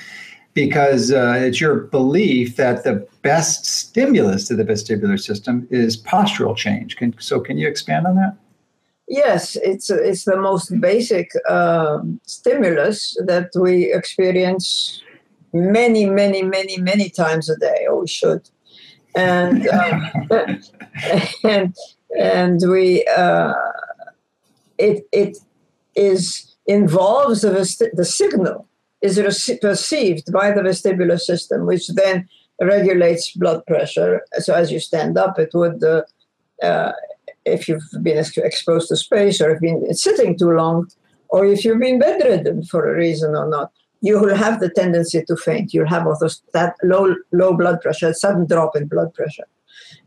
because 0.55 1.11
uh, 1.11 1.35
it's 1.38 1.61
your 1.61 1.81
belief 1.81 2.57
that 2.57 2.85
the 2.85 3.07
best 3.22 3.64
stimulus 3.64 4.46
to 4.48 4.55
the 4.55 4.64
vestibular 4.64 5.20
system 5.20 5.66
is 5.70 6.00
postural 6.00 6.57
change. 6.57 6.96
Can, 6.96 7.14
so, 7.18 7.40
can 7.40 7.59
you 7.59 7.66
expand 7.66 8.07
on 8.07 8.16
that? 8.16 8.37
Yes, 9.09 9.57
it's 9.57 9.90
it's 9.90 10.24
the 10.24 10.37
most 10.37 10.81
basic 10.81 11.33
uh, 11.48 11.98
stimulus 12.24 13.16
that 13.26 13.50
we 13.55 13.92
experience 13.92 15.02
many, 15.52 16.07
many, 16.07 16.42
many, 16.42 16.78
many 16.78 17.11
times 17.11 17.50
a 17.50 17.57
day, 17.57 17.87
or 17.88 18.00
we 18.00 18.07
should 18.07 18.48
and 19.14 19.68
um, 19.68 20.11
and 21.44 21.77
and 22.18 22.61
we 22.68 23.05
uh, 23.07 23.55
it 24.79 25.07
it 25.12 25.38
is 25.94 26.55
involves 26.66 27.42
the, 27.42 27.90
the 27.94 28.05
signal 28.05 28.68
is 29.01 29.20
perceived 29.61 30.33
by 30.33 30.53
the 30.53 30.62
vestibular 30.62 31.20
system, 31.20 31.66
which 31.66 31.88
then 31.88 32.29
regulates 32.61 33.33
blood 33.33 33.66
pressure. 33.66 34.22
So 34.38 34.55
as 34.55 34.70
you 34.70 34.81
stand 34.81 35.18
up, 35.18 35.38
it 35.38 35.51
would. 35.55 35.83
Uh, 35.83 36.03
uh, 36.62 36.92
if 37.44 37.68
you've 37.68 37.83
been 38.03 38.25
exposed 38.37 38.88
to 38.88 38.96
space 38.96 39.40
or 39.40 39.51
you've 39.51 39.61
been 39.61 39.94
sitting 39.94 40.38
too 40.38 40.51
long, 40.51 40.88
or 41.29 41.44
if 41.46 41.64
you've 41.64 41.81
been 41.81 41.98
bedridden 41.98 42.62
for 42.64 42.88
a 42.88 42.96
reason 42.96 43.35
or 43.35 43.48
not, 43.48 43.72
you 44.03 44.21
will 44.21 44.35
have 44.35 44.61
the 44.61 44.69
tendency 44.69 45.25
to 45.25 45.37
faint. 45.37 45.73
You'll 45.73 45.88
have 45.88 46.07
also 46.07 46.29
that 46.53 46.77
low 46.83 47.15
low 47.31 47.57
blood 47.57 47.81
pressure, 47.81 48.09
a 48.09 48.15
sudden 48.15 48.47
drop 48.47 48.77
in 48.77 48.88
blood 48.88 49.15
pressure, 49.15 49.47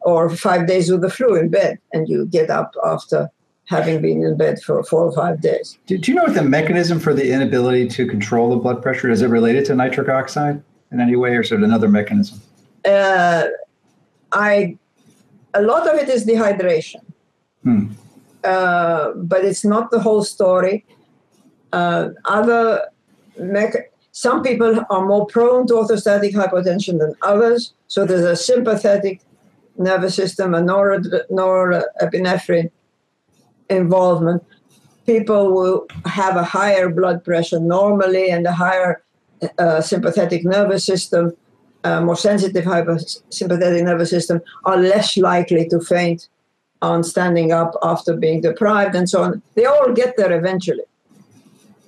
or 0.01 0.29
five 0.29 0.67
days 0.67 0.91
with 0.91 1.01
the 1.01 1.09
flu 1.09 1.35
in 1.35 1.49
bed, 1.49 1.79
and 1.93 2.07
you 2.07 2.27
get 2.27 2.49
up 2.49 2.73
after 2.85 3.31
having 3.67 4.01
been 4.01 4.21
in 4.21 4.37
bed 4.37 4.61
for 4.61 4.83
four 4.83 5.05
or 5.05 5.11
five 5.11 5.41
days. 5.41 5.79
Do, 5.87 5.97
do 5.97 6.11
you 6.11 6.15
know 6.15 6.23
what 6.23 6.35
the 6.35 6.43
mechanism 6.43 6.99
for 6.99 7.13
the 7.13 7.31
inability 7.31 7.87
to 7.87 8.05
control 8.05 8.49
the 8.51 8.57
blood 8.57 8.83
pressure 8.83 9.09
is? 9.09 9.21
It 9.23 9.29
related 9.29 9.65
to 9.65 9.75
nitric 9.75 10.09
oxide 10.09 10.61
in 10.91 10.99
any 10.99 11.15
way, 11.15 11.35
or 11.35 11.41
is 11.41 11.51
it 11.51 11.63
another 11.63 11.87
mechanism? 11.87 12.41
Uh, 12.83 13.45
I 14.33 14.77
a 15.53 15.61
lot 15.61 15.87
of 15.87 15.95
it 15.95 16.09
is 16.09 16.25
dehydration, 16.25 17.01
hmm. 17.63 17.91
uh, 18.43 19.11
but 19.15 19.45
it's 19.45 19.63
not 19.63 19.89
the 19.89 20.01
whole 20.01 20.23
story. 20.23 20.85
Uh, 21.71 22.09
other 22.25 22.81
some 24.11 24.43
people 24.43 24.79
are 24.89 25.05
more 25.05 25.25
prone 25.25 25.67
to 25.67 25.73
orthostatic 25.73 26.33
hypotension 26.33 26.99
than 26.99 27.13
others. 27.21 27.73
So 27.87 28.05
there's 28.05 28.23
a 28.23 28.37
sympathetic 28.37 29.19
nervous 29.77 30.15
system, 30.15 30.53
a 30.53 30.61
norepinephrine 30.61 32.71
involvement. 33.69 34.41
People 35.05 35.53
will 35.53 35.85
have 36.05 36.37
a 36.37 36.45
higher 36.45 36.87
blood 36.89 37.25
pressure 37.25 37.59
normally 37.59 38.29
and 38.29 38.47
a 38.47 38.53
higher 38.53 39.03
uh, 39.59 39.81
sympathetic 39.81 40.45
nervous 40.45 40.85
system, 40.85 41.35
uh, 41.83 41.99
more 41.99 42.15
sensitive 42.15 42.63
sympathetic 43.29 43.83
nervous 43.83 44.09
system, 44.09 44.41
are 44.63 44.77
less 44.77 45.17
likely 45.17 45.67
to 45.67 45.81
faint 45.81 46.29
on 46.81 47.03
standing 47.03 47.51
up 47.51 47.73
after 47.83 48.15
being 48.15 48.39
deprived 48.39 48.95
and 48.95 49.09
so 49.09 49.23
on. 49.23 49.41
They 49.55 49.65
all 49.65 49.91
get 49.91 50.15
there 50.15 50.31
eventually 50.31 50.85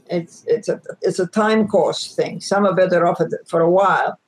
it's 0.09 0.43
it's 0.47 0.69
a 0.69 0.81
it's 1.01 1.19
a 1.19 1.27
time 1.27 1.67
course 1.67 2.15
thing. 2.15 2.41
Some 2.41 2.65
are 2.65 2.73
better 2.73 3.05
off 3.05 3.21
for 3.47 3.61
a 3.61 3.69
while, 3.69 4.19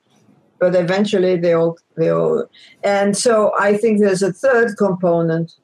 but 0.60 0.76
eventually 0.76 1.36
they 1.36 1.54
all 1.54 1.76
they 1.96 2.10
all 2.10 2.46
and 2.84 3.16
so 3.16 3.52
I 3.58 3.76
think 3.76 3.98
there's 3.98 4.22
a 4.22 4.32
third 4.32 4.76
component 4.76 5.54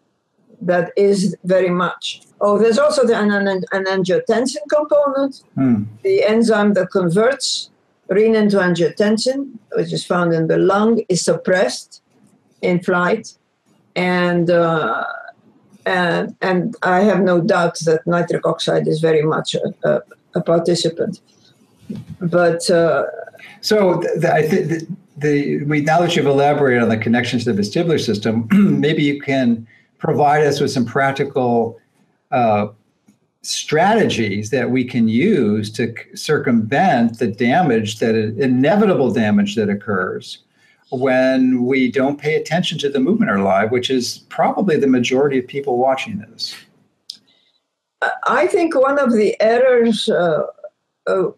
that 0.60 0.90
is 0.96 1.36
very 1.44 1.68
much 1.68 2.22
oh 2.40 2.58
there's 2.58 2.78
also 2.78 3.06
the 3.06 3.14
an, 3.14 3.30
an, 3.30 3.62
an 3.72 3.84
angiotensin 3.84 4.64
component 4.70 5.42
hmm. 5.54 5.82
the 6.02 6.24
enzyme 6.24 6.72
that 6.72 6.90
converts 6.90 7.70
renin 8.10 8.50
to 8.50 8.56
angiotensin 8.56 9.50
which 9.72 9.92
is 9.92 10.04
found 10.04 10.32
in 10.32 10.46
the 10.46 10.56
lung 10.56 11.02
is 11.10 11.22
suppressed 11.22 12.02
in 12.62 12.82
flight 12.82 13.34
and 13.94 14.50
uh, 14.50 15.04
and 15.86 16.36
and 16.42 16.76
I 16.82 17.00
have 17.00 17.22
no 17.22 17.40
doubt 17.40 17.78
that 17.80 18.06
nitric 18.06 18.46
oxide 18.46 18.86
is 18.88 19.00
very 19.00 19.22
much 19.22 19.54
a, 19.54 19.74
a, 19.84 20.02
a 20.34 20.42
participant. 20.42 21.20
But 22.20 22.68
uh, 22.68 23.04
so 23.60 24.02
I 24.28 24.42
think 24.42 24.68
the, 24.68 24.86
the 25.16 25.64
we, 25.64 25.80
now 25.82 26.00
that 26.00 26.16
you've 26.16 26.26
elaborated 26.26 26.82
on 26.82 26.88
the 26.88 26.98
connections 26.98 27.44
to 27.44 27.52
the 27.52 27.62
vestibular 27.62 28.04
system, 28.04 28.48
maybe 28.80 29.04
you 29.04 29.20
can 29.20 29.66
provide 29.98 30.44
us 30.44 30.60
with 30.60 30.72
some 30.72 30.84
practical 30.84 31.78
uh, 32.32 32.66
strategies 33.42 34.50
that 34.50 34.68
we 34.68 34.84
can 34.84 35.06
use 35.06 35.70
to 35.70 35.94
circumvent 36.16 37.20
the 37.20 37.28
damage 37.28 38.00
that 38.00 38.16
inevitable 38.16 39.12
damage 39.12 39.54
that 39.54 39.68
occurs 39.68 40.38
when 40.90 41.64
we 41.64 41.90
don't 41.90 42.20
pay 42.20 42.34
attention 42.36 42.78
to 42.78 42.88
the 42.88 43.00
movement 43.00 43.30
in 43.30 43.36
our 43.36 43.42
life, 43.42 43.70
which 43.70 43.90
is 43.90 44.18
probably 44.28 44.76
the 44.76 44.86
majority 44.86 45.38
of 45.38 45.46
people 45.46 45.78
watching 45.78 46.18
this. 46.18 46.54
I 48.26 48.46
think 48.46 48.74
one 48.74 48.98
of 48.98 49.12
the 49.12 49.40
errors 49.40 50.08
uh, 50.08 50.46
uh, 51.06 51.30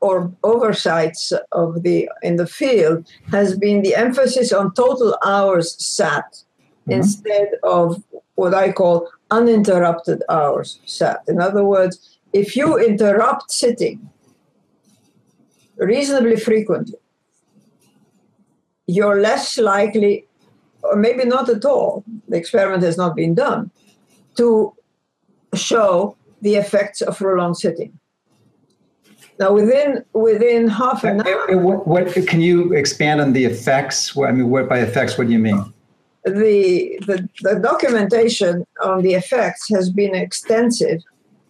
or 0.00 0.32
oversights 0.42 1.32
of 1.52 1.82
the 1.82 2.08
in 2.22 2.36
the 2.36 2.46
field 2.46 3.06
has 3.30 3.56
been 3.56 3.82
the 3.82 3.94
emphasis 3.94 4.52
on 4.52 4.72
total 4.74 5.16
hours 5.24 5.76
sat 5.84 6.24
mm-hmm. 6.32 6.92
instead 6.92 7.50
of 7.62 8.02
what 8.34 8.54
I 8.54 8.72
call 8.72 9.08
uninterrupted 9.30 10.22
hours 10.28 10.80
sat. 10.86 11.22
In 11.28 11.40
other 11.40 11.64
words, 11.64 12.18
if 12.32 12.56
you 12.56 12.78
interrupt 12.78 13.52
sitting 13.52 14.08
reasonably 15.76 16.36
frequently, 16.36 16.98
you're 18.96 19.20
less 19.20 19.46
likely, 19.58 20.14
or 20.82 20.96
maybe 20.96 21.24
not 21.24 21.48
at 21.48 21.64
all, 21.64 22.04
the 22.28 22.36
experiment 22.36 22.82
has 22.82 22.96
not 22.96 23.12
been 23.14 23.34
done, 23.34 23.70
to 24.38 24.46
show 25.54 26.16
the 26.42 26.54
effects 26.56 27.00
of 27.02 27.16
prolonged 27.18 27.58
sitting. 27.64 27.92
Now, 29.38 29.50
within 29.54 30.04
within 30.12 30.68
half 30.68 31.02
an 31.10 31.26
hour. 31.26 31.56
What, 31.66 31.86
what 31.86 32.06
can 32.30 32.40
you 32.48 32.74
expand 32.74 33.20
on 33.24 33.32
the 33.32 33.44
effects? 33.52 34.14
What, 34.14 34.28
I 34.28 34.32
mean, 34.32 34.50
what 34.50 34.68
by 34.68 34.80
effects? 34.80 35.16
What 35.16 35.26
do 35.28 35.32
you 35.32 35.38
mean? 35.38 35.60
The, 36.24 36.98
the 37.08 37.16
the 37.46 37.54
documentation 37.70 38.66
on 38.84 38.96
the 39.06 39.14
effects 39.14 39.62
has 39.74 39.86
been 40.00 40.14
extensive 40.14 41.00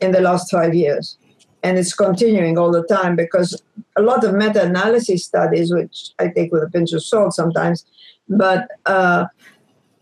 in 0.00 0.12
the 0.12 0.20
last 0.20 0.50
five 0.50 0.72
years, 0.72 1.18
and 1.62 1.78
it's 1.78 1.94
continuing 1.94 2.58
all 2.58 2.72
the 2.72 2.84
time 2.84 3.16
because 3.16 3.62
a 3.96 4.02
lot 4.02 4.24
of 4.24 4.34
meta-analysis 4.34 5.24
studies, 5.24 5.72
which 5.72 6.10
I 6.18 6.28
take 6.28 6.52
with 6.52 6.62
a 6.62 6.70
pinch 6.70 6.92
of 6.92 7.04
salt 7.04 7.34
sometimes, 7.34 7.84
but 8.28 8.68
uh, 8.86 9.26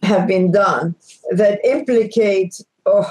have 0.02 0.26
been 0.26 0.52
done 0.52 0.94
that 1.32 1.60
implicate 1.64 2.60
oh, 2.86 3.10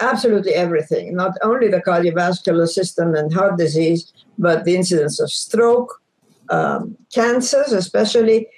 absolutely 0.00 0.54
everything, 0.54 1.14
not 1.14 1.32
only 1.42 1.68
the 1.68 1.80
cardiovascular 1.80 2.68
system 2.68 3.14
and 3.14 3.32
heart 3.32 3.56
disease, 3.58 4.12
but 4.38 4.64
the 4.64 4.74
incidence 4.74 5.20
of 5.20 5.30
stroke, 5.30 6.00
um, 6.48 6.96
cancers, 7.12 7.72
especially, 7.72 8.48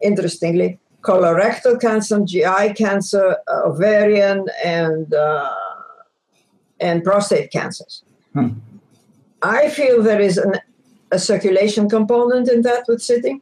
interestingly, 0.00 0.78
colorectal 1.02 1.80
cancer, 1.80 2.20
GI 2.24 2.74
cancer, 2.74 3.36
ovarian, 3.48 4.46
and, 4.64 5.12
uh, 5.12 5.54
and 6.80 7.04
prostate 7.04 7.50
cancers. 7.52 8.03
Hmm. 8.34 8.48
I 9.42 9.68
feel 9.68 10.02
there 10.02 10.20
is 10.20 10.38
an, 10.38 10.54
a 11.10 11.18
circulation 11.18 11.88
component 11.88 12.48
in 12.50 12.62
that 12.62 12.84
with 12.88 13.02
sitting, 13.02 13.40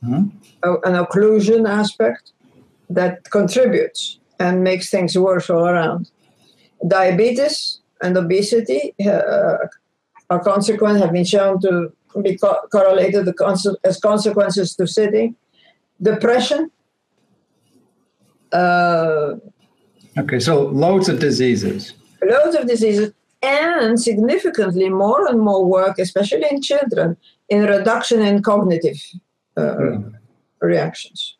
hmm. 0.00 0.28
an 0.62 0.94
occlusion 1.04 1.68
aspect 1.68 2.32
that 2.90 3.30
contributes 3.30 4.18
and 4.38 4.64
makes 4.64 4.90
things 4.90 5.18
worse 5.18 5.50
all 5.50 5.66
around 5.66 6.10
diabetes 6.86 7.80
and 8.02 8.16
obesity 8.16 8.94
uh, 9.04 9.56
are 10.30 10.40
consequent 10.40 10.98
have 10.98 11.12
been 11.12 11.24
shown 11.24 11.60
to 11.60 11.92
be 12.22 12.36
co- 12.36 12.60
correlated 12.70 13.28
as 13.84 14.00
consequences 14.00 14.74
to 14.76 14.86
sitting. 14.86 15.34
Depression. 16.00 16.70
Uh, 18.52 19.34
okay, 20.16 20.38
so 20.38 20.66
loads 20.66 21.08
of 21.08 21.18
diseases. 21.18 21.94
Loads 22.22 22.56
of 22.56 22.66
diseases, 22.66 23.12
and 23.42 24.00
significantly 24.00 24.88
more 24.88 25.28
and 25.28 25.40
more 25.40 25.64
work, 25.64 25.98
especially 25.98 26.44
in 26.50 26.60
children, 26.60 27.16
in 27.48 27.62
reduction 27.64 28.20
in 28.20 28.42
cognitive 28.42 29.00
uh, 29.56 29.60
mm. 29.60 30.14
reactions. 30.60 31.36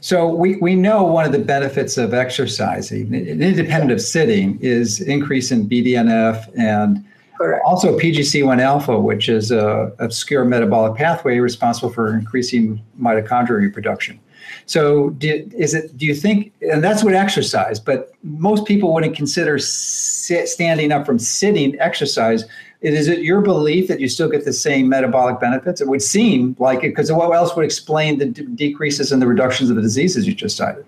So 0.00 0.28
we, 0.28 0.56
we 0.56 0.74
know 0.76 1.02
one 1.04 1.24
of 1.24 1.32
the 1.32 1.38
benefits 1.38 1.98
of 1.98 2.14
exercising, 2.14 3.12
independent 3.12 3.90
of 3.90 4.00
sitting, 4.00 4.58
is 4.60 5.00
increase 5.00 5.50
in 5.50 5.68
BDNF 5.68 6.46
and 6.56 7.04
Correct. 7.36 7.62
also 7.66 7.98
PGC1 7.98 8.60
alpha, 8.60 8.98
which 8.98 9.28
is 9.28 9.50
a 9.50 9.92
obscure 9.98 10.44
metabolic 10.44 10.96
pathway 10.96 11.38
responsible 11.38 11.90
for 11.90 12.14
increasing 12.14 12.80
mitochondrial 13.00 13.60
reproduction. 13.60 14.20
So 14.66 15.10
do, 15.10 15.48
is 15.56 15.74
it? 15.74 15.96
Do 15.96 16.06
you 16.06 16.14
think? 16.14 16.52
And 16.62 16.82
that's 16.82 17.04
what 17.04 17.14
exercise. 17.14 17.78
But 17.78 18.12
most 18.22 18.66
people 18.66 18.92
wouldn't 18.92 19.16
consider 19.16 19.58
sit, 19.58 20.48
standing 20.48 20.92
up 20.92 21.06
from 21.06 21.18
sitting 21.18 21.78
exercise 21.80 22.44
is 22.82 23.08
it 23.08 23.20
your 23.20 23.40
belief 23.40 23.88
that 23.88 24.00
you 24.00 24.08
still 24.08 24.28
get 24.28 24.44
the 24.44 24.52
same 24.52 24.88
metabolic 24.88 25.40
benefits? 25.40 25.80
It 25.80 25.88
would 25.88 26.02
seem 26.02 26.54
like 26.58 26.78
it, 26.84 26.90
because 26.90 27.10
what 27.10 27.34
else 27.34 27.56
would 27.56 27.64
explain 27.64 28.18
the 28.18 28.26
d- 28.26 28.46
decreases 28.54 29.12
and 29.12 29.22
the 29.22 29.26
reductions 29.26 29.70
of 29.70 29.76
the 29.76 29.82
diseases 29.82 30.26
you 30.26 30.34
just 30.34 30.56
cited? 30.56 30.84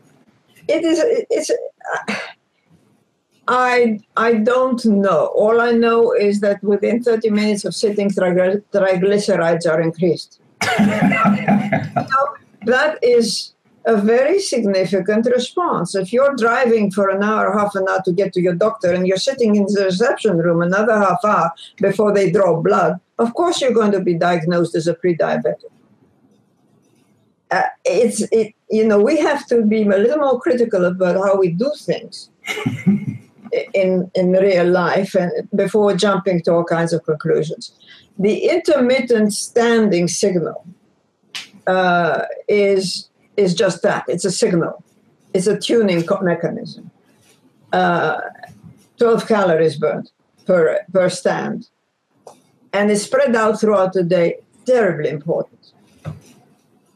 It 0.69 0.85
is. 0.85 1.01
It's. 1.31 1.51
Uh, 1.51 2.15
I 3.49 3.99
I 4.19 4.35
don't 4.35 4.85
know. 4.85 5.33
All 5.35 5.61
I 5.63 5.73
know 5.73 6.13
is 6.13 6.41
that 6.41 6.63
within 6.63 7.03
30 7.03 7.31
minutes 7.31 7.65
of 7.65 7.75
sitting, 7.75 8.11
triglycerides 8.11 9.67
are 9.67 9.81
increased. 9.81 10.41
so 10.63 10.79
that 12.67 12.99
is 13.03 13.53
a 13.89 13.97
very 13.97 14.39
significant 14.39 15.27
response. 15.27 15.95
If 15.95 16.13
you're 16.13 16.37
driving 16.37 16.91
for 16.91 17.09
an 17.09 17.23
hour, 17.23 17.59
half 17.59 17.75
an 17.75 17.87
hour 17.89 18.03
to 18.05 18.13
get 18.13 18.33
to 18.35 18.41
your 18.41 18.55
doctor, 18.55 18.93
and 18.93 19.07
you're 19.07 19.17
sitting 19.17 19.57
in 19.57 19.65
the 19.65 19.85
reception 19.85 20.37
room 20.37 20.61
another 20.61 20.99
half 20.99 21.25
hour 21.25 21.53
before 21.79 22.13
they 22.13 22.31
draw 22.31 22.61
blood, 22.61 23.01
of 23.19 23.33
course 23.35 23.61
you're 23.61 23.73
going 23.73 23.93
to 23.93 24.01
be 24.01 24.15
diagnosed 24.15 24.75
as 24.75 24.87
a 24.87 24.95
pre-diabetic. 24.95 25.73
Uh, 27.51 27.63
it's 27.87 28.21
it, 28.31 28.55
you 28.69 28.87
know 28.87 29.01
we 29.01 29.17
have 29.17 29.47
to 29.47 29.65
be 29.65 29.81
a 29.81 29.87
little 29.87 30.19
more 30.19 30.39
critical 30.39 30.85
about 30.85 31.17
how 31.17 31.35
we 31.35 31.49
do 31.49 31.73
things 31.79 32.29
in 33.73 34.11
in 34.15 34.33
real 34.33 34.69
life 34.69 35.15
and 35.15 35.33
before 35.55 35.95
jumping 35.95 36.43
to 36.43 36.53
all 36.53 36.65
kinds 36.65 36.93
of 36.93 37.03
conclusions. 37.05 37.73
The 38.19 38.51
intermittent 38.51 39.33
standing 39.33 40.09
signal 40.09 40.67
uh, 41.69 42.25
is 42.49 43.11
is 43.37 43.55
just 43.55 43.83
that 43.83 44.05
it's 44.09 44.25
a 44.25 44.33
signal, 44.33 44.83
it's 45.33 45.47
a 45.47 45.57
tuning 45.57 46.05
mechanism. 46.23 46.91
Uh, 47.73 48.21
12 48.99 49.29
calories 49.29 49.77
burned 49.77 50.11
per, 50.47 50.81
per 50.93 51.09
stand. 51.09 51.69
And 52.73 52.91
it's 52.91 53.03
spread 53.03 53.37
out 53.37 53.61
throughout 53.61 53.93
the 53.93 54.03
day. 54.03 54.39
Terribly 54.67 55.11
important. 55.11 55.73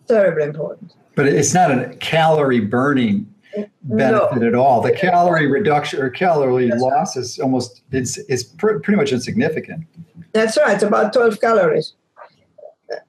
Terribly 0.09 0.45
important. 0.45 0.95
But 1.15 1.27
it's 1.27 1.55
not 1.55 1.71
a 1.71 1.95
calorie 2.01 2.61
burning 2.61 3.33
benefit 3.83 4.41
no. 4.41 4.47
at 4.49 4.55
all. 4.55 4.81
The 4.81 4.93
calorie 4.93 5.47
reduction 5.47 6.01
or 6.01 6.11
calorie 6.11 6.69
That's 6.69 6.83
loss 6.83 7.17
right. 7.17 7.23
is 7.23 7.39
almost 7.39 7.83
it's 7.93 8.17
it's 8.29 8.43
pr- 8.43 8.79
pretty 8.79 8.97
much 8.97 9.13
insignificant. 9.13 9.87
That's 10.33 10.57
right. 10.57 10.75
It's 10.75 10.83
about 10.83 11.13
12 11.13 11.41
calories. 11.41 11.93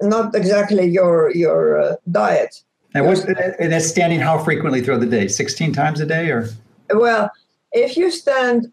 Not 0.01 0.35
exactly 0.35 0.85
your 0.85 1.31
your 1.35 1.81
uh, 1.81 1.95
diet. 2.11 2.63
And 2.93 3.05
what's 3.05 3.21
and 3.21 3.73
it's 3.73 3.87
standing 3.87 4.19
how 4.19 4.37
frequently 4.37 4.81
throughout 4.81 5.01
the 5.01 5.07
day? 5.07 5.27
Sixteen 5.27 5.73
times 5.73 5.99
a 5.99 6.05
day, 6.05 6.29
or? 6.29 6.49
Well, 6.93 7.31
if 7.71 7.97
you 7.97 8.11
stand, 8.11 8.71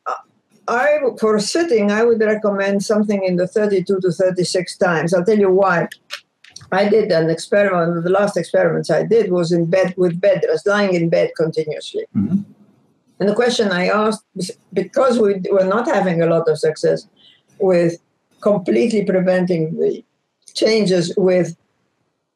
I 0.69 0.99
for 1.19 1.39
sitting, 1.39 1.91
I 1.91 2.05
would 2.05 2.21
recommend 2.21 2.85
something 2.85 3.25
in 3.25 3.37
the 3.37 3.47
thirty-two 3.47 4.01
to 4.01 4.13
thirty-six 4.13 4.77
times. 4.77 5.15
I'll 5.15 5.25
tell 5.25 5.39
you 5.39 5.51
why. 5.51 5.89
I 6.73 6.89
did 6.89 7.11
an 7.11 7.31
experiment. 7.31 8.05
The 8.05 8.11
last 8.11 8.37
experiments 8.37 8.91
I 8.91 9.03
did 9.03 9.33
was 9.33 9.51
in 9.51 9.67
bed 9.67 9.95
with 9.97 10.21
bed 10.21 10.45
rest, 10.49 10.67
lying 10.67 10.95
in 10.95 11.09
bed 11.09 11.33
continuously. 11.37 12.05
Mm-hmm. 12.15 12.43
And 13.19 13.29
the 13.29 13.35
question 13.35 13.73
I 13.73 13.89
asked, 13.89 14.25
because 14.73 15.19
we 15.19 15.41
were 15.51 15.65
not 15.65 15.87
having 15.87 16.23
a 16.23 16.27
lot 16.27 16.49
of 16.49 16.59
success 16.59 17.09
with 17.59 18.01
completely 18.41 19.05
preventing 19.05 19.77
the 19.79 20.05
changes 20.55 21.15
with 21.17 21.57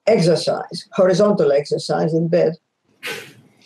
exercise, 0.07 0.88
horizontal 0.92 1.53
exercise 1.53 2.12
in 2.12 2.29
bed. 2.29 2.55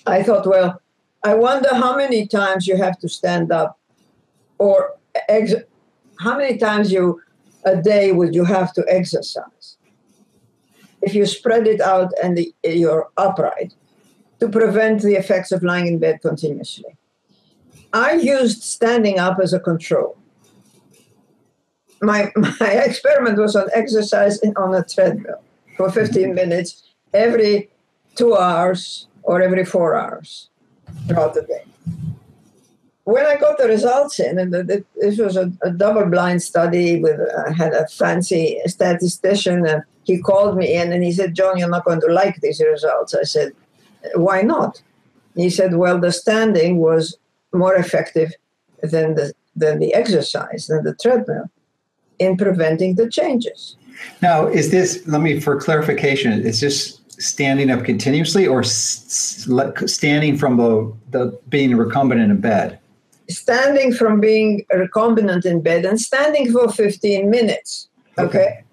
I 0.06 0.22
thought, 0.22 0.46
well, 0.46 0.80
I 1.24 1.34
wonder 1.34 1.74
how 1.74 1.96
many 1.96 2.26
times 2.26 2.66
you 2.66 2.76
have 2.76 2.98
to 3.00 3.08
stand 3.08 3.50
up, 3.52 3.78
or 4.58 4.94
ex- 5.28 5.54
how 6.20 6.38
many 6.38 6.58
times 6.58 6.92
you 6.92 7.20
a 7.64 7.76
day 7.76 8.12
would 8.12 8.34
you 8.34 8.44
have 8.44 8.72
to 8.72 8.84
exercise 8.88 9.78
if 11.02 11.14
you 11.14 11.26
spread 11.26 11.66
it 11.66 11.80
out 11.80 12.12
and 12.22 12.36
the, 12.36 12.54
you're 12.64 13.08
upright 13.16 13.74
to 14.40 14.48
prevent 14.48 15.02
the 15.02 15.14
effects 15.14 15.52
of 15.52 15.62
lying 15.62 15.86
in 15.86 15.98
bed 15.98 16.20
continuously. 16.22 16.96
I 17.92 18.12
used 18.12 18.62
standing 18.62 19.18
up 19.18 19.38
as 19.42 19.52
a 19.52 19.60
control. 19.60 20.16
My, 22.00 22.32
my 22.36 22.70
experiment 22.84 23.38
was 23.38 23.56
on 23.56 23.68
exercise 23.74 24.40
on 24.56 24.74
a 24.74 24.84
treadmill 24.84 25.42
for 25.76 25.90
15 25.90 26.34
minutes 26.34 26.82
every 27.12 27.70
two 28.14 28.36
hours 28.36 29.06
or 29.22 29.42
every 29.42 29.64
four 29.64 29.94
hours 29.94 30.48
throughout 31.06 31.34
the 31.34 31.42
day. 31.42 31.64
When 33.04 33.24
I 33.24 33.36
got 33.36 33.56
the 33.56 33.66
results 33.66 34.20
in, 34.20 34.38
and 34.38 34.52
this 34.52 35.18
was 35.18 35.36
a, 35.36 35.50
a 35.62 35.70
double-blind 35.70 36.42
study 36.42 37.00
with 37.00 37.18
I 37.46 37.52
had 37.52 37.72
a 37.72 37.86
fancy 37.88 38.60
statistician, 38.66 39.66
and 39.66 39.82
he 40.04 40.18
called 40.18 40.58
me 40.58 40.74
in 40.74 40.92
and 40.92 41.02
he 41.02 41.12
said, 41.12 41.34
"Joan, 41.34 41.56
you're 41.56 41.70
not 41.70 41.86
going 41.86 42.02
to 42.02 42.12
like 42.12 42.36
these 42.42 42.60
results." 42.60 43.14
I 43.14 43.22
said, 43.22 43.52
"Why 44.14 44.42
not?" 44.42 44.82
He 45.34 45.48
said, 45.48 45.76
"Well, 45.76 45.98
the 45.98 46.12
standing 46.12 46.78
was 46.78 47.16
more 47.54 47.74
effective 47.74 48.32
than 48.82 49.14
the 49.14 49.32
than 49.56 49.78
the 49.78 49.94
exercise, 49.94 50.66
than 50.66 50.84
the 50.84 50.94
treadmill, 50.94 51.50
in 52.18 52.36
preventing 52.36 52.96
the 52.96 53.08
changes." 53.08 53.76
Now, 54.22 54.46
is 54.46 54.70
this, 54.70 55.06
let 55.06 55.20
me, 55.20 55.40
for 55.40 55.60
clarification, 55.60 56.40
is 56.40 56.60
this 56.60 57.00
standing 57.08 57.70
up 57.70 57.84
continuously 57.84 58.46
or 58.46 58.62
standing 58.62 60.36
from 60.38 60.56
the, 60.56 60.92
the 61.10 61.38
being 61.48 61.76
recumbent 61.76 62.20
in 62.20 62.30
a 62.30 62.34
bed? 62.34 62.78
Standing 63.28 63.92
from 63.92 64.20
being 64.20 64.64
recumbent 64.72 65.44
in 65.44 65.60
bed 65.60 65.84
and 65.84 66.00
standing 66.00 66.50
for 66.52 66.70
15 66.70 67.28
minutes, 67.28 67.88
okay? 68.18 68.26
okay. 68.26 68.64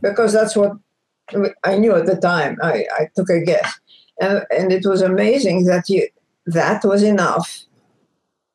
Because 0.00 0.32
that's 0.32 0.54
what 0.54 0.72
I 1.64 1.78
knew 1.78 1.94
at 1.94 2.06
the 2.06 2.16
time. 2.16 2.58
I, 2.62 2.86
I 2.96 3.08
took 3.16 3.30
a 3.30 3.40
guess. 3.40 3.80
And, 4.20 4.44
and 4.56 4.72
it 4.72 4.86
was 4.86 5.02
amazing 5.02 5.64
that 5.64 5.88
you 5.88 6.08
that 6.46 6.84
was 6.84 7.02
enough. 7.02 7.62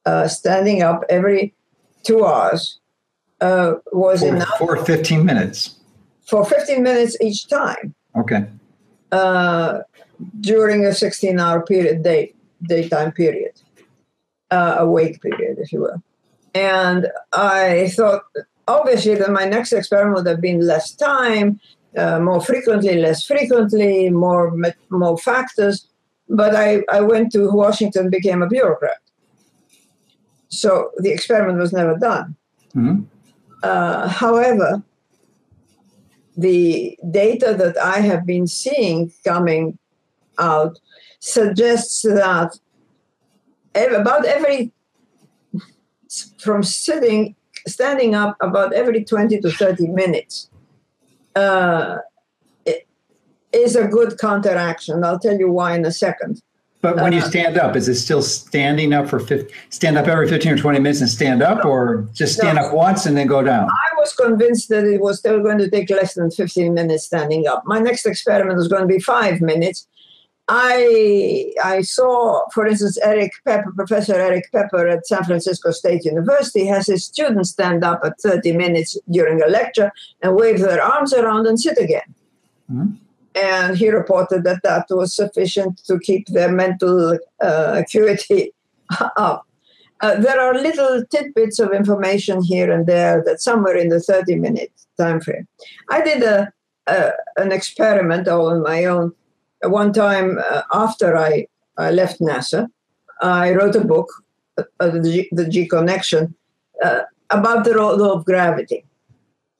Uh, 0.05 0.27
standing 0.27 0.81
up 0.81 1.03
every 1.09 1.53
two 2.03 2.25
hours 2.25 2.78
uh, 3.41 3.73
was 3.91 4.21
for, 4.21 4.27
enough. 4.27 4.57
For 4.57 4.85
15 4.85 5.25
minutes 5.25 5.79
for 6.29 6.45
15 6.45 6.83
minutes 6.83 7.17
each 7.21 7.47
time. 7.47 7.95
Okay. 8.15 8.45
Uh, 9.11 9.79
during 10.41 10.85
a 10.85 10.93
16 10.93 11.39
hour 11.39 11.65
period, 11.65 12.03
day, 12.03 12.33
daytime 12.63 13.11
period, 13.11 13.53
uh, 14.51 14.75
awake 14.79 15.21
period, 15.21 15.57
if 15.59 15.71
you 15.71 15.81
will. 15.81 16.01
And 16.53 17.07
I 17.33 17.89
thought, 17.95 18.23
obviously, 18.67 19.15
that 19.15 19.31
my 19.31 19.45
next 19.45 19.73
experiment 19.73 20.17
would 20.17 20.27
have 20.27 20.41
been 20.41 20.61
less 20.61 20.91
time, 20.91 21.59
uh, 21.97 22.19
more 22.19 22.41
frequently, 22.41 22.95
less 22.95 23.23
frequently, 23.25 24.09
more, 24.09 24.55
more 24.89 25.17
factors. 25.17 25.87
But 26.27 26.55
I, 26.55 26.83
I 26.91 27.01
went 27.01 27.31
to 27.31 27.49
Washington, 27.49 28.11
became 28.11 28.43
a 28.43 28.47
bureaucrat. 28.47 28.99
So 30.49 30.91
the 30.97 31.11
experiment 31.11 31.57
was 31.57 31.73
never 31.73 31.97
done. 31.97 32.35
Mm-hmm. 32.75 33.01
Uh, 33.63 34.07
however, 34.07 34.83
the 36.37 36.97
data 37.11 37.53
that 37.57 37.77
I 37.77 37.99
have 37.99 38.25
been 38.25 38.47
seeing 38.47 39.11
coming 39.25 39.77
out 40.37 40.79
suggests 41.19 42.01
that 42.03 42.57
about 43.75 44.25
every 44.25 44.71
from 46.37 46.63
sitting 46.63 47.35
standing 47.67 48.15
up 48.15 48.37
about 48.41 48.73
every 48.73 49.03
20 49.03 49.41
to 49.41 49.51
30 49.51 49.87
minutes 49.87 50.49
uh, 51.35 51.97
is 53.51 53.75
a 53.75 53.87
good 53.87 54.17
counteraction. 54.17 55.03
I'll 55.03 55.19
tell 55.19 55.37
you 55.37 55.51
why 55.51 55.75
in 55.75 55.85
a 55.85 55.91
second 55.91 56.41
but 56.81 56.95
when 56.95 57.11
you 57.11 57.19
uh, 57.19 57.29
stand 57.29 57.57
up, 57.57 57.75
is 57.75 57.89
it 57.89 57.95
still 57.95 58.21
standing 58.21 58.93
up 58.93 59.09
for 59.09 59.19
50, 59.19 59.53
stand 59.69 59.97
up 59.97 60.07
every 60.07 60.29
15 60.29 60.53
or 60.53 60.57
20 60.57 60.79
minutes 60.79 61.01
and 61.01 61.09
stand 61.09 61.43
up, 61.43 61.65
or 61.65 62.07
just 62.13 62.35
stand 62.35 62.55
no. 62.55 62.67
up 62.67 62.73
once 62.73 63.05
and 63.05 63.17
then 63.17 63.27
go 63.27 63.43
down? 63.43 63.69
I 63.69 63.95
was 63.97 64.13
convinced 64.13 64.69
that 64.69 64.85
it 64.85 65.01
was 65.01 65.19
still 65.19 65.43
going 65.43 65.57
to 65.57 65.69
take 65.69 65.89
less 65.89 66.13
than 66.13 66.31
15 66.31 66.73
minutes 66.73 67.03
standing 67.05 67.47
up. 67.47 67.63
My 67.65 67.79
next 67.79 68.05
experiment 68.05 68.57
was 68.57 68.69
going 68.69 68.81
to 68.81 68.87
be 68.87 68.99
five 68.99 69.41
minutes. 69.41 69.87
I 70.47 71.51
I 71.63 71.81
saw, 71.81 72.47
for 72.53 72.65
instance, 72.65 72.97
Erik 72.99 73.33
Peper, 73.45 73.71
Professor 73.75 74.15
Erik 74.15 74.49
Peper 74.51 74.87
at 74.87 75.05
San 75.05 75.23
Francisco 75.25 75.71
State 75.71 76.05
University 76.05 76.65
has 76.65 76.87
his 76.87 77.05
students 77.05 77.51
stand 77.51 77.83
up 77.83 77.99
at 78.05 78.19
30 78.21 78.53
minutes 78.53 78.97
during 79.11 79.43
a 79.43 79.47
lecture 79.47 79.91
and 80.23 80.35
wave 80.35 80.59
their 80.59 80.81
arms 80.81 81.13
around 81.13 81.45
and 81.45 81.59
sit 81.59 81.77
again. 81.77 82.15
Mm-hmm 82.71 82.95
and 83.41 83.77
he 83.77 83.89
reported 83.89 84.43
that 84.43 84.63
that 84.63 84.85
was 84.89 85.15
sufficient 85.15 85.77
to 85.85 85.99
keep 85.99 86.27
their 86.27 86.51
mental 86.51 87.17
uh, 87.41 87.73
acuity 87.77 88.53
up. 89.17 89.45
Uh, 90.01 90.15
there 90.15 90.39
are 90.39 90.53
little 90.53 91.03
tidbits 91.11 91.59
of 91.59 91.73
information 91.73 92.41
here 92.41 92.71
and 92.71 92.87
there 92.87 93.21
that 93.25 93.41
somewhere 93.41 93.75
in 93.75 93.89
the 93.89 93.99
30 93.99 94.35
minute 94.35 94.71
time 94.97 95.19
frame. 95.19 95.47
I 95.89 96.01
did 96.01 96.23
a, 96.23 96.51
a 96.87 97.11
an 97.37 97.51
experiment 97.51 98.27
all 98.27 98.47
on 98.47 98.63
my 98.63 98.85
own. 98.85 99.13
One 99.63 99.91
time 99.91 100.39
uh, 100.49 100.61
after 100.71 101.17
I, 101.17 101.47
I 101.77 101.91
left 101.91 102.21
NASA, 102.21 102.67
I 103.21 103.53
wrote 103.53 103.75
a 103.75 103.83
book, 103.83 104.09
uh, 104.57 104.63
the, 104.79 105.01
G, 105.01 105.29
the 105.33 105.49
G 105.49 105.67
Connection, 105.67 106.33
uh, 106.81 107.01
about 107.29 107.65
the 107.65 107.75
role 107.75 108.01
of 108.01 108.23
gravity 108.23 108.85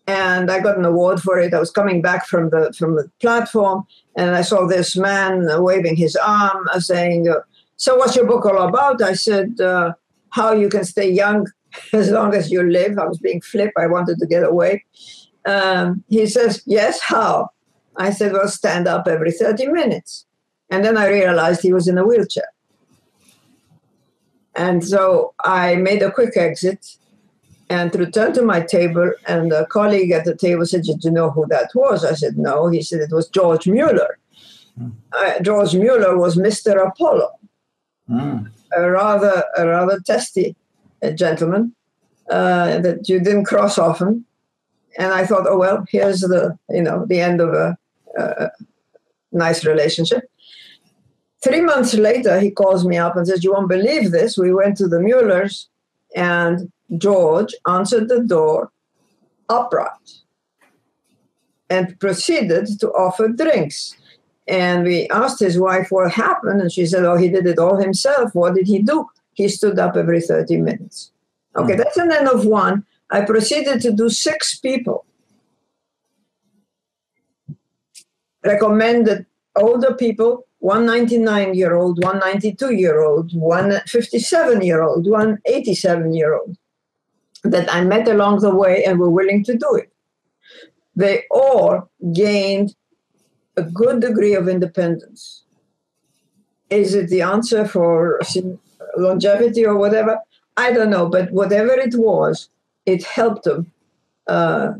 and 0.09 0.49
I 0.49 0.59
got 0.59 0.77
an 0.77 0.85
award 0.85 1.21
for 1.21 1.37
it. 1.37 1.53
I 1.53 1.59
was 1.59 1.69
coming 1.69 2.01
back 2.01 2.25
from 2.25 2.49
the 2.49 2.73
from 2.77 2.95
the 2.95 3.05
platform, 3.21 3.85
and 4.17 4.35
I 4.35 4.41
saw 4.41 4.65
this 4.65 4.95
man 4.95 5.33
waving 5.67 5.95
his 5.95 6.15
arm, 6.15 6.67
uh, 6.73 6.79
saying, 6.79 7.29
uh, 7.29 7.41
"So, 7.77 7.95
what's 7.95 8.15
your 8.15 8.25
book 8.25 8.45
all 8.45 8.61
about?" 8.67 9.03
I 9.03 9.13
said, 9.13 9.61
uh, 9.61 9.93
"How 10.31 10.49
you 10.53 10.69
can 10.69 10.83
stay 10.83 11.09
young 11.23 11.47
as 12.01 12.09
long 12.09 12.33
as 12.33 12.49
you 12.53 12.63
live." 12.63 12.97
I 12.97 13.05
was 13.05 13.19
being 13.19 13.41
flip. 13.41 13.71
I 13.77 13.87
wanted 13.95 14.17
to 14.19 14.25
get 14.25 14.43
away. 14.43 14.83
Um, 15.45 16.03
he 16.09 16.25
says, 16.25 16.63
"Yes, 16.65 16.99
how?" 17.01 17.49
I 17.95 18.09
said, 18.09 18.33
"Well, 18.33 18.47
stand 18.47 18.87
up 18.87 19.07
every 19.07 19.31
thirty 19.31 19.67
minutes," 19.67 20.25
and 20.71 20.83
then 20.83 20.97
I 20.97 21.07
realized 21.19 21.61
he 21.61 21.73
was 21.73 21.87
in 21.87 21.99
a 21.99 22.05
wheelchair. 22.09 22.51
And 24.55 24.83
so 24.83 25.33
I 25.45 25.75
made 25.75 26.01
a 26.01 26.11
quick 26.11 26.35
exit 26.35 26.98
and 27.69 27.93
returned 27.95 28.35
to 28.35 28.41
my 28.41 28.61
table. 28.61 29.11
And 29.27 29.51
a 29.53 29.65
colleague 29.67 30.11
at 30.11 30.25
the 30.25 30.35
table 30.35 30.65
said, 30.65 30.83
Did 30.83 31.03
you 31.03 31.11
know 31.11 31.29
who 31.29 31.45
that 31.47 31.69
was? 31.75 32.03
I 32.03 32.13
said, 32.13 32.37
No. 32.37 32.67
He 32.67 32.81
said, 32.81 33.01
It 33.01 33.11
was 33.11 33.29
George 33.29 33.67
Mueller. 33.67 34.17
Mm. 34.79 34.93
Uh, 35.13 35.39
George 35.41 35.75
Mueller 35.75 36.17
was 36.17 36.35
Mr. 36.35 36.87
Apollo, 36.87 37.31
mm. 38.09 38.49
a 38.75 38.89
rather 38.89 39.43
a 39.57 39.67
rather 39.67 39.99
testy 39.99 40.55
uh, 41.03 41.11
gentleman 41.11 41.75
uh, 42.29 42.79
that 42.79 43.09
you 43.09 43.19
didn't 43.19 43.45
cross 43.45 43.77
often. 43.77 44.25
And 44.97 45.13
I 45.13 45.25
thought, 45.25 45.47
oh 45.47 45.57
well, 45.57 45.85
here's 45.89 46.21
the 46.21 46.57
you 46.69 46.81
know 46.81 47.05
the 47.05 47.19
end 47.19 47.41
of 47.41 47.53
a, 47.53 47.77
a 48.17 48.49
nice 49.31 49.65
relationship. 49.65 50.23
Three 51.43 51.61
months 51.61 51.93
later, 51.93 52.39
he 52.39 52.51
calls 52.51 52.85
me 52.85 52.97
up 52.97 53.15
and 53.15 53.25
says, 53.27 53.43
"You 53.43 53.53
won't 53.53 53.69
believe 53.69 54.11
this. 54.11 54.37
We 54.37 54.53
went 54.53 54.77
to 54.77 54.87
the 54.87 54.99
Muellers, 54.99 55.67
and 56.15 56.71
George 56.97 57.53
answered 57.67 58.09
the 58.09 58.23
door 58.23 58.71
upright 59.47 59.89
and 61.69 61.99
proceeded 61.99 62.67
to 62.79 62.89
offer 62.89 63.27
drinks. 63.27 63.95
And 64.47 64.83
we 64.83 65.07
asked 65.09 65.39
his 65.39 65.59
wife 65.59 65.91
what 65.91 66.11
happened, 66.11 66.61
and 66.61 66.71
she 66.71 66.85
said, 66.87 67.05
Oh, 67.05 67.17
he 67.17 67.29
did 67.29 67.45
it 67.45 67.59
all 67.59 67.77
himself. 67.77 68.33
What 68.33 68.55
did 68.55 68.65
he 68.65 68.79
do? 68.79 69.07
He 69.33 69.47
stood 69.47 69.77
up 69.77 69.95
every 69.95 70.21
30 70.21 70.57
minutes. 70.57 71.11
Okay, 71.55 71.73
hmm. 71.73 71.77
that's 71.77 71.97
an 71.97 72.11
end 72.11 72.27
of 72.27 72.45
one. 72.45 72.85
I 73.11 73.21
proceeded 73.21 73.81
to 73.81 73.91
do 73.91 74.09
six 74.09 74.57
people. 74.57 75.05
Recommended 78.43 79.25
older 79.55 79.93
people 79.93 80.45
199 80.59 81.53
year 81.53 81.75
old, 81.75 82.03
192 82.03 82.73
year 82.73 83.01
old, 83.01 83.31
157 83.33 84.61
year 84.61 84.81
old, 84.81 85.07
187 85.07 86.13
year 86.13 86.33
old 86.35 86.57
that 87.43 87.73
I 87.73 87.83
met 87.83 88.07
along 88.07 88.39
the 88.39 88.53
way 88.53 88.83
and 88.83 88.99
were 88.99 89.09
willing 89.09 89.43
to 89.45 89.57
do 89.57 89.75
it. 89.75 89.91
They 90.95 91.23
all 91.31 91.89
gained 92.13 92.75
a 93.55 93.63
good 93.63 94.01
degree 94.01 94.35
of 94.35 94.47
independence. 94.47 95.43
Is 96.69 96.93
it 96.93 97.09
the 97.09 97.21
answer 97.21 97.65
for 97.65 98.19
longevity 98.97 99.65
or 99.65 99.75
whatever? 99.77 100.19
I 100.57 100.71
don't 100.71 100.89
know, 100.89 101.07
but 101.07 101.31
whatever 101.31 101.71
it 101.71 101.95
was, 101.95 102.49
it 102.85 103.03
helped 103.03 103.45
them 103.45 103.71
uh, 104.27 104.73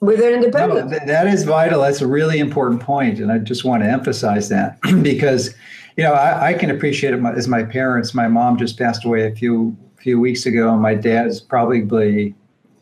with 0.00 0.18
their 0.18 0.34
independence. 0.34 0.90
No, 0.90 1.06
that 1.06 1.26
is 1.26 1.44
vital. 1.44 1.82
That's 1.82 2.02
a 2.02 2.06
really 2.06 2.38
important 2.38 2.82
point, 2.82 3.18
and 3.18 3.32
I 3.32 3.38
just 3.38 3.64
want 3.64 3.82
to 3.82 3.88
emphasize 3.88 4.48
that 4.50 4.78
because, 5.02 5.54
you 5.96 6.04
know, 6.04 6.12
I, 6.12 6.48
I 6.48 6.54
can 6.54 6.70
appreciate 6.70 7.14
it 7.14 7.24
as 7.24 7.48
my 7.48 7.62
parents. 7.62 8.14
My 8.14 8.28
mom 8.28 8.58
just 8.58 8.78
passed 8.78 9.04
away 9.04 9.26
a 9.26 9.34
few 9.34 9.76
few 10.08 10.18
weeks 10.18 10.46
ago, 10.46 10.72
and 10.72 10.80
my 10.80 10.94
dad's 10.94 11.38
probably 11.38 11.80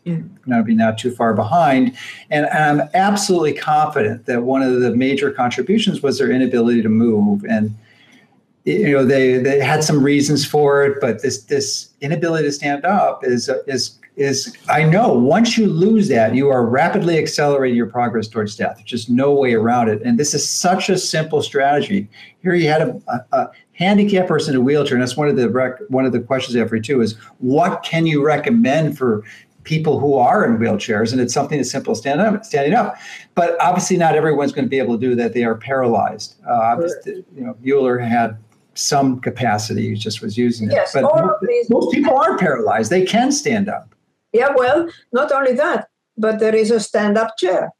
yeah. 0.05 0.15
going 0.45 0.59
to 0.59 0.63
be 0.63 0.73
not 0.73 0.97
too 0.97 1.11
far 1.11 1.33
behind. 1.33 1.93
And, 2.29 2.45
and 2.45 2.81
I'm 2.81 2.89
absolutely 2.93 3.51
confident 3.51 4.27
that 4.27 4.43
one 4.43 4.61
of 4.61 4.79
the 4.79 4.95
major 4.95 5.29
contributions 5.29 6.01
was 6.01 6.19
their 6.19 6.31
inability 6.31 6.81
to 6.83 6.87
move 6.87 7.43
and 7.43 7.75
you 8.63 8.91
know 8.91 9.05
they 9.05 9.37
they 9.37 9.61
had 9.61 9.81
some 9.81 10.03
reasons 10.03 10.45
for 10.45 10.83
it 10.83 10.99
but 10.99 11.21
this 11.21 11.43
this 11.43 11.89
inability 12.01 12.43
to 12.43 12.51
stand 12.51 12.83
up 12.83 13.23
is 13.23 13.49
is 13.65 13.97
is 14.17 14.57
I 14.67 14.83
know 14.83 15.13
once 15.13 15.57
you 15.57 15.67
lose 15.67 16.07
that, 16.09 16.33
you 16.33 16.49
are 16.49 16.65
rapidly 16.65 17.17
accelerating 17.17 17.77
your 17.77 17.85
progress 17.85 18.27
towards 18.27 18.55
death. 18.55 18.77
There's 18.77 18.89
just 18.89 19.09
no 19.09 19.31
way 19.31 19.53
around 19.53 19.89
it. 19.89 20.01
And 20.01 20.19
this 20.19 20.33
is 20.33 20.47
such 20.47 20.89
a 20.89 20.97
simple 20.97 21.41
strategy. 21.41 22.09
Here 22.41 22.55
you 22.55 22.67
had 22.67 22.81
a, 22.81 23.01
a, 23.07 23.37
a 23.37 23.51
handicapped 23.73 24.27
person 24.27 24.55
in 24.55 24.59
a 24.59 24.63
wheelchair, 24.63 24.95
and 24.95 25.03
that's 25.03 25.15
one 25.15 25.29
of 25.29 25.35
the 25.35 25.49
rec- 25.49 25.79
one 25.89 26.05
of 26.05 26.11
the 26.11 26.19
questions 26.19 26.55
every 26.55 26.81
two 26.81 27.01
is 27.01 27.13
what 27.37 27.83
can 27.83 28.07
you 28.07 28.25
recommend 28.25 28.97
for 28.97 29.23
people 29.63 29.99
who 29.99 30.15
are 30.15 30.43
in 30.45 30.57
wheelchairs? 30.57 31.11
And 31.11 31.21
it's 31.21 31.33
something 31.33 31.59
as 31.59 31.69
simple 31.69 31.91
as 31.91 31.99
standing 31.99 32.25
up, 32.25 32.43
standing 32.43 32.73
up. 32.73 32.95
But 33.35 33.55
obviously, 33.61 33.97
not 33.97 34.15
everyone's 34.15 34.51
going 34.51 34.65
to 34.65 34.69
be 34.69 34.79
able 34.79 34.97
to 34.97 35.07
do 35.07 35.13
that. 35.15 35.33
They 35.33 35.43
are 35.43 35.55
paralyzed. 35.55 36.35
Uh, 36.49 36.77
you 37.05 37.23
know, 37.35 37.55
Mueller 37.61 37.99
had 37.99 38.37
some 38.73 39.19
capacity, 39.19 39.89
he 39.89 39.95
just 39.95 40.21
was 40.21 40.37
using 40.37 40.69
it. 40.69 40.73
Yes, 40.73 40.93
but 40.93 41.03
most, 41.03 41.69
most 41.69 41.91
people 41.91 42.15
are 42.15 42.37
paralyzed. 42.37 42.91
They 42.91 43.05
can 43.05 43.31
stand 43.31 43.69
up. 43.69 43.93
Yeah, 44.37 44.51
well, 44.55 44.79
not 45.11 45.31
only 45.31 45.53
that, 45.63 45.89
but 46.17 46.39
there 46.39 46.55
is 46.55 46.69
a 46.71 46.79
stand 46.79 47.17
up 47.17 47.31
chair, 47.37 47.71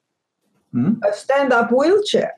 mm-hmm. 0.73 1.03
a 1.03 1.13
stand 1.13 1.53
up 1.53 1.71
wheelchair 1.71 2.33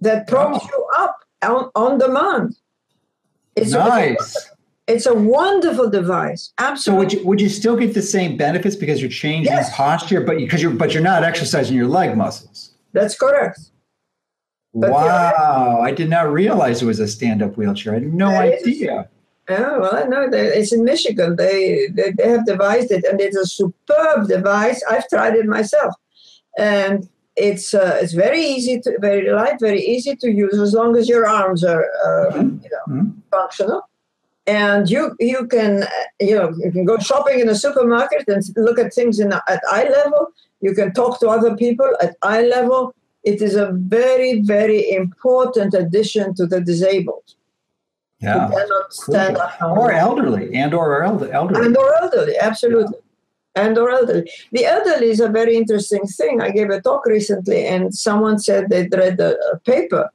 that 0.00 0.26
props 0.28 0.60
oh. 0.62 0.68
you 0.70 0.80
up 1.04 1.16
on, 1.42 1.70
on 1.74 1.98
demand. 1.98 2.56
It's 3.56 3.72
nice. 3.72 4.36
A, 4.36 4.92
it's 4.92 5.06
a 5.06 5.14
wonderful 5.14 5.90
device. 5.90 6.52
Absolutely. 6.58 6.80
So 6.80 6.98
would 6.98 7.12
you 7.12 7.20
would 7.28 7.40
you 7.40 7.48
still 7.48 7.76
get 7.76 7.92
the 7.92 8.02
same 8.02 8.36
benefits 8.36 8.76
because 8.76 9.00
you're 9.02 9.10
changing 9.10 9.52
yes. 9.52 9.74
posture, 9.74 10.22
but 10.22 10.38
because 10.38 10.62
you, 10.62 10.70
are 10.70 10.74
but 10.74 10.94
you're 10.94 11.02
not 11.02 11.24
exercising 11.24 11.76
your 11.76 11.88
leg 11.88 12.16
muscles? 12.16 12.74
That's 12.92 13.16
correct. 13.16 13.60
But 14.74 14.90
wow, 14.90 15.80
I 15.82 15.90
did 15.90 16.08
not 16.08 16.32
realize 16.32 16.82
it 16.82 16.86
was 16.86 17.00
a 17.00 17.08
stand-up 17.08 17.56
wheelchair. 17.56 17.92
I 17.92 17.96
had 17.96 18.14
no 18.14 18.28
idea. 18.28 19.08
Yeah, 19.48 19.78
well, 19.78 19.96
I 19.96 20.02
know 20.02 20.28
it's 20.30 20.72
in 20.74 20.84
Michigan. 20.84 21.36
They, 21.36 21.88
they, 21.88 22.10
they 22.12 22.28
have 22.28 22.44
devised 22.44 22.90
it, 22.90 23.04
and 23.04 23.18
it's 23.18 23.36
a 23.36 23.46
superb 23.46 24.28
device. 24.28 24.82
I've 24.90 25.08
tried 25.08 25.36
it 25.36 25.46
myself, 25.46 25.94
and 26.58 27.08
it's 27.34 27.72
uh, 27.72 27.98
it's 28.02 28.12
very 28.12 28.42
easy 28.42 28.78
to 28.80 28.98
very 29.00 29.30
light, 29.30 29.58
very 29.58 29.80
easy 29.80 30.16
to 30.16 30.30
use 30.30 30.58
as 30.58 30.74
long 30.74 30.96
as 30.96 31.08
your 31.08 31.26
arms 31.26 31.64
are 31.64 31.84
uh, 32.04 32.32
mm-hmm. 32.32 32.62
you 32.62 32.70
know 32.70 32.94
mm-hmm. 32.94 33.10
functional. 33.30 33.88
And 34.46 34.90
you 34.90 35.16
you 35.18 35.46
can 35.46 35.84
you 36.20 36.34
know 36.34 36.52
you 36.58 36.70
can 36.70 36.84
go 36.84 36.98
shopping 36.98 37.40
in 37.40 37.48
a 37.48 37.54
supermarket 37.54 38.24
and 38.28 38.42
look 38.56 38.78
at 38.78 38.92
things 38.92 39.18
in 39.18 39.32
at 39.32 39.62
eye 39.70 39.88
level. 39.88 40.28
You 40.60 40.74
can 40.74 40.92
talk 40.92 41.20
to 41.20 41.28
other 41.28 41.56
people 41.56 41.90
at 42.02 42.16
eye 42.22 42.42
level. 42.42 42.94
It 43.22 43.40
is 43.40 43.54
a 43.54 43.70
very 43.72 44.42
very 44.42 44.90
important 44.90 45.72
addition 45.72 46.34
to 46.34 46.46
the 46.46 46.60
disabled 46.60 47.34
yeah. 48.20 48.48
cannot 48.50 48.92
stand 48.92 49.38
cool. 49.60 49.78
Or 49.78 49.92
elderly, 49.92 50.54
and 50.54 50.74
or 50.74 51.02
elderly. 51.02 51.32
And 51.32 51.76
or 51.76 51.94
elderly, 52.02 52.36
absolutely. 52.38 52.98
Yeah. 53.56 53.64
And 53.64 53.78
or 53.78 53.90
elderly. 53.90 54.30
The 54.52 54.66
elderly 54.66 55.10
is 55.10 55.20
a 55.20 55.28
very 55.28 55.56
interesting 55.56 56.06
thing. 56.06 56.40
I 56.40 56.50
gave 56.50 56.70
a 56.70 56.80
talk 56.80 57.06
recently, 57.06 57.66
and 57.66 57.94
someone 57.94 58.38
said 58.38 58.68
they'd 58.68 58.92
read 58.94 59.20
a, 59.20 59.36
a 59.52 59.58
paper, 59.60 60.10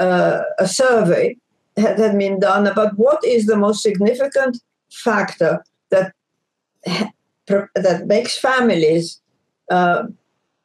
uh, 0.00 0.42
a 0.58 0.66
survey 0.66 1.36
that 1.76 1.98
had 1.98 2.18
been 2.18 2.40
done 2.40 2.66
about 2.66 2.98
what 2.98 3.24
is 3.24 3.46
the 3.46 3.56
most 3.56 3.82
significant 3.82 4.58
factor 4.90 5.64
that 5.90 6.12
that 7.74 8.06
makes 8.06 8.38
families 8.38 9.20
uh, 9.70 10.04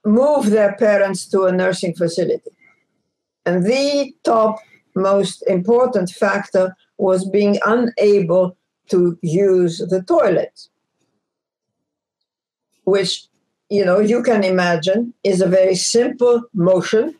move 0.05 0.49
their 0.49 0.73
parents 0.75 1.25
to 1.27 1.43
a 1.43 1.51
nursing 1.51 1.93
facility. 1.93 2.51
And 3.45 3.63
the 3.63 4.13
top 4.23 4.59
most 4.97 5.43
important 5.47 6.09
factor 6.09 6.75
was 6.97 7.29
being 7.29 7.59
unable 7.65 8.57
to 8.89 9.17
use 9.21 9.79
the 9.79 10.01
toilet, 10.01 10.67
which, 12.83 13.27
you 13.69 13.85
know, 13.85 13.99
you 13.99 14.23
can 14.23 14.43
imagine 14.43 15.13
is 15.23 15.41
a 15.41 15.47
very 15.47 15.75
simple 15.75 16.43
motion 16.53 17.15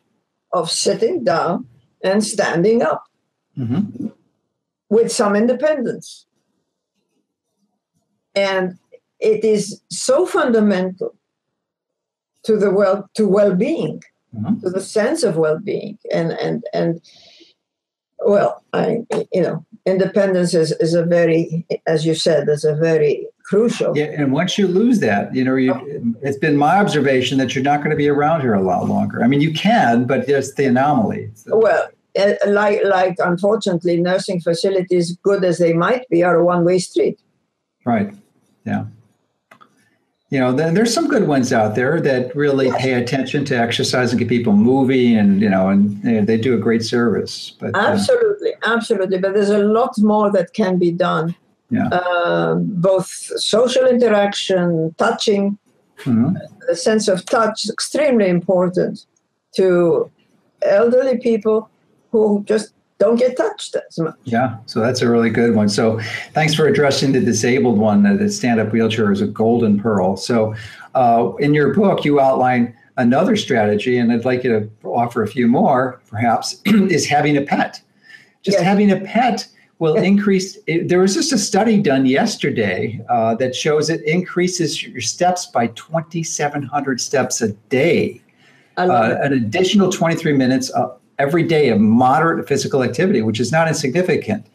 of 0.54 0.72
sitting 0.72 1.24
down 1.24 1.68
and 2.04 2.24
standing 2.24 2.82
up 2.82 3.04
mm-hmm. 3.58 4.08
with 4.90 5.12
some 5.12 5.36
independence. 5.36 6.26
And 8.36 8.78
it 9.20 9.44
is 9.44 9.82
so 9.90 10.26
fundamental 10.26 11.16
to 12.44 12.56
the 12.56 12.72
well 12.72 13.10
to 13.16 13.28
well-being, 13.28 14.02
mm-hmm. 14.34 14.60
to 14.62 14.70
the 14.70 14.80
sense 14.80 15.24
of 15.24 15.38
well-being, 15.38 15.98
and 16.14 16.32
and 16.32 16.64
and 16.74 17.02
well, 18.28 18.62
I, 18.74 19.06
you 19.32 19.42
know, 19.42 19.66
independence 19.86 20.54
is, 20.54 20.74
is 20.74 20.94
a 20.94 21.04
very, 21.04 21.66
as 21.88 22.06
you 22.06 22.14
said, 22.14 22.50
is 22.50 22.66
a 22.66 22.76
very 22.76 23.26
crucial. 23.44 23.98
Yeah, 23.98 24.06
and 24.06 24.34
once 24.34 24.58
you 24.58 24.68
lose 24.68 25.00
that, 25.00 25.34
you 25.34 25.46
know, 25.46 25.56
you, 25.56 25.74
it's 26.22 26.38
been 26.38 26.58
my 26.58 26.78
observation 26.78 27.38
that 27.38 27.56
you're 27.56 27.64
not 27.64 27.78
going 27.78 27.92
to 27.92 27.96
be 27.96 28.10
around 28.10 28.42
here 28.42 28.54
a 28.54 28.62
lot 28.62 28.88
longer. 28.88 29.24
I 29.24 29.28
mean, 29.28 29.40
you 29.40 29.54
can, 29.54 30.06
but 30.06 30.28
there's 30.28 30.54
the 30.56 30.66
anomaly. 30.66 31.32
So. 31.36 31.58
Well, 31.58 31.88
uh, 32.20 32.34
like, 32.48 32.84
like 32.84 33.16
unfortunately, 33.20 34.02
nursing 34.02 34.42
facilities, 34.42 35.18
good 35.24 35.46
as 35.46 35.58
they 35.58 35.72
might 35.72 36.08
be, 36.10 36.22
are 36.22 36.36
a 36.36 36.44
one-way 36.44 36.80
street. 36.80 37.20
Right. 37.86 38.14
Yeah 38.66 38.88
you 40.30 40.40
know, 40.40 40.52
then 40.52 40.74
there's 40.74 40.94
some 40.94 41.08
good 41.08 41.28
ones 41.28 41.54
out 41.54 41.76
there 41.76 42.02
that 42.02 42.36
really 42.36 42.70
pay 42.74 42.94
attention 42.94 43.46
to 43.46 43.58
exercise 43.58 44.12
and 44.12 44.20
get 44.20 44.28
people 44.28 44.54
moving, 44.54 45.16
and 45.16 45.42
you 45.42 45.50
know, 45.50 45.70
and 45.70 46.04
you 46.04 46.12
know, 46.12 46.26
they 46.26 46.38
do 46.38 46.54
a 46.54 46.58
great 46.58 46.84
service. 46.84 47.52
But 47.60 47.72
absolutely, 47.76 48.54
uh, 48.56 48.76
absolutely, 48.76 49.20
but 49.20 49.34
there's 49.34 49.50
a 49.50 49.60
lot 49.60 49.98
more 50.00 50.32
that 50.32 50.54
can 50.54 50.78
be 50.78 50.92
done. 50.92 51.36
Yeah. 51.70 51.88
Uh, 51.88 52.56
both 52.56 53.08
social 53.08 53.86
interaction, 53.86 54.94
touching, 54.98 55.58
mm-hmm. 56.00 56.36
the 56.68 56.76
sense 56.76 57.08
of 57.08 57.26
touch 57.26 57.66
is 57.66 57.72
extremely 57.72 58.30
important 58.30 59.06
to 59.56 60.12
elderly 60.62 61.18
people 61.18 61.70
who 62.12 62.44
just 62.46 62.74
don't 63.00 63.18
get 63.18 63.38
touched 63.38 63.76
as 63.76 64.00
much. 64.00 64.16
Yeah, 64.24 64.58
so 64.66 64.80
that's 64.80 65.02
a 65.02 65.10
really 65.10 65.30
good 65.30 65.56
one. 65.56 65.70
So 65.70 66.00
thanks 66.34 66.54
for 66.54 66.68
addressing 66.68 67.12
the 67.12 67.20
disabled 67.20 67.78
one. 67.78 68.04
The 68.04 68.30
stand-up 68.30 68.72
wheelchair 68.72 69.12
is 69.12 69.22
a 69.22 69.28
golden 69.28 69.80
pearl. 69.80 70.18
So 70.18 70.56
uh, 70.96 71.34
in 71.40 71.54
your 71.54 71.74
book, 71.74 72.06
you 72.06 72.20
outline 72.20 72.76
another 72.98 73.36
strategy, 73.36 73.98
and 73.98 74.12
I'd 74.12 74.26
like 74.26 74.44
you 74.44 74.60
to 74.60 74.88
offer 74.88 75.22
a 75.22 75.28
few 75.28 75.48
more, 75.48 76.02
perhaps, 76.08 76.62
is 76.66 77.06
having 77.06 77.38
a 77.38 77.42
pet. 77.42 77.82
Just 78.42 78.58
yes. 78.58 78.64
having 78.64 78.92
a 78.92 79.00
pet 79.00 79.48
will 79.80 79.96
increase. 80.12 80.58
It, 80.66 80.90
there 80.90 81.00
was 81.00 81.14
just 81.14 81.32
a 81.32 81.38
study 81.38 81.80
done 81.80 82.06
yesterday 82.08 83.00
uh, 83.10 83.36
that 83.36 83.56
shows 83.56 83.90
it 83.90 84.02
increases 84.04 84.82
your 84.82 85.02
steps 85.02 85.46
by 85.46 85.68
2,700 85.68 87.00
steps 87.00 87.42
a 87.42 87.50
day. 87.70 88.22
Uh, 88.78 89.16
an 89.22 89.34
additional 89.34 89.92
23 89.92 90.34
minutes 90.34 90.72
uh, 90.76 90.90
every 91.20 91.44
day 91.44 91.70
of 91.70 91.80
moderate 91.80 92.48
physical 92.48 92.84
activity, 92.84 93.22
which 93.22 93.40
is 93.40 93.52
not 93.52 93.68
insignificant. 93.68 94.46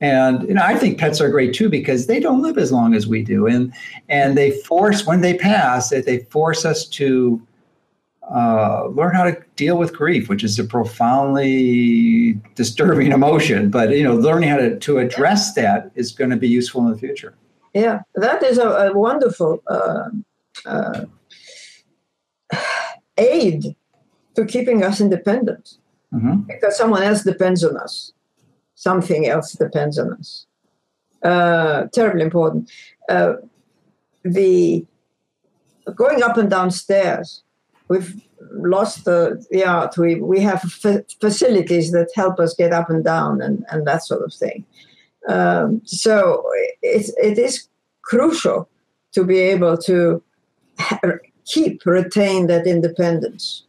And 0.00 0.48
you 0.48 0.54
know, 0.54 0.62
I 0.62 0.76
think 0.76 0.98
pets 0.98 1.20
are 1.20 1.28
great 1.28 1.54
too 1.54 1.68
because 1.68 2.06
they 2.06 2.20
don't 2.20 2.42
live 2.42 2.56
as 2.56 2.72
long 2.72 2.94
as 2.94 3.06
we 3.06 3.22
do, 3.22 3.46
and 3.46 3.72
and 4.08 4.36
they 4.36 4.50
force 4.50 5.06
when 5.06 5.20
they 5.20 5.34
pass 5.34 5.90
that 5.90 6.06
they 6.06 6.20
force 6.30 6.64
us 6.64 6.86
to 6.86 7.46
uh, 8.34 8.86
learn 8.88 9.14
how 9.14 9.24
to 9.24 9.36
deal 9.56 9.76
with 9.76 9.92
grief, 9.92 10.28
which 10.28 10.42
is 10.42 10.58
a 10.58 10.64
profoundly 10.64 12.40
disturbing 12.54 13.12
emotion. 13.12 13.70
But 13.70 13.90
you 13.90 14.02
know, 14.02 14.14
learning 14.14 14.48
how 14.48 14.56
to 14.56 14.78
to 14.78 14.98
address 14.98 15.52
that 15.54 15.90
is 15.94 16.12
going 16.12 16.30
to 16.30 16.36
be 16.36 16.48
useful 16.48 16.86
in 16.86 16.92
the 16.92 16.98
future. 16.98 17.34
Yeah, 17.74 18.00
that 18.14 18.42
is 18.42 18.56
a, 18.56 18.68
a 18.68 18.92
wonderful 18.96 19.62
uh, 19.66 20.08
uh, 20.64 21.04
aid 23.18 23.76
to 24.34 24.44
keeping 24.46 24.82
us 24.82 25.00
independent 25.00 25.76
mm-hmm. 26.12 26.40
because 26.40 26.76
someone 26.76 27.02
else 27.02 27.22
depends 27.22 27.64
on 27.64 27.76
us. 27.76 28.12
Something 28.74 29.26
else 29.26 29.52
depends 29.52 29.98
on 29.98 30.12
us. 30.14 30.46
Uh, 31.22 31.86
terribly 31.92 32.22
important. 32.22 32.70
Uh, 33.08 33.34
the 34.24 34.86
going 35.94 36.22
up 36.22 36.36
and 36.36 36.50
down 36.50 36.70
stairs, 36.70 37.42
we've 37.88 38.22
lost 38.52 39.04
the, 39.04 39.44
the 39.50 39.64
art. 39.64 39.96
We, 39.98 40.20
we 40.20 40.40
have 40.40 40.62
facilities 41.20 41.92
that 41.92 42.08
help 42.14 42.38
us 42.38 42.54
get 42.54 42.72
up 42.72 42.90
and 42.90 43.04
down 43.04 43.40
and, 43.40 43.64
and 43.70 43.86
that 43.86 44.04
sort 44.04 44.22
of 44.22 44.32
thing. 44.32 44.64
Um, 45.28 45.82
so 45.84 46.44
it, 46.82 47.10
it 47.18 47.38
is 47.38 47.68
crucial 48.02 48.68
to 49.12 49.24
be 49.24 49.38
able 49.38 49.76
to 49.78 50.22
keep, 51.44 51.84
retain 51.84 52.46
that 52.46 52.66
independence. 52.66 53.64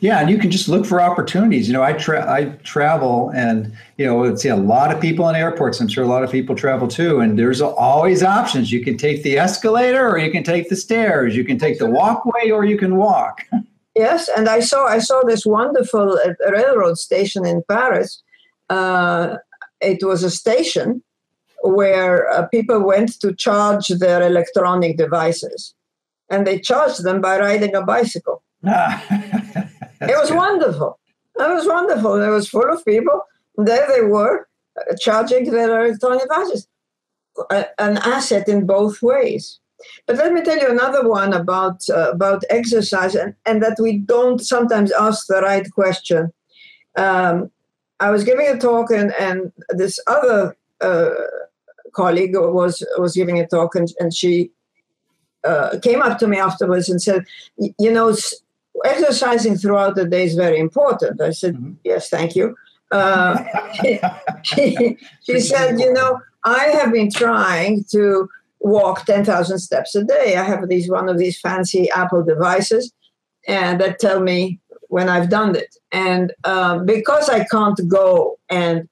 Yeah, 0.00 0.20
and 0.20 0.30
you 0.30 0.38
can 0.38 0.50
just 0.50 0.68
look 0.68 0.86
for 0.86 1.00
opportunities. 1.00 1.68
You 1.68 1.74
know, 1.74 1.82
I 1.82 1.92
tra- 1.92 2.30
I 2.30 2.46
travel, 2.64 3.30
and 3.34 3.72
you 3.98 4.06
know, 4.06 4.24
I 4.24 4.34
see 4.34 4.48
a 4.48 4.56
lot 4.56 4.94
of 4.94 5.00
people 5.00 5.28
in 5.28 5.36
airports. 5.36 5.80
I'm 5.80 5.88
sure 5.88 6.04
a 6.04 6.08
lot 6.08 6.24
of 6.24 6.30
people 6.30 6.54
travel 6.56 6.88
too. 6.88 7.20
And 7.20 7.38
there's 7.38 7.60
always 7.60 8.22
options. 8.22 8.72
You 8.72 8.82
can 8.82 8.96
take 8.96 9.22
the 9.22 9.38
escalator, 9.38 10.08
or 10.08 10.18
you 10.18 10.30
can 10.30 10.42
take 10.42 10.70
the 10.70 10.76
stairs. 10.76 11.36
You 11.36 11.44
can 11.44 11.58
take 11.58 11.78
the 11.78 11.90
walkway, 11.90 12.50
or 12.50 12.64
you 12.64 12.78
can 12.78 12.96
walk. 12.96 13.44
Yes, 13.94 14.30
and 14.34 14.48
I 14.48 14.60
saw 14.60 14.86
I 14.86 15.00
saw 15.00 15.22
this 15.22 15.44
wonderful 15.44 16.18
uh, 16.18 16.50
railroad 16.50 16.96
station 16.98 17.44
in 17.44 17.62
Paris. 17.68 18.22
Uh, 18.70 19.36
it 19.80 20.02
was 20.02 20.22
a 20.22 20.30
station 20.30 21.02
where 21.62 22.28
uh, 22.30 22.46
people 22.46 22.80
went 22.80 23.20
to 23.20 23.34
charge 23.34 23.88
their 23.88 24.22
electronic 24.22 24.96
devices, 24.96 25.74
and 26.30 26.46
they 26.46 26.58
charged 26.58 27.02
them 27.02 27.20
by 27.20 27.38
riding 27.38 27.74
a 27.74 27.82
bicycle. 27.82 28.42
it 30.00 30.16
was 30.18 30.30
good. 30.30 30.38
wonderful. 30.38 30.98
It 31.38 31.54
was 31.54 31.66
wonderful. 31.66 32.20
It 32.22 32.28
was 32.28 32.48
full 32.48 32.70
of 32.70 32.84
people. 32.84 33.22
There 33.56 33.86
they 33.94 34.02
were 34.02 34.48
uh, 34.78 34.96
charging 34.98 35.50
their 35.50 35.86
electronic 35.86 36.22
devices. 36.22 36.68
an 37.78 37.98
asset 37.98 38.48
in 38.48 38.66
both 38.66 39.02
ways. 39.02 39.60
But 40.06 40.16
let 40.16 40.32
me 40.32 40.42
tell 40.42 40.58
you 40.58 40.68
another 40.68 41.08
one 41.08 41.32
about 41.32 41.80
uh, 41.88 42.10
about 42.10 42.44
exercise, 42.50 43.14
and, 43.14 43.34
and 43.46 43.62
that 43.62 43.78
we 43.80 43.98
don't 43.98 44.40
sometimes 44.40 44.92
ask 44.92 45.26
the 45.26 45.40
right 45.40 45.70
question. 45.72 46.32
Um, 46.96 47.50
I 48.00 48.10
was 48.10 48.24
giving 48.24 48.46
a 48.48 48.58
talk, 48.58 48.90
and, 48.90 49.12
and 49.14 49.52
this 49.70 49.98
other 50.06 50.56
uh, 50.80 51.10
colleague 51.94 52.34
was 52.34 52.86
was 52.98 53.14
giving 53.14 53.38
a 53.38 53.46
talk, 53.46 53.74
and, 53.74 53.88
and 53.98 54.12
she 54.12 54.50
uh, 55.44 55.78
came 55.82 56.02
up 56.02 56.18
to 56.18 56.26
me 56.26 56.38
afterwards 56.38 56.88
and 56.88 57.00
said, 57.00 57.24
"You 57.78 57.92
know, 57.92 58.14
exercising 58.84 59.56
throughout 59.56 59.94
the 59.94 60.06
day 60.06 60.24
is 60.24 60.34
very 60.34 60.58
important. 60.58 61.20
I 61.20 61.30
said, 61.30 61.54
mm-hmm. 61.54 61.72
yes, 61.84 62.08
thank 62.08 62.34
you. 62.34 62.56
Uh, 62.90 63.42
she, 64.42 64.96
she 65.22 65.40
said, 65.40 65.78
you 65.78 65.92
know, 65.92 66.20
I 66.44 66.64
have 66.64 66.92
been 66.92 67.10
trying 67.10 67.84
to 67.90 68.28
walk 68.60 69.04
10,000 69.04 69.58
steps 69.58 69.94
a 69.94 70.04
day. 70.04 70.36
I 70.36 70.44
have 70.44 70.68
these 70.68 70.90
one 70.90 71.08
of 71.08 71.18
these 71.18 71.38
fancy 71.38 71.90
Apple 71.90 72.22
devices 72.22 72.92
and 73.46 73.80
that 73.80 73.98
tell 73.98 74.20
me 74.20 74.60
when 74.88 75.08
I've 75.08 75.30
done 75.30 75.56
it. 75.56 75.76
And 75.92 76.32
um, 76.44 76.84
because 76.84 77.28
I 77.28 77.44
can't 77.44 77.80
go 77.88 78.38
and 78.48 78.88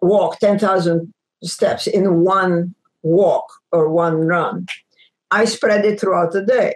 walk 0.00 0.38
10,000 0.38 1.12
steps 1.42 1.86
in 1.86 2.20
one 2.20 2.74
walk 3.02 3.46
or 3.72 3.88
one 3.88 4.26
run, 4.26 4.66
I 5.30 5.44
spread 5.44 5.84
it 5.84 6.00
throughout 6.00 6.32
the 6.32 6.42
day. 6.42 6.74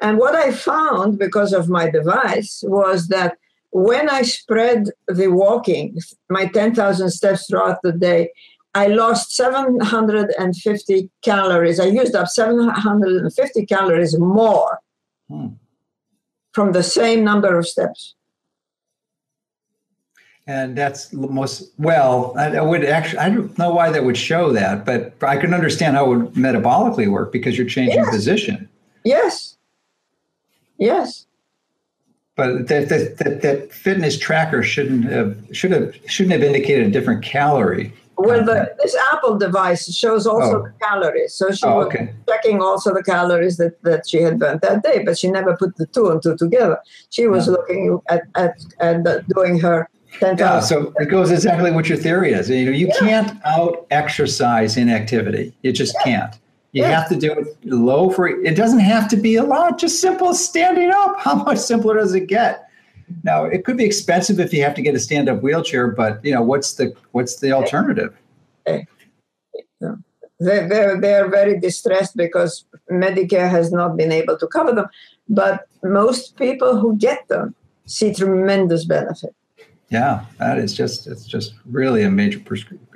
And 0.00 0.18
what 0.18 0.34
I 0.34 0.52
found 0.52 1.18
because 1.18 1.52
of 1.52 1.68
my 1.68 1.88
device 1.90 2.62
was 2.66 3.08
that 3.08 3.38
when 3.70 4.08
I 4.08 4.22
spread 4.22 4.90
the 5.08 5.28
walking, 5.28 5.98
my 6.30 6.46
10,000 6.46 7.10
steps 7.10 7.46
throughout 7.46 7.80
the 7.82 7.92
day, 7.92 8.30
I 8.74 8.88
lost 8.88 9.34
750 9.34 11.10
calories. 11.22 11.80
I 11.80 11.86
used 11.86 12.14
up 12.14 12.28
750 12.28 13.66
calories 13.66 14.18
more 14.18 14.80
hmm. 15.30 15.48
from 16.52 16.72
the 16.72 16.82
same 16.82 17.24
number 17.24 17.58
of 17.58 17.66
steps. 17.66 18.14
And 20.46 20.76
that's 20.76 21.12
most 21.12 21.72
well. 21.76 22.32
I, 22.38 22.60
would 22.60 22.84
actually. 22.84 23.18
I 23.18 23.30
don't 23.30 23.58
know 23.58 23.74
why 23.74 23.90
that 23.90 24.04
would 24.04 24.16
show 24.16 24.52
that, 24.52 24.84
but 24.84 25.14
I 25.20 25.38
can 25.38 25.52
understand 25.52 25.96
how 25.96 26.12
it 26.12 26.16
would 26.16 26.32
metabolically 26.34 27.10
work 27.10 27.32
because 27.32 27.58
you're 27.58 27.66
changing 27.66 27.98
yes. 27.98 28.10
position. 28.10 28.68
Yes, 29.02 29.55
Yes. 30.78 31.26
But 32.36 32.68
that, 32.68 32.90
that, 32.90 33.16
that, 33.18 33.42
that 33.42 33.72
fitness 33.72 34.18
tracker 34.18 34.62
shouldn't 34.62 35.04
have 35.04 35.38
should 35.52 35.72
have 35.72 35.96
shouldn't 36.06 36.32
have 36.32 36.42
indicated 36.42 36.86
a 36.86 36.90
different 36.90 37.24
calorie. 37.24 37.94
Well, 38.18 38.44
the, 38.44 38.74
this 38.82 38.96
Apple 39.12 39.38
device 39.38 39.92
shows 39.92 40.26
also 40.26 40.60
oh. 40.60 40.62
the 40.62 40.72
calories. 40.80 41.34
So 41.34 41.50
she 41.52 41.66
oh, 41.66 41.82
okay. 41.82 42.06
was 42.26 42.36
checking 42.36 42.62
also 42.62 42.94
the 42.94 43.02
calories 43.02 43.58
that, 43.58 43.82
that 43.82 44.08
she 44.08 44.22
had 44.22 44.38
burnt 44.38 44.62
that 44.62 44.82
day, 44.82 45.02
but 45.04 45.18
she 45.18 45.30
never 45.30 45.54
put 45.56 45.76
the 45.76 45.86
two 45.86 46.08
and 46.08 46.22
two 46.22 46.34
together. 46.36 46.78
She 47.10 47.26
was 47.26 47.46
looking 47.46 48.00
at, 48.08 48.22
at, 48.34 48.56
at 48.80 49.28
doing 49.28 49.58
her 49.60 49.88
10, 50.20 50.38
yeah, 50.38 50.60
so 50.60 50.94
it 50.96 51.06
goes 51.06 51.30
exactly 51.30 51.70
what 51.70 51.90
your 51.90 51.98
theory 51.98 52.32
is. 52.32 52.48
You 52.48 52.66
know, 52.66 52.70
you 52.70 52.86
yeah. 52.86 52.98
can't 52.98 53.38
out 53.44 53.86
exercise 53.90 54.78
inactivity. 54.78 55.54
You 55.62 55.72
just 55.72 55.94
yeah. 55.98 56.04
can't. 56.04 56.38
You 56.76 56.82
yeah. 56.82 56.90
have 56.90 57.08
to 57.08 57.16
do 57.16 57.32
it 57.32 57.56
low 57.64 58.10
for 58.10 58.28
it 58.28 58.54
doesn't 58.54 58.80
have 58.80 59.08
to 59.08 59.16
be 59.16 59.36
a 59.36 59.42
lot, 59.42 59.78
just 59.78 59.98
simple 59.98 60.34
standing 60.34 60.90
up. 60.90 61.18
How 61.18 61.36
much 61.36 61.56
simpler 61.56 61.94
does 61.94 62.12
it 62.12 62.26
get? 62.26 62.68
Now 63.22 63.46
it 63.46 63.64
could 63.64 63.78
be 63.78 63.86
expensive 63.86 64.38
if 64.40 64.52
you 64.52 64.62
have 64.62 64.74
to 64.74 64.82
get 64.82 64.94
a 64.94 64.98
stand-up 64.98 65.40
wheelchair, 65.40 65.86
but 65.88 66.22
you 66.22 66.34
know 66.34 66.42
what's 66.42 66.74
the 66.74 66.94
what's 67.12 67.36
the 67.36 67.50
alternative? 67.50 68.14
They're, 70.38 70.68
they're, 70.68 71.00
they're 71.00 71.30
very 71.30 71.58
distressed 71.58 72.14
because 72.14 72.66
Medicare 72.90 73.48
has 73.48 73.72
not 73.72 73.96
been 73.96 74.12
able 74.12 74.36
to 74.36 74.46
cover 74.46 74.72
them. 74.72 74.88
But 75.30 75.66
most 75.82 76.36
people 76.36 76.78
who 76.78 76.98
get 76.98 77.26
them 77.28 77.54
see 77.86 78.12
tremendous 78.12 78.84
benefit. 78.84 79.34
Yeah, 79.88 80.24
that 80.38 80.58
is 80.58 80.74
just 80.74 81.06
it's 81.06 81.24
just 81.24 81.54
really 81.64 82.02
a 82.02 82.10
major 82.10 82.42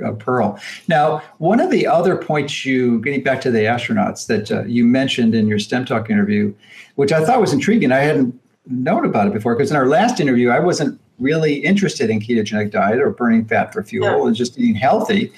uh, 0.04 0.12
pearl. 0.12 0.58
Now, 0.88 1.22
one 1.38 1.60
of 1.60 1.70
the 1.70 1.86
other 1.86 2.16
points 2.16 2.64
you 2.64 3.00
getting 3.00 3.22
back 3.22 3.40
to 3.42 3.50
the 3.50 3.60
astronauts 3.60 4.26
that 4.26 4.50
uh, 4.50 4.64
you 4.64 4.84
mentioned 4.84 5.34
in 5.34 5.46
your 5.46 5.60
STEM 5.60 5.84
Talk 5.84 6.10
interview, 6.10 6.52
which 6.96 7.12
I 7.12 7.24
thought 7.24 7.40
was 7.40 7.52
intriguing. 7.52 7.92
I 7.92 8.00
hadn't 8.00 8.38
known 8.66 9.04
about 9.04 9.28
it 9.28 9.32
before 9.32 9.54
because 9.54 9.70
in 9.70 9.76
our 9.76 9.86
last 9.86 10.18
interview, 10.18 10.50
I 10.50 10.58
wasn't 10.58 11.00
really 11.20 11.56
interested 11.58 12.10
in 12.10 12.18
ketogenic 12.18 12.72
diet 12.72 12.98
or 12.98 13.10
burning 13.10 13.44
fat 13.44 13.72
for 13.72 13.84
fuel 13.84 14.06
yeah. 14.06 14.26
and 14.26 14.34
just 14.34 14.58
eating 14.58 14.74
healthy. 14.74 15.32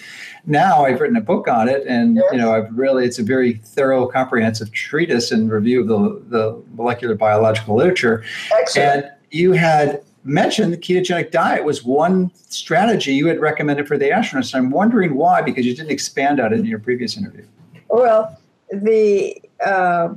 Now 0.46 0.86
I've 0.86 1.00
written 1.00 1.16
a 1.16 1.20
book 1.20 1.48
on 1.48 1.68
it, 1.68 1.86
and 1.86 2.16
yes. 2.16 2.24
you 2.32 2.38
know 2.38 2.55
I've 2.55 2.72
really 2.76 3.05
it's 3.05 3.18
a 3.18 3.22
very 3.22 3.55
thorough, 3.55 4.07
comprehensive 4.07 4.72
treatise 4.72 5.30
and 5.30 5.53
review 5.53 5.82
of 5.82 5.88
the 5.88 6.22
the 6.28 6.62
molecular 6.74 7.14
biological 7.14 7.76
literature. 7.76 8.24
Excellent. 8.59 9.05
And 9.05 9.12
you 9.30 9.53
had 9.53 10.03
mentioned 10.25 10.73
the 10.73 10.77
ketogenic 10.77 11.31
diet 11.31 11.64
was 11.64 11.85
one 11.85 12.31
strategy 12.49 13.12
you 13.14 13.27
had 13.27 13.41
recommended 13.41 13.89
for 13.89 13.99
the 13.99 14.11
astronauts. 14.11 14.55
I'm 14.55 14.70
wondering 14.70 15.14
why, 15.14 15.43
because 15.43 15.66
you 15.66 15.75
didn't 15.75 15.91
expand 15.91 16.41
on 16.41 16.53
it 16.53 16.61
in 16.61 16.66
your 16.66 16.79
previous 16.79 17.16
interview. 17.16 17.47
Well, 17.89 18.39
the 18.70 19.41
uh, 19.64 20.14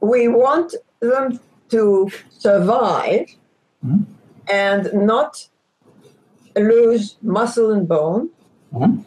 we 0.00 0.28
want 0.28 0.74
them 1.00 1.38
to 1.68 2.10
survive 2.30 3.26
mm-hmm. 3.84 4.02
and 4.50 4.92
not 4.94 5.48
lose 6.56 7.16
muscle 7.22 7.72
and 7.72 7.86
bone. 7.86 8.30
Mm-hmm. 8.72 9.02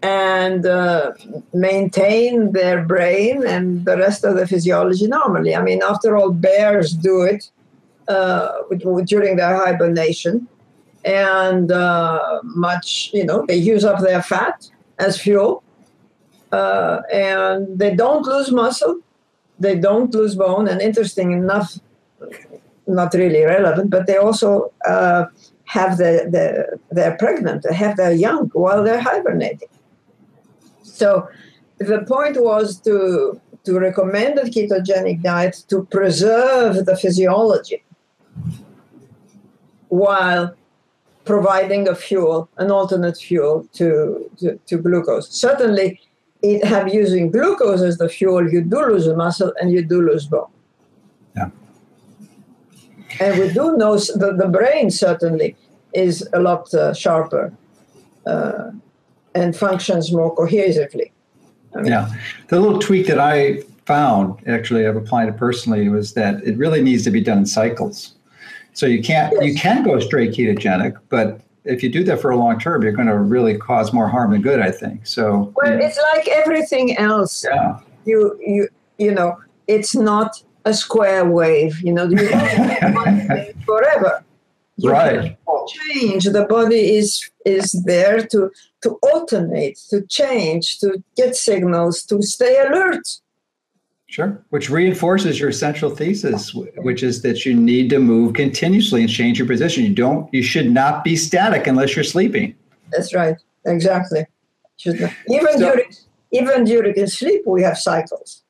And 0.00 0.64
uh, 0.64 1.10
maintain 1.52 2.52
their 2.52 2.84
brain 2.84 3.44
and 3.44 3.84
the 3.84 3.96
rest 3.96 4.22
of 4.22 4.36
the 4.36 4.46
physiology 4.46 5.08
normally. 5.08 5.56
I 5.56 5.60
mean, 5.60 5.82
after 5.82 6.16
all, 6.16 6.30
bears 6.30 6.92
do 6.92 7.22
it 7.22 7.50
uh, 8.08 8.62
during 9.04 9.36
their 9.36 9.54
hibernation, 9.54 10.48
and 11.04 11.70
uh, 11.70 12.40
much 12.42 13.10
you 13.12 13.24
know 13.24 13.44
they 13.46 13.56
use 13.56 13.84
up 13.84 14.00
their 14.00 14.22
fat 14.22 14.70
as 14.98 15.20
fuel, 15.20 15.62
uh, 16.52 17.00
and 17.12 17.78
they 17.78 17.94
don't 17.94 18.26
lose 18.26 18.50
muscle, 18.50 18.98
they 19.58 19.78
don't 19.78 20.12
lose 20.14 20.34
bone, 20.34 20.66
and 20.68 20.80
interesting 20.80 21.32
enough, 21.32 21.78
not 22.86 23.12
really 23.14 23.44
relevant, 23.44 23.90
but 23.90 24.06
they 24.06 24.16
also 24.16 24.72
uh, 24.86 25.26
have 25.64 25.98
the, 25.98 26.26
the 26.30 26.78
they're 26.90 27.16
pregnant, 27.16 27.62
they 27.62 27.74
have 27.74 27.96
their 27.96 28.12
young 28.12 28.48
while 28.54 28.82
they're 28.82 29.00
hibernating. 29.00 29.68
So 30.82 31.28
the 31.78 32.04
point 32.08 32.40
was 32.40 32.80
to 32.80 33.40
to 33.64 33.78
recommend 33.78 34.38
a 34.38 34.44
ketogenic 34.44 35.22
diet 35.22 35.62
to 35.68 35.84
preserve 35.84 36.86
the 36.86 36.96
physiology 36.96 37.84
while 39.88 40.54
providing 41.24 41.86
a 41.88 41.94
fuel, 41.94 42.48
an 42.56 42.70
alternate 42.70 43.18
fuel 43.18 43.68
to, 43.74 44.30
to, 44.38 44.58
to, 44.66 44.78
glucose. 44.78 45.28
Certainly, 45.28 46.00
it 46.42 46.64
have 46.64 46.92
using 46.92 47.30
glucose 47.30 47.82
as 47.82 47.98
the 47.98 48.08
fuel, 48.08 48.50
you 48.50 48.62
do 48.62 48.80
lose 48.86 49.08
muscle 49.08 49.52
and 49.60 49.70
you 49.70 49.84
do 49.84 50.00
lose 50.00 50.26
bone. 50.26 50.46
Yeah. 51.36 51.50
And 53.20 53.38
we 53.40 53.52
do 53.52 53.76
know 53.76 53.96
that 53.96 54.36
the 54.38 54.48
brain 54.48 54.90
certainly 54.90 55.56
is 55.92 56.26
a 56.32 56.40
lot 56.40 56.72
uh, 56.72 56.94
sharper 56.94 57.52
uh, 58.26 58.70
and 59.34 59.56
functions 59.56 60.12
more 60.12 60.34
cohesively. 60.34 61.10
I 61.74 61.78
mean, 61.78 61.92
yeah. 61.92 62.08
The 62.48 62.60
little 62.60 62.78
tweak 62.78 63.06
that 63.08 63.18
I 63.18 63.62
found, 63.84 64.38
actually, 64.46 64.86
I've 64.86 64.96
applied 64.96 65.28
it 65.28 65.36
personally, 65.36 65.88
was 65.88 66.14
that 66.14 66.42
it 66.44 66.56
really 66.56 66.82
needs 66.82 67.04
to 67.04 67.10
be 67.10 67.20
done 67.20 67.38
in 67.38 67.46
cycles. 67.46 68.14
So 68.78 68.86
you 68.86 69.02
can't 69.02 69.32
yes. 69.32 69.44
you 69.44 69.54
can 69.56 69.82
go 69.82 69.98
straight 69.98 70.30
ketogenic, 70.30 70.96
but 71.08 71.40
if 71.64 71.82
you 71.82 71.88
do 71.88 72.04
that 72.04 72.20
for 72.20 72.30
a 72.30 72.36
long 72.36 72.60
term, 72.60 72.84
you're 72.84 72.92
going 72.92 73.08
to 73.08 73.18
really 73.18 73.58
cause 73.58 73.92
more 73.92 74.08
harm 74.08 74.30
than 74.30 74.40
good. 74.40 74.60
I 74.60 74.70
think 74.70 75.04
so. 75.04 75.52
Well, 75.56 75.80
it's 75.82 75.98
like 76.14 76.28
everything 76.28 76.96
else. 76.96 77.44
Yeah. 77.44 77.80
You 78.04 78.38
you 78.40 78.68
you 78.96 79.12
know 79.12 79.36
it's 79.66 79.96
not 79.96 80.40
a 80.64 80.72
square 80.72 81.24
wave. 81.24 81.80
You 81.80 81.92
know, 81.92 82.04
you 82.04 82.18
forever. 83.66 84.24
You 84.76 84.90
right. 84.92 85.36
Change. 85.90 86.26
The 86.26 86.46
body 86.48 86.98
is 86.98 87.28
is 87.44 87.72
there 87.84 88.24
to 88.28 88.52
to 88.82 88.90
alternate, 89.12 89.76
to 89.90 90.06
change, 90.06 90.78
to 90.78 91.02
get 91.16 91.34
signals, 91.34 92.04
to 92.04 92.22
stay 92.22 92.64
alert. 92.64 93.08
Sure. 94.08 94.42
Which 94.48 94.70
reinforces 94.70 95.38
your 95.38 95.52
central 95.52 95.90
thesis, 95.90 96.54
which 96.54 97.02
is 97.02 97.20
that 97.22 97.44
you 97.44 97.54
need 97.54 97.90
to 97.90 97.98
move 97.98 98.32
continuously 98.32 99.02
and 99.02 99.10
change 99.10 99.38
your 99.38 99.46
position. 99.46 99.84
You 99.84 99.94
don't. 99.94 100.32
You 100.32 100.42
should 100.42 100.70
not 100.70 101.04
be 101.04 101.14
static 101.14 101.66
unless 101.66 101.94
you're 101.94 102.04
sleeping. 102.04 102.54
That's 102.90 103.14
right. 103.14 103.36
Exactly. 103.66 104.24
Even 104.86 105.12
so, 105.26 105.58
during 105.58 105.90
even 106.32 106.64
during 106.64 107.06
sleep, 107.06 107.42
we 107.46 107.62
have 107.62 107.76
cycles. 107.76 108.44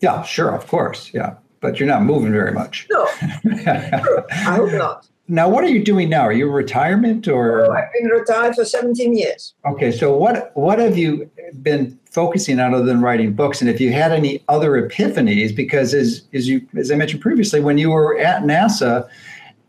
Yeah. 0.00 0.22
Sure. 0.22 0.54
Of 0.54 0.68
course. 0.68 1.10
Yeah. 1.12 1.34
But 1.60 1.80
you're 1.80 1.88
not 1.88 2.02
moving 2.02 2.30
very 2.30 2.52
much. 2.52 2.86
No. 2.88 3.08
I 3.44 4.54
hope 4.54 4.72
not. 4.72 5.08
Now, 5.28 5.48
what 5.48 5.64
are 5.64 5.68
you 5.68 5.82
doing 5.82 6.08
now? 6.08 6.22
Are 6.22 6.32
you 6.32 6.46
in 6.46 6.52
retirement 6.52 7.26
or? 7.26 7.66
Oh, 7.66 7.72
I've 7.72 7.92
been 7.92 8.08
retired 8.08 8.54
for 8.54 8.64
17 8.64 9.16
years. 9.16 9.54
Okay, 9.64 9.90
so 9.90 10.16
what 10.16 10.52
what 10.56 10.78
have 10.78 10.96
you 10.96 11.28
been 11.62 11.98
focusing 12.10 12.60
on 12.60 12.74
other 12.74 12.84
than 12.84 13.00
writing 13.00 13.32
books? 13.32 13.60
And 13.60 13.68
if 13.68 13.80
you 13.80 13.92
had 13.92 14.12
any 14.12 14.44
other 14.48 14.80
epiphanies, 14.80 15.54
because 15.54 15.94
as 15.94 16.22
as 16.32 16.48
you 16.48 16.66
as 16.76 16.92
I 16.92 16.94
mentioned 16.94 17.22
previously, 17.22 17.60
when 17.60 17.76
you 17.76 17.90
were 17.90 18.16
at 18.18 18.44
NASA, 18.44 19.08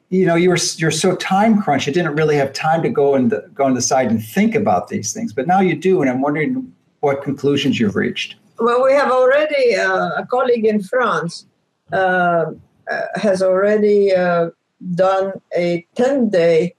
you 0.10 0.28
know 0.28 0.36
you 0.36 0.50
were 0.50 0.60
you're 0.76 0.92
so 0.92 1.16
time 1.16 1.60
crunched, 1.60 1.88
you 1.88 1.94
didn't 1.94 2.16
really 2.16 2.36
have 2.36 2.54
time 2.54 2.84
to 2.84 2.90
go 2.90 3.16
and 3.16 3.34
go 3.56 3.64
on 3.64 3.74
the 3.74 3.82
side 3.82 4.12
and 4.12 4.24
think 4.24 4.54
about 4.54 4.90
these 4.90 5.12
things. 5.12 5.34
But 5.34 5.48
now 5.48 5.60
you 5.60 5.76
do, 5.76 6.02
and 6.02 6.10
I'm 6.10 6.22
wondering 6.22 6.72
what 7.00 7.24
conclusions 7.24 7.80
you've 7.80 7.96
reached. 7.96 8.36
Well, 8.60 8.84
we 8.84 8.94
have 8.94 9.12
already 9.12 9.76
uh, 9.76 10.22
a 10.22 10.28
colleague 10.28 10.66
in 10.66 10.84
France 10.84 11.48
uh, 11.92 12.52
uh 12.92 13.02
has 13.16 13.42
already 13.42 14.14
uh, 14.14 14.50
done 14.94 15.34
a 15.56 15.86
10 15.96 16.30
day 16.30 16.76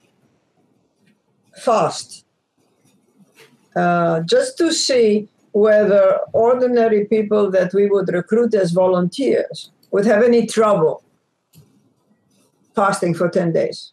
fast 1.55 2.25
uh, 3.75 4.21
just 4.21 4.57
to 4.57 4.71
see 4.71 5.27
whether 5.51 6.19
ordinary 6.33 7.05
people 7.05 7.51
that 7.51 7.73
we 7.73 7.87
would 7.87 8.07
recruit 8.13 8.53
as 8.53 8.71
volunteers 8.71 9.71
would 9.91 10.05
have 10.05 10.23
any 10.23 10.45
trouble 10.45 11.03
fasting 12.75 13.13
for 13.13 13.29
10 13.29 13.51
days. 13.53 13.91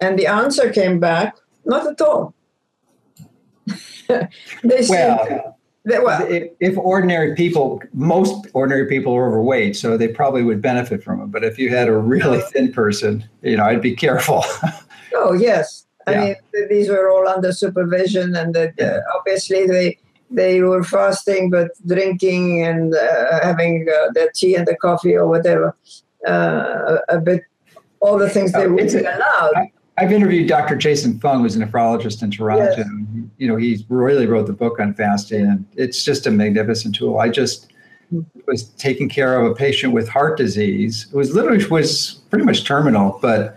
And 0.00 0.18
the 0.18 0.26
answer 0.26 0.72
came 0.72 1.00
back 1.00 1.36
not 1.64 1.86
at 1.86 2.00
all. 2.00 2.34
they 4.62 4.82
said, 4.82 5.52
if, 5.86 6.50
if, 6.60 6.78
ordinary 6.78 7.34
people, 7.34 7.80
most 7.92 8.46
ordinary 8.54 8.86
people 8.88 9.14
are 9.14 9.28
overweight, 9.28 9.76
so 9.76 9.96
they 9.96 10.08
probably 10.08 10.42
would 10.42 10.60
benefit 10.60 11.02
from 11.02 11.20
it. 11.22 11.26
But 11.26 11.44
if 11.44 11.58
you 11.58 11.70
had 11.70 11.88
a 11.88 11.96
really 11.96 12.40
thin 12.52 12.72
person, 12.72 13.28
you 13.42 13.56
know, 13.56 13.64
I'd 13.64 13.82
be 13.82 13.94
careful. 13.94 14.44
oh 15.14 15.32
yes, 15.32 15.86
I 16.06 16.12
yeah. 16.12 16.24
mean 16.24 16.68
these 16.68 16.88
were 16.88 17.10
all 17.10 17.28
under 17.28 17.52
supervision, 17.52 18.34
and 18.34 18.54
the, 18.54 18.72
yeah. 18.78 19.00
obviously 19.16 19.66
they 19.66 19.98
they 20.30 20.60
were 20.60 20.82
fasting 20.82 21.50
but 21.50 21.70
drinking 21.86 22.64
and 22.64 22.94
uh, 22.94 23.40
having 23.42 23.86
uh, 23.88 24.10
their 24.12 24.28
tea 24.34 24.56
and 24.56 24.66
the 24.66 24.76
coffee 24.76 25.14
or 25.14 25.28
whatever, 25.28 25.76
uh, 26.26 26.98
a 27.08 27.20
bit 27.20 27.42
all 28.00 28.18
the 28.18 28.28
things 28.28 28.52
they 28.52 28.66
would 28.66 28.88
be 28.88 28.98
allowed. 28.98 29.52
I, 29.56 29.72
I've 29.98 30.12
interviewed 30.12 30.48
Dr. 30.48 30.76
Jason 30.76 31.18
Fung, 31.20 31.42
who's 31.42 31.56
a 31.56 31.58
nephrologist 31.58 32.22
in 32.22 32.30
Toronto. 32.30 32.74
Yes. 32.76 32.88
You 33.38 33.48
know, 33.48 33.56
he 33.56 33.84
really 33.88 34.26
wrote 34.26 34.46
the 34.46 34.52
book 34.52 34.78
on 34.78 34.94
fasting, 34.94 35.46
and 35.46 35.66
it's 35.74 36.04
just 36.04 36.26
a 36.26 36.30
magnificent 36.30 36.94
tool. 36.94 37.18
I 37.18 37.28
just 37.28 37.70
mm-hmm. 38.12 38.40
was 38.46 38.64
taking 38.70 39.08
care 39.08 39.40
of 39.40 39.50
a 39.50 39.54
patient 39.54 39.94
with 39.94 40.08
heart 40.08 40.36
disease. 40.36 41.06
It 41.10 41.16
was 41.16 41.34
literally 41.34 41.64
was 41.66 42.20
pretty 42.30 42.44
much 42.44 42.64
terminal, 42.64 43.18
but 43.22 43.56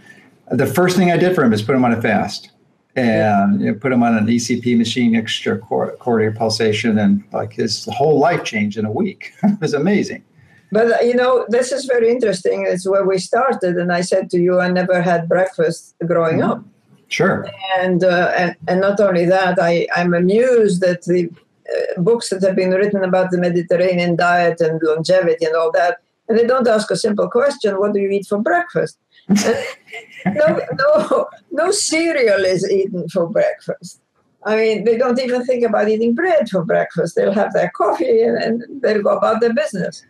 the 0.52 0.66
first 0.66 0.96
thing 0.96 1.12
I 1.12 1.18
did 1.18 1.36
for 1.36 1.44
him 1.44 1.54
is 1.54 1.62
put 1.62 1.76
him 1.76 1.84
on 1.84 1.92
a 1.92 2.02
fast 2.02 2.52
and 2.96 3.62
you 3.62 3.72
know, 3.72 3.78
put 3.78 3.92
him 3.92 4.02
on 4.02 4.18
an 4.18 4.26
ECP 4.28 4.78
machine, 4.78 5.14
extracordial 5.14 6.36
pulsation, 6.36 6.98
and 6.98 7.24
like 7.32 7.54
his 7.54 7.86
whole 7.92 8.18
life 8.20 8.44
changed 8.44 8.78
in 8.78 8.86
a 8.86 8.92
week. 8.92 9.34
it 9.44 9.60
was 9.62 9.74
amazing. 9.74 10.24
But 10.72 10.92
uh, 10.92 11.04
you 11.04 11.16
know, 11.16 11.46
this 11.50 11.72
is 11.72 11.86
very 11.86 12.10
interesting. 12.10 12.66
It's 12.68 12.88
where 12.88 13.06
we 13.06 13.18
started, 13.18 13.78
and 13.78 13.92
I 13.92 14.02
said 14.02 14.30
to 14.32 14.40
you, 14.40 14.60
I 14.60 14.70
never 14.70 15.02
had 15.02 15.28
breakfast 15.28 15.96
growing 16.06 16.40
mm-hmm. 16.40 16.52
up. 16.52 16.64
Sure. 17.08 17.48
And, 17.80 18.04
uh, 18.04 18.32
and 18.38 18.56
and 18.68 18.82
not 18.82 19.00
only 19.00 19.26
that, 19.26 19.58
I 19.60 19.88
I'm 19.96 20.14
amused 20.14 20.82
that 20.82 21.04
the 21.04 21.30
uh, 21.30 22.02
books 22.02 22.30
that 22.30 22.44
have 22.44 22.56
been 22.56 22.72
written 22.72 23.04
about 23.04 23.32
the 23.32 23.40
Mediterranean 23.40 24.16
diet 24.16 24.62
and 24.62 24.80
longevity 24.84 25.46
and 25.46 25.56
all 25.56 25.72
that, 25.72 25.98
and 26.28 26.38
they 26.38 26.46
don't 26.46 26.68
ask 26.68 26.92
a 26.92 26.96
simple 26.96 27.30
question: 27.30 27.80
What 27.80 27.94
do 27.94 28.00
you 28.00 28.10
eat 28.10 28.28
for 28.28 28.40
breakfast? 28.40 29.00
no, 29.30 30.60
no, 30.78 31.28
no 31.52 31.72
cereal 31.72 32.46
is 32.46 32.70
eaten 32.70 33.08
for 33.10 33.28
breakfast. 33.28 34.02
I 34.46 34.56
mean, 34.56 34.84
they 34.86 34.98
don't 34.98 35.20
even 35.20 35.46
think 35.46 35.66
about 35.66 35.90
eating 35.90 36.16
bread 36.16 36.50
for 36.50 36.64
breakfast. 36.64 37.16
They'll 37.16 37.34
have 37.34 37.54
their 37.54 37.70
coffee 37.76 38.22
and, 38.22 38.38
and 38.38 38.82
they'll 38.82 39.04
go 39.04 39.18
about 39.18 39.42
their 39.42 39.54
business. 39.54 40.04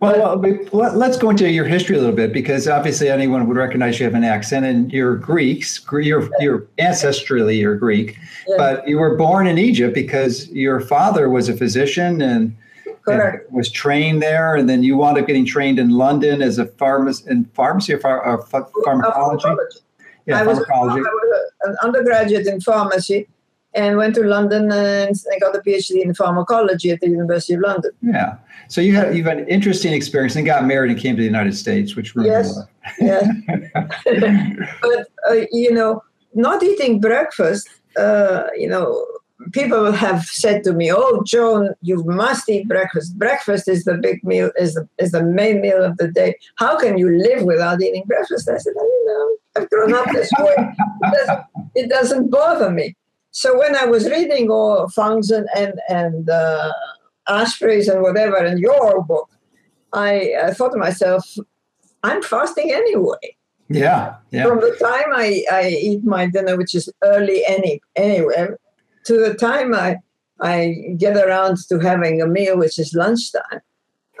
Well, 0.00 0.38
well, 0.72 0.94
let's 0.94 1.16
go 1.16 1.30
into 1.30 1.50
your 1.50 1.64
history 1.64 1.96
a 1.96 1.98
little 1.98 2.14
bit 2.14 2.30
because 2.30 2.68
obviously 2.68 3.08
anyone 3.08 3.46
would 3.48 3.56
recognize 3.56 3.98
you 3.98 4.04
have 4.04 4.14
an 4.14 4.24
accent 4.24 4.66
and 4.66 4.92
you're 4.92 5.16
Greeks, 5.16 5.84
you're, 5.90 6.28
you're 6.38 6.66
ancestrally 6.78 7.58
you're 7.58 7.76
Greek, 7.76 8.18
yeah. 8.46 8.56
but 8.58 8.86
you 8.86 8.98
were 8.98 9.16
born 9.16 9.46
in 9.46 9.56
Egypt 9.56 9.94
because 9.94 10.50
your 10.50 10.80
father 10.80 11.30
was 11.30 11.48
a 11.48 11.56
physician 11.56 12.20
and, 12.20 12.54
and, 13.06 13.40
was 13.50 13.70
trained 13.70 14.20
there, 14.20 14.54
and 14.54 14.68
then 14.68 14.82
you 14.82 14.98
wound 14.98 15.16
up 15.16 15.26
getting 15.26 15.46
trained 15.46 15.78
in 15.78 15.90
London 15.90 16.42
as 16.42 16.58
a 16.58 16.66
pharmacist 16.66 17.28
in 17.28 17.44
pharmacy 17.54 17.94
or 17.94 17.98
phar- 17.98 18.26
uh, 18.26 18.42
pharmacology. 18.42 18.84
pharmacology. 18.84 19.78
Yeah, 20.26 20.40
I 20.40 20.44
pharmacology. 20.44 21.00
Was, 21.00 21.06
I 21.06 21.10
was 21.10 21.52
an 21.62 21.76
undergraduate 21.82 22.46
in 22.46 22.60
pharmacy 22.60 23.28
and 23.76 23.96
went 23.96 24.14
to 24.14 24.24
London 24.24 24.72
and 24.72 25.14
I 25.32 25.38
got 25.38 25.54
a 25.54 25.60
PhD 25.60 26.02
in 26.02 26.14
pharmacology 26.14 26.90
at 26.90 27.00
the 27.00 27.08
University 27.08 27.54
of 27.54 27.60
London. 27.60 27.92
Yeah. 28.02 28.38
So 28.68 28.80
you 28.80 28.96
had 28.96 29.14
you've 29.14 29.26
had 29.26 29.38
an 29.38 29.48
interesting 29.48 29.92
experience 29.92 30.34
and 30.34 30.46
got 30.46 30.64
married 30.64 30.90
and 30.90 30.98
came 30.98 31.14
to 31.16 31.20
the 31.20 31.26
United 31.26 31.54
States, 31.54 31.94
which 31.94 32.16
really 32.16 32.30
yes, 32.30 32.58
yes. 32.98 33.28
but 34.82 35.06
uh, 35.30 35.46
you 35.52 35.72
know, 35.72 36.02
not 36.34 36.62
eating 36.62 37.00
breakfast, 37.00 37.68
uh, 37.96 38.44
you 38.56 38.68
know, 38.68 39.06
people 39.52 39.92
have 39.92 40.24
said 40.24 40.64
to 40.64 40.72
me, 40.72 40.90
"Oh, 40.92 41.22
Joan, 41.24 41.74
you 41.82 42.02
must 42.04 42.48
eat 42.48 42.66
breakfast. 42.66 43.18
Breakfast 43.18 43.68
is 43.68 43.84
the 43.84 43.94
big 43.94 44.24
meal, 44.24 44.50
is 44.58 44.74
the 44.74 44.88
is 44.98 45.12
the 45.12 45.22
main 45.22 45.60
meal 45.60 45.84
of 45.84 45.96
the 45.98 46.08
day. 46.08 46.34
How 46.56 46.78
can 46.78 46.98
you 46.98 47.10
live 47.10 47.42
without 47.42 47.82
eating 47.82 48.04
breakfast?" 48.06 48.48
I 48.48 48.56
said, 48.56 48.72
"You 48.74 49.04
know, 49.06 49.62
I've 49.62 49.70
grown 49.70 49.94
up 49.94 50.06
this 50.12 50.32
way. 50.40 50.56
It 50.58 51.12
doesn't, 51.12 51.44
it 51.74 51.88
doesn't 51.90 52.30
bother 52.30 52.70
me." 52.70 52.96
So 53.36 53.58
when 53.58 53.76
I 53.76 53.84
was 53.84 54.08
reading 54.08 54.50
all 54.50 54.88
Fung's 54.88 55.30
and 55.30 55.46
and, 55.54 55.74
and 55.90 56.30
uh, 56.30 56.72
Asprey's 57.28 57.86
and 57.86 58.00
whatever 58.00 58.42
in 58.42 58.56
your 58.56 59.04
book, 59.04 59.28
I, 59.92 60.32
I 60.42 60.54
thought 60.54 60.72
to 60.72 60.78
myself, 60.78 61.36
I'm 62.02 62.22
fasting 62.22 62.72
anyway. 62.72 63.36
Yeah, 63.68 64.14
yeah. 64.30 64.46
From 64.46 64.60
the 64.60 64.74
time 64.80 65.10
I, 65.14 65.44
I 65.52 65.68
eat 65.68 66.02
my 66.02 66.24
dinner, 66.28 66.56
which 66.56 66.74
is 66.74 66.88
early 67.04 67.42
any 67.46 67.82
anyway, 67.94 68.48
to 69.04 69.18
the 69.18 69.34
time 69.34 69.74
I 69.74 69.98
I 70.40 70.94
get 70.96 71.18
around 71.18 71.58
to 71.68 71.78
having 71.78 72.22
a 72.22 72.26
meal, 72.26 72.56
which 72.56 72.78
is 72.78 72.94
lunchtime, 72.94 73.60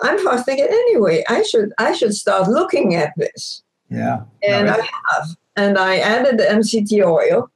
I'm 0.02 0.18
fasting 0.18 0.58
it 0.58 0.70
anyway. 0.70 1.24
I 1.30 1.42
should 1.42 1.72
I 1.78 1.94
should 1.94 2.14
start 2.14 2.50
looking 2.50 2.94
at 2.94 3.14
this. 3.16 3.62
Yeah. 3.88 4.24
And 4.46 4.66
no, 4.66 4.74
I 4.74 4.90
have. 5.08 5.28
And 5.56 5.78
I 5.78 6.00
added 6.00 6.36
the 6.36 6.44
MCT 6.44 7.02
oil 7.02 7.50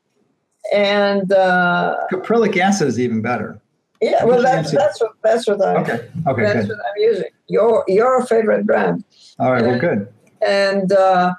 and 0.72 1.32
uh, 1.32 1.96
caprylic 2.12 2.56
acid 2.56 2.88
is 2.88 2.98
even 2.98 3.20
better. 3.22 3.60
Yeah, 4.00 4.24
well, 4.24 4.42
that's 4.42 4.72
that's 4.72 5.00
what 5.00 5.12
that's 5.22 5.46
what 5.46 5.64
I'm. 5.64 5.82
Okay, 5.82 6.08
okay, 6.26 6.42
that's 6.42 6.66
good. 6.66 6.68
what 6.68 6.78
I'm 6.78 7.02
using. 7.02 7.30
Your 7.48 7.84
your 7.86 8.24
favorite 8.24 8.66
brand. 8.66 9.04
All 9.38 9.52
right, 9.52 9.62
and, 9.62 9.72
well, 9.72 9.80
good. 9.80 10.08
And 10.40 10.92
uh, 10.92 11.34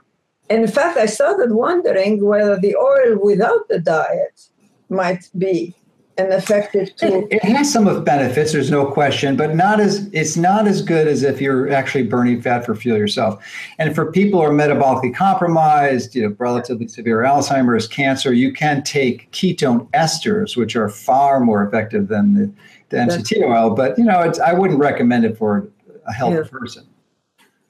in 0.50 0.68
fact, 0.68 0.98
I 0.98 1.08
started 1.08 1.54
wondering 1.54 2.24
whether 2.24 2.60
the 2.60 2.76
oil 2.76 3.18
without 3.24 3.68
the 3.68 3.80
diet 3.80 4.48
might 4.90 5.30
be 5.38 5.76
an 6.18 6.32
effective 6.32 6.96
tool. 6.96 7.28
It, 7.32 7.36
it, 7.36 7.44
has 7.44 7.72
some 7.72 7.88
of 7.88 8.04
benefits, 8.04 8.52
there's 8.52 8.72
no 8.72 8.86
question, 8.86 9.36
but 9.36 9.56
not 9.56 9.80
as 9.80 10.10
it's 10.14 10.38
not 10.38 10.68
as 10.68 10.82
good 10.82 11.08
as 11.08 11.24
if 11.24 11.42
you're 11.42 11.72
actually 11.72 12.04
burning 12.04 12.42
fat 12.42 12.66
for 12.66 12.76
fuel 12.76 12.98
yourself. 12.98 13.44
And 13.80 13.96
for 13.96 14.12
people 14.12 14.40
who 14.42 14.46
are 14.46 14.52
metabolically 14.52 15.14
compromised, 15.14 16.16
you 16.16 16.28
know, 16.28 16.36
relatively 16.38 16.88
severe 16.88 17.20
Alzheimer's, 17.20 17.88
cancer, 17.88 18.34
you 18.34 18.52
can 18.54 18.84
take 18.84 19.32
ketone 19.32 19.90
esters, 19.92 20.58
which 20.58 20.76
are 20.76 20.90
far 20.90 21.40
more 21.40 21.66
effective 21.66 22.08
than 22.08 22.34
the, 22.34 22.54
the 22.90 22.98
MCT 22.98 23.44
oil. 23.44 23.72
But 23.72 23.98
you 23.98 24.04
know, 24.04 24.32
I 24.44 24.54
wouldn't 24.54 24.80
recommend 24.80 25.26
it 25.26 25.38
for 25.38 25.68
a 26.08 26.14
healthy 26.14 26.38
yeah. 26.38 26.60
person. 26.60 26.88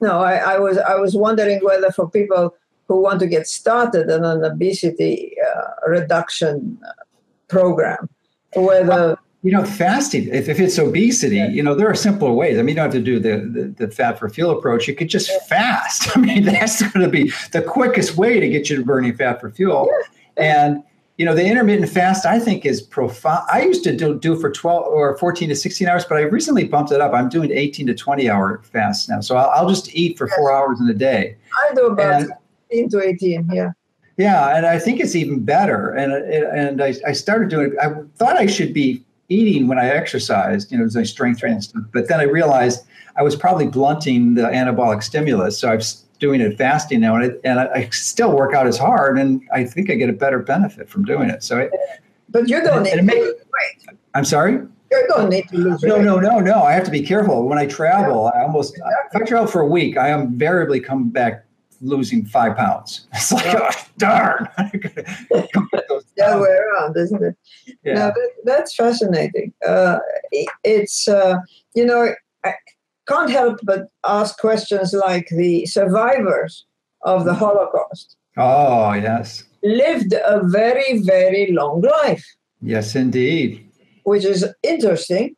No, 0.00 0.18
I, 0.18 0.34
I 0.34 0.58
was 0.58 0.78
I 0.78 0.96
was 0.96 1.14
wondering 1.14 1.60
whether 1.62 1.90
for 1.92 2.10
people 2.10 2.56
who 2.88 3.00
want 3.00 3.20
to 3.20 3.26
get 3.26 3.46
started 3.46 4.10
on 4.10 4.24
an 4.24 4.44
obesity 4.44 5.36
uh, 5.40 5.88
reduction 5.88 6.78
uh, 6.86 6.92
program, 7.48 8.08
whether 8.54 8.92
uh, 8.92 9.16
You 9.42 9.52
know, 9.52 9.64
fasting, 9.64 10.28
if, 10.28 10.48
if 10.48 10.60
it's 10.60 10.78
obesity, 10.78 11.36
yeah. 11.36 11.48
you 11.48 11.62
know, 11.62 11.74
there 11.74 11.88
are 11.88 11.94
simpler 11.94 12.32
ways. 12.32 12.58
I 12.58 12.62
mean, 12.62 12.70
you 12.70 12.74
don't 12.76 12.84
have 12.84 12.92
to 12.92 13.00
do 13.00 13.18
the, 13.18 13.38
the, 13.38 13.86
the 13.86 13.90
fat 13.90 14.18
for 14.18 14.28
fuel 14.28 14.50
approach. 14.50 14.86
You 14.86 14.94
could 14.94 15.08
just 15.08 15.30
yeah. 15.30 15.38
fast. 15.48 16.16
I 16.16 16.20
mean, 16.20 16.44
that's 16.44 16.80
going 16.80 17.04
to 17.04 17.10
be 17.10 17.32
the 17.52 17.62
quickest 17.62 18.16
way 18.16 18.40
to 18.40 18.48
get 18.48 18.70
you 18.70 18.76
to 18.76 18.84
burning 18.84 19.14
fat 19.16 19.40
for 19.40 19.50
fuel. 19.50 19.88
Yeah. 19.90 20.12
And, 20.44 20.82
you 21.18 21.26
know, 21.26 21.34
the 21.34 21.44
intermittent 21.44 21.90
fast, 21.90 22.24
I 22.24 22.38
think, 22.38 22.64
is 22.64 22.80
profound. 22.80 23.44
I 23.52 23.62
used 23.62 23.84
to 23.84 23.96
do, 23.96 24.18
do 24.18 24.38
for 24.40 24.50
12 24.50 24.86
or 24.86 25.18
14 25.18 25.48
to 25.48 25.56
16 25.56 25.88
hours, 25.88 26.04
but 26.04 26.18
I 26.18 26.22
recently 26.22 26.64
bumped 26.64 26.92
it 26.92 27.00
up. 27.00 27.12
I'm 27.12 27.28
doing 27.28 27.50
18 27.50 27.86
to 27.88 27.94
20 27.94 28.30
hour 28.30 28.62
fast 28.64 29.08
now. 29.08 29.20
So 29.20 29.36
I'll, 29.36 29.50
I'll 29.50 29.68
just 29.68 29.94
eat 29.94 30.16
for 30.16 30.28
four 30.28 30.52
hours 30.52 30.80
in 30.80 30.88
a 30.88 30.94
day. 30.94 31.36
I 31.68 31.74
do 31.74 31.86
about 31.86 32.22
and, 32.22 32.32
15 32.70 32.88
to 32.90 33.08
18, 33.08 33.50
yeah. 33.52 33.70
Yeah, 34.22 34.56
and 34.56 34.66
I 34.66 34.78
think 34.78 35.00
it's 35.00 35.16
even 35.16 35.44
better. 35.44 35.90
And 35.90 36.12
and 36.12 36.80
I, 36.80 36.94
I 37.04 37.12
started 37.12 37.48
doing. 37.48 37.74
I 37.82 37.88
thought 38.16 38.36
I 38.36 38.46
should 38.46 38.72
be 38.72 39.04
eating 39.28 39.66
when 39.66 39.80
I 39.80 39.88
exercised, 39.88 40.70
you 40.70 40.78
know, 40.78 40.84
as 40.84 40.96
I 40.96 41.02
strength 41.02 41.40
training 41.40 41.62
stuff. 41.62 41.82
But 41.92 42.06
then 42.06 42.20
I 42.20 42.24
realized 42.24 42.86
I 43.16 43.22
was 43.24 43.34
probably 43.34 43.66
blunting 43.66 44.34
the 44.34 44.42
anabolic 44.42 45.02
stimulus. 45.02 45.58
So 45.58 45.70
I'm 45.70 45.80
doing 46.20 46.40
it 46.40 46.56
fasting 46.56 47.00
now, 47.00 47.16
and, 47.16 47.24
it, 47.24 47.40
and 47.42 47.58
I, 47.58 47.68
I, 47.74 47.88
still 47.88 48.36
work 48.36 48.54
out 48.54 48.68
as 48.68 48.78
hard, 48.78 49.18
and 49.18 49.42
I 49.52 49.64
think 49.64 49.90
I 49.90 49.94
get 49.96 50.08
a 50.08 50.12
better 50.12 50.38
benefit 50.38 50.88
from 50.88 51.04
doing 51.04 51.28
it. 51.28 51.42
So, 51.42 51.58
it, 51.58 51.72
but 52.28 52.48
you're 52.48 52.62
going 52.62 52.84
to 52.84 53.02
weight. 53.02 53.98
I'm 54.14 54.24
sorry. 54.24 54.52
You 54.92 55.04
don't 55.08 55.30
need 55.30 55.48
to 55.48 55.56
lose 55.56 55.82
no. 55.82 55.96
No, 55.96 56.20
no, 56.20 56.20
no, 56.20 56.38
no. 56.38 56.62
I 56.62 56.74
have 56.74 56.84
to 56.84 56.92
be 56.92 57.02
careful 57.02 57.48
when 57.48 57.58
I 57.58 57.66
travel. 57.66 58.30
I 58.32 58.42
almost 58.42 58.76
if 58.78 59.20
I 59.20 59.24
travel 59.24 59.48
for 59.48 59.62
a 59.62 59.66
week, 59.66 59.96
I 59.96 60.12
invariably 60.12 60.78
come 60.78 61.08
back 61.08 61.44
losing 61.82 62.24
five 62.24 62.56
pounds. 62.56 63.06
It's 63.14 63.32
like, 63.32 63.54
oh, 63.54 63.68
darn. 63.98 64.48
the 64.56 66.24
other 66.24 66.40
way 66.40 66.48
around, 66.48 66.96
isn't 66.96 67.22
it? 67.22 67.36
Yeah. 67.84 67.94
No, 67.94 68.06
that, 68.06 68.30
that's 68.44 68.74
fascinating. 68.74 69.52
Uh, 69.66 69.98
it's, 70.64 71.08
uh, 71.08 71.36
you 71.74 71.84
know, 71.84 72.14
I 72.44 72.54
can't 73.06 73.30
help 73.30 73.58
but 73.64 73.88
ask 74.04 74.38
questions 74.38 74.94
like 74.94 75.28
the 75.28 75.66
survivors 75.66 76.64
of 77.02 77.24
the 77.24 77.34
Holocaust. 77.34 78.16
Oh, 78.36 78.92
yes. 78.92 79.44
Lived 79.62 80.14
a 80.14 80.40
very, 80.44 81.00
very 81.00 81.52
long 81.52 81.82
life. 81.82 82.24
Yes, 82.62 82.94
indeed. 82.94 83.68
Which 84.04 84.24
is 84.24 84.46
interesting. 84.62 85.36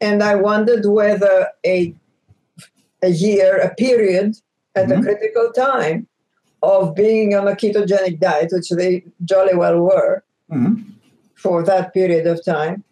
And 0.00 0.22
I 0.22 0.34
wondered 0.34 0.86
whether 0.86 1.48
a, 1.64 1.94
a 3.02 3.08
year, 3.08 3.58
a 3.58 3.74
period 3.74 4.34
at 4.74 4.86
mm-hmm. 4.86 5.00
a 5.00 5.02
critical 5.02 5.50
time 5.52 6.06
of 6.62 6.94
being 6.94 7.34
on 7.34 7.46
a 7.46 7.52
ketogenic 7.54 8.20
diet, 8.20 8.50
which 8.52 8.70
they 8.70 9.04
jolly 9.24 9.54
well 9.54 9.80
were 9.80 10.24
mm-hmm. 10.50 10.82
for 11.34 11.62
that 11.62 11.92
period 11.92 12.26
of 12.26 12.44
time, 12.44 12.82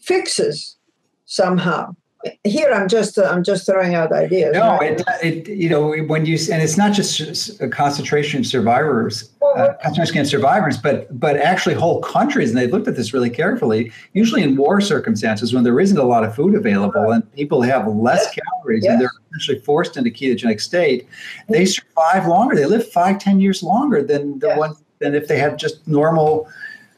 fixes 0.00 0.76
somehow 1.24 1.94
here 2.42 2.72
i'm 2.72 2.88
just 2.88 3.16
uh, 3.16 3.22
i'm 3.30 3.44
just 3.44 3.64
throwing 3.64 3.94
out 3.94 4.10
ideas 4.12 4.52
no 4.52 4.76
right? 4.76 5.00
it, 5.22 5.48
it, 5.48 5.56
you 5.56 5.68
know 5.68 5.92
when 6.04 6.26
you 6.26 6.36
and 6.52 6.60
it's 6.60 6.76
not 6.76 6.92
just 6.92 7.60
a 7.60 7.68
concentration 7.68 8.42
survivors 8.42 9.30
uh, 9.56 9.68
concentration 9.74 10.14
camp 10.14 10.26
survivors 10.26 10.76
but 10.76 11.06
but 11.18 11.36
actually 11.36 11.76
whole 11.76 12.00
countries 12.00 12.48
and 12.50 12.58
they 12.58 12.66
looked 12.66 12.88
at 12.88 12.96
this 12.96 13.14
really 13.14 13.30
carefully 13.30 13.92
usually 14.14 14.42
in 14.42 14.56
war 14.56 14.80
circumstances 14.80 15.54
when 15.54 15.62
there 15.62 15.78
isn't 15.78 15.98
a 15.98 16.02
lot 16.02 16.24
of 16.24 16.34
food 16.34 16.56
available 16.56 17.12
and 17.12 17.32
people 17.34 17.62
have 17.62 17.86
less 17.86 18.24
yes. 18.24 18.34
calories 18.34 18.82
yes. 18.82 18.92
and 18.92 19.00
they're 19.00 19.10
essentially 19.30 19.60
forced 19.60 19.96
into 19.96 20.10
ketogenic 20.10 20.60
state 20.60 21.06
they 21.48 21.64
survive 21.64 22.26
longer 22.26 22.56
they 22.56 22.66
live 22.66 22.86
five 22.90 23.20
ten 23.20 23.38
years 23.38 23.62
longer 23.62 24.02
than 24.02 24.38
the 24.40 24.48
yes. 24.48 24.58
one 24.58 24.74
than 24.98 25.14
if 25.14 25.28
they 25.28 25.38
had 25.38 25.56
just 25.56 25.86
normal 25.86 26.48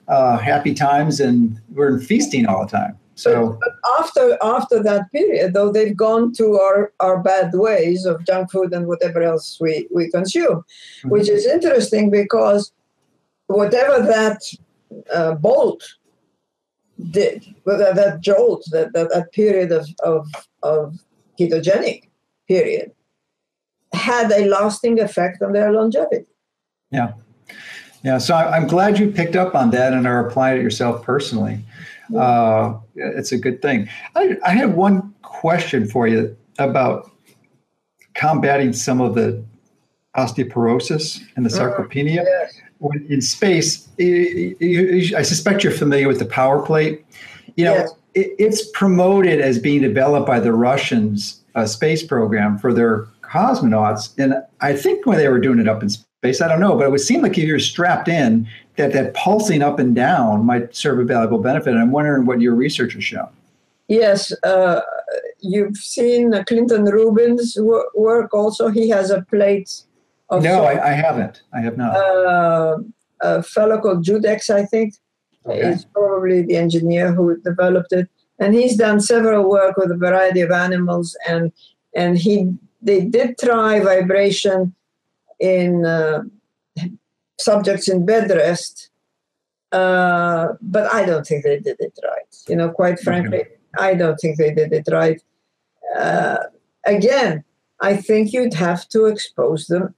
uh, 0.08 0.38
happy 0.38 0.72
times 0.72 1.20
and 1.20 1.60
were 1.74 1.88
in 1.88 2.00
feasting 2.00 2.46
all 2.46 2.64
the 2.64 2.70
time 2.70 2.98
so 3.20 3.58
but, 3.60 3.74
after 3.98 4.38
after 4.42 4.82
that 4.82 5.12
period, 5.12 5.52
though, 5.52 5.70
they've 5.70 5.96
gone 5.96 6.32
to 6.34 6.58
our, 6.58 6.92
our 7.00 7.22
bad 7.22 7.50
ways 7.52 8.06
of 8.06 8.24
junk 8.26 8.50
food 8.50 8.72
and 8.72 8.86
whatever 8.86 9.22
else 9.22 9.58
we, 9.60 9.86
we 9.94 10.10
consume, 10.10 10.58
mm-hmm. 10.58 11.10
which 11.10 11.28
is 11.28 11.46
interesting 11.46 12.10
because 12.10 12.72
whatever 13.46 14.02
that 14.06 14.40
uh, 15.12 15.34
bolt 15.34 15.82
did, 17.10 17.44
whether 17.64 17.92
that 17.92 18.20
jolt, 18.20 18.64
that, 18.70 18.92
that, 18.94 19.10
that 19.10 19.32
period 19.32 19.70
of, 19.72 19.86
of, 20.02 20.26
of 20.62 20.98
ketogenic 21.38 22.08
period, 22.48 22.92
had 23.92 24.30
a 24.32 24.46
lasting 24.46 24.98
effect 25.00 25.42
on 25.42 25.52
their 25.52 25.72
longevity. 25.72 26.26
Yeah. 26.90 27.12
Yeah. 28.02 28.18
So 28.18 28.34
I'm 28.34 28.66
glad 28.66 28.98
you 28.98 29.10
picked 29.10 29.36
up 29.36 29.54
on 29.54 29.70
that 29.72 29.92
and 29.92 30.06
are 30.06 30.26
applying 30.26 30.60
it 30.60 30.62
yourself 30.62 31.02
personally 31.02 31.64
uh, 32.16 32.74
it's 33.00 33.32
a 33.32 33.38
good 33.38 33.62
thing. 33.62 33.88
I, 34.14 34.36
I 34.44 34.50
have 34.52 34.74
one 34.74 35.14
question 35.22 35.86
for 35.86 36.06
you 36.06 36.36
about 36.58 37.10
combating 38.14 38.72
some 38.72 39.00
of 39.00 39.14
the 39.14 39.42
osteoporosis 40.16 41.20
and 41.36 41.46
the 41.46 41.50
uh-huh. 41.54 41.76
sarcopenia. 41.76 42.24
Yes. 42.24 42.60
When 42.78 43.06
in 43.10 43.20
space, 43.20 43.88
I 44.00 45.22
suspect 45.22 45.62
you're 45.62 45.72
familiar 45.72 46.08
with 46.08 46.18
the 46.18 46.24
power 46.24 46.64
plate. 46.64 47.04
You 47.56 47.66
know, 47.66 47.74
yes. 47.74 47.92
it, 48.14 48.34
it's 48.38 48.70
promoted 48.70 49.40
as 49.40 49.58
being 49.58 49.82
developed 49.82 50.26
by 50.26 50.40
the 50.40 50.52
Russians 50.52 51.42
uh, 51.54 51.66
space 51.66 52.02
program 52.02 52.58
for 52.58 52.72
their 52.72 53.06
cosmonauts, 53.22 54.18
and 54.18 54.34
I 54.60 54.72
think 54.74 55.06
when 55.06 55.18
they 55.18 55.28
were 55.28 55.38
doing 55.38 55.58
it 55.58 55.68
up 55.68 55.82
in 55.82 55.88
space, 55.88 56.06
I 56.22 56.48
don't 56.48 56.60
know, 56.60 56.76
but 56.76 56.86
it 56.86 56.90
would 56.90 57.00
seem 57.00 57.22
like 57.22 57.38
if 57.38 57.44
you're 57.44 57.58
strapped 57.58 58.08
in, 58.08 58.46
that 58.76 58.92
that 58.92 59.14
pulsing 59.14 59.62
up 59.62 59.78
and 59.78 59.94
down 59.94 60.44
might 60.44 60.74
serve 60.74 60.98
a 60.98 61.04
valuable 61.04 61.38
benefit. 61.38 61.72
And 61.72 61.78
I'm 61.78 61.92
wondering 61.92 62.26
what 62.26 62.40
your 62.40 62.54
research 62.54 62.94
has 62.94 63.04
shown. 63.04 63.28
Yes, 63.88 64.32
uh, 64.44 64.82
you've 65.40 65.76
seen 65.76 66.32
Clinton 66.44 66.84
Rubin's 66.84 67.58
work 67.60 68.32
also. 68.32 68.68
He 68.68 68.88
has 68.90 69.10
a 69.10 69.22
plate 69.22 69.82
of. 70.28 70.42
No, 70.42 70.64
I, 70.64 70.90
I, 70.90 70.92
haven't. 70.92 71.42
I 71.52 71.60
have 71.60 71.76
not. 71.76 71.96
Uh, 71.96 72.78
a 73.20 73.42
fellow 73.42 73.80
called 73.80 74.04
Judex, 74.04 74.48
I 74.48 74.64
think, 74.64 74.94
okay. 75.44 75.70
is 75.70 75.84
probably 75.86 76.42
the 76.42 76.56
engineer 76.56 77.12
who 77.12 77.36
developed 77.40 77.92
it. 77.92 78.08
And 78.38 78.54
he's 78.54 78.76
done 78.76 79.00
several 79.00 79.50
work 79.50 79.76
with 79.76 79.90
a 79.90 79.96
variety 79.96 80.40
of 80.40 80.50
animals, 80.50 81.16
and 81.28 81.52
and 81.94 82.16
he 82.16 82.52
they 82.80 83.04
did 83.04 83.38
try 83.38 83.80
vibration 83.80 84.74
in 85.40 85.86
uh, 85.86 86.22
subjects 87.38 87.88
in 87.88 88.04
bed 88.04 88.30
rest, 88.30 88.90
uh, 89.72 90.48
but 90.60 90.92
I 90.92 91.04
don't 91.04 91.26
think 91.26 91.44
they 91.44 91.58
did 91.58 91.76
it 91.80 91.98
right. 92.04 92.36
You 92.48 92.56
know, 92.56 92.70
quite 92.70 93.00
frankly, 93.00 93.44
I 93.78 93.94
don't 93.94 94.16
think 94.16 94.36
they 94.36 94.52
did 94.54 94.72
it 94.72 94.88
right. 94.92 95.20
Uh, 95.98 96.38
again, 96.86 97.44
I 97.80 97.96
think 97.96 98.32
you'd 98.32 98.54
have 98.54 98.88
to 98.90 99.06
expose 99.06 99.66
them 99.66 99.94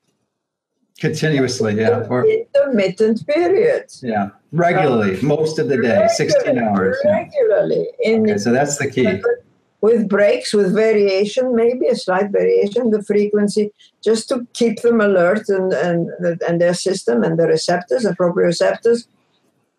continuously, 1.00 1.74
yeah, 1.74 2.06
or 2.08 2.24
intermittent 2.24 3.26
periods. 3.26 4.02
Yeah, 4.04 4.30
regularly, 4.52 5.18
uh, 5.18 5.22
most 5.22 5.58
of 5.58 5.68
the 5.68 5.78
day, 5.78 6.06
sixteen 6.14 6.58
hours. 6.58 6.96
Regularly, 7.04 7.88
yeah. 8.00 8.18
okay, 8.18 8.38
so 8.38 8.52
that's 8.52 8.78
the 8.78 8.88
key 8.90 9.20
with 9.82 10.08
breaks, 10.08 10.54
with 10.54 10.72
variation, 10.72 11.54
maybe 11.54 11.88
a 11.88 11.96
slight 11.96 12.30
variation, 12.30 12.90
the 12.90 13.02
frequency, 13.02 13.70
just 14.02 14.28
to 14.28 14.46
keep 14.54 14.80
them 14.80 15.00
alert 15.00 15.48
and, 15.48 15.72
and, 15.72 16.08
and 16.48 16.60
their 16.60 16.72
system 16.72 17.24
and 17.24 17.38
the 17.38 17.46
receptors, 17.46 18.04
the 18.04 18.10
proprioceptors, 18.10 19.06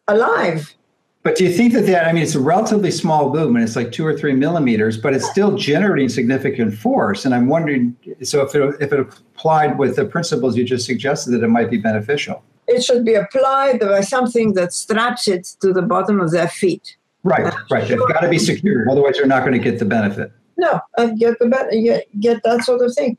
alive. 0.09 0.75
But 1.23 1.37
do 1.37 1.45
you 1.45 1.53
think 1.53 1.71
that 1.71 1.85
that, 1.85 2.05
I 2.05 2.11
mean, 2.11 2.21
it's 2.21 2.35
a 2.35 2.41
relatively 2.41 2.91
small 2.91 3.33
movement, 3.33 3.63
it's 3.63 3.77
like 3.77 3.93
two 3.93 4.05
or 4.05 4.15
three 4.17 4.33
millimeters, 4.33 4.97
but 4.97 5.13
it's 5.13 5.29
still 5.29 5.55
generating 5.55 6.09
significant 6.09 6.73
force. 6.73 7.23
And 7.23 7.33
I'm 7.33 7.47
wondering, 7.47 7.95
so 8.23 8.41
if 8.41 8.53
it, 8.55 8.75
if 8.81 8.91
it 8.91 8.99
applied 8.99 9.79
with 9.79 9.95
the 9.95 10.03
principles 10.03 10.57
you 10.57 10.65
just 10.65 10.85
suggested, 10.85 11.31
that 11.31 11.43
it 11.43 11.47
might 11.47 11.71
be 11.71 11.77
beneficial. 11.77 12.43
It 12.67 12.83
should 12.83 13.05
be 13.05 13.13
applied 13.13 13.79
by 13.79 14.01
something 14.01 14.53
that 14.55 14.73
straps 14.73 15.29
it 15.29 15.55
to 15.61 15.71
the 15.71 15.81
bottom 15.81 16.19
of 16.19 16.31
their 16.31 16.49
feet. 16.49 16.97
Right, 17.23 17.53
right. 17.71 17.87
They've 17.87 17.97
got 17.97 18.21
to 18.21 18.29
be 18.29 18.39
secured, 18.39 18.89
otherwise 18.89 19.15
they're 19.17 19.25
not 19.25 19.41
going 19.45 19.53
to 19.53 19.59
get 19.59 19.79
the 19.79 19.85
benefit. 19.85 20.31
No, 20.57 20.79
get 21.17 21.39
the 21.39 21.67
be- 21.71 21.81
get, 21.83 22.19
get 22.19 22.43
that 22.43 22.63
sort 22.63 22.81
of 22.81 22.93
thing. 22.93 23.17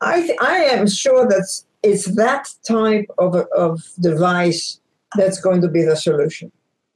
I 0.00 0.22
th- 0.22 0.38
I 0.40 0.56
am 0.56 0.88
sure 0.88 1.28
that 1.28 1.46
it's 1.82 2.06
that 2.14 2.48
type 2.66 3.06
of 3.18 3.34
of 3.34 3.82
device 4.00 4.80
that's 5.16 5.40
going 5.40 5.60
to 5.62 5.68
be 5.68 5.82
the 5.82 5.96
solution. 5.96 6.50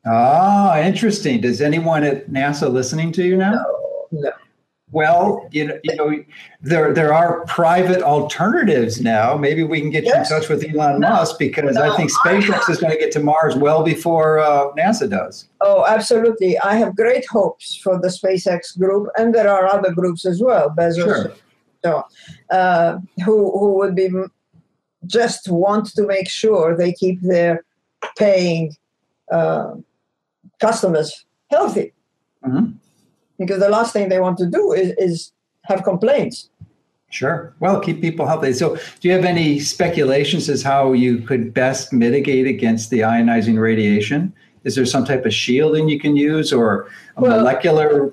Ah, 0.07 0.79
interesting. 0.79 1.41
Does 1.41 1.61
anyone 1.61 2.05
at 2.05 2.31
NASA 2.31 2.73
listening 2.73 3.13
to 3.13 3.25
you 3.25 3.37
now? 3.37 3.53
No, 3.53 4.09
no. 4.13 4.31
Well, 4.97 5.47
you 5.53 5.67
know, 5.67 5.79
you 5.85 5.95
know, 5.95 6.25
there 6.63 6.95
there 6.95 7.13
are 7.13 7.45
private 7.45 8.01
alternatives 8.03 8.99
now. 8.99 9.37
Maybe 9.37 9.63
we 9.63 9.79
can 9.79 9.91
get 9.91 10.05
yes. 10.05 10.15
you 10.15 10.21
in 10.21 10.41
touch 10.41 10.49
with 10.49 10.65
Elon 10.65 11.01
no, 11.01 11.11
Musk 11.11 11.39
because 11.39 11.75
no, 11.75 11.83
I 11.83 11.95
think 11.99 12.11
SpaceX 12.11 12.67
I 12.67 12.73
is 12.73 12.79
going 12.79 12.95
to 12.95 12.99
get 12.99 13.13
to 13.13 13.21
Mars 13.21 13.57
well 13.57 13.83
before 13.83 14.39
uh, 14.39 14.73
NASA 14.73 15.07
does. 15.11 15.51
Oh, 15.61 15.85
absolutely! 15.87 16.59
I 16.61 16.77
have 16.77 16.97
great 16.97 17.27
hopes 17.27 17.77
for 17.77 18.01
the 18.01 18.09
SpaceX 18.09 18.79
group, 18.79 19.11
and 19.19 19.35
there 19.35 19.51
are 19.51 19.67
other 19.67 19.93
groups 19.93 20.25
as 20.25 20.41
well. 20.41 20.71
Bezos, 20.71 21.05
sure. 21.05 21.33
so, 21.85 22.03
uh, 22.51 22.97
who 23.27 23.37
who 23.59 23.75
would 23.75 23.95
be 23.95 24.09
just 25.05 25.51
want 25.51 25.89
to 25.97 26.07
make 26.07 26.31
sure 26.31 26.75
they 26.75 26.95
keep 26.95 27.21
their 27.21 27.63
paying 28.17 28.75
uh, 29.31 29.75
customers 30.59 31.27
healthy 31.51 31.93
Mhm. 32.47 32.75
Because 33.39 33.61
the 33.61 33.69
last 33.69 33.93
thing 33.93 34.09
they 34.09 34.21
want 34.21 34.39
to 34.39 34.47
do 34.47 34.73
is, 34.73 34.93
is 34.99 35.33
have 35.65 35.83
complaints. 35.85 36.49
Sure. 37.11 37.55
Well, 37.61 37.81
keep 37.81 38.01
people 38.01 38.27
healthy. 38.27 38.53
So, 38.53 38.77
do 39.01 39.09
you 39.09 39.15
have 39.15 39.25
any 39.25 39.61
speculations 39.61 40.49
as 40.49 40.63
how 40.63 40.93
you 40.93 41.19
could 41.19 41.55
best 41.55 41.93
mitigate 41.93 42.47
against 42.47 42.91
the 42.91 43.01
ionizing 43.01 43.59
radiation? 43.61 44.33
Is 44.65 44.75
there 44.75 44.85
some 44.85 45.05
type 45.05 45.25
of 45.25 45.33
shielding 45.33 45.89
you 45.89 46.01
can 46.01 46.17
use, 46.17 46.53
or 46.53 46.89
a 47.17 47.21
Well, 47.23 47.39
molecular 47.39 48.11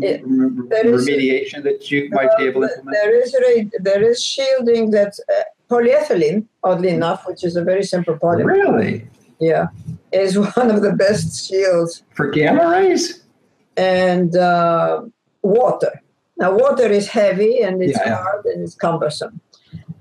it- 0.00 0.22
r- 0.22 0.50
there 0.68 0.86
is- 0.86 1.08
remediation 1.08 1.64
that 1.64 1.90
you 1.90 2.08
might 2.10 2.30
be 2.38 2.44
able 2.44 2.60
to 2.62 2.68
implement? 2.68 2.96
There 3.02 3.20
is 3.20 3.36
there 3.80 4.02
is 4.10 4.22
shielding 4.22 4.92
that 4.92 5.18
uh, 5.28 5.42
polyethylene, 5.68 6.46
oddly 6.62 6.90
enough, 6.90 7.26
which 7.26 7.42
is 7.42 7.56
a 7.56 7.64
very 7.64 7.82
simple 7.82 8.14
polymer, 8.14 8.46
Really? 8.46 9.08
yeah, 9.40 9.66
is 10.12 10.38
one 10.56 10.70
of 10.70 10.82
the 10.82 10.92
best 10.92 11.48
shields. 11.48 12.04
For 12.14 12.30
gamma 12.30 12.68
rays? 12.70 13.22
And 13.76 14.36
uh, 14.36 15.02
water. 15.42 15.92
Now, 16.38 16.54
water 16.56 16.86
is 16.86 17.08
heavy 17.08 17.60
and 17.60 17.82
it's 17.82 17.98
Yeah, 17.98 18.16
hard 18.22 18.44
and 18.46 18.62
it's 18.62 18.74
cumbersome. 18.74 19.40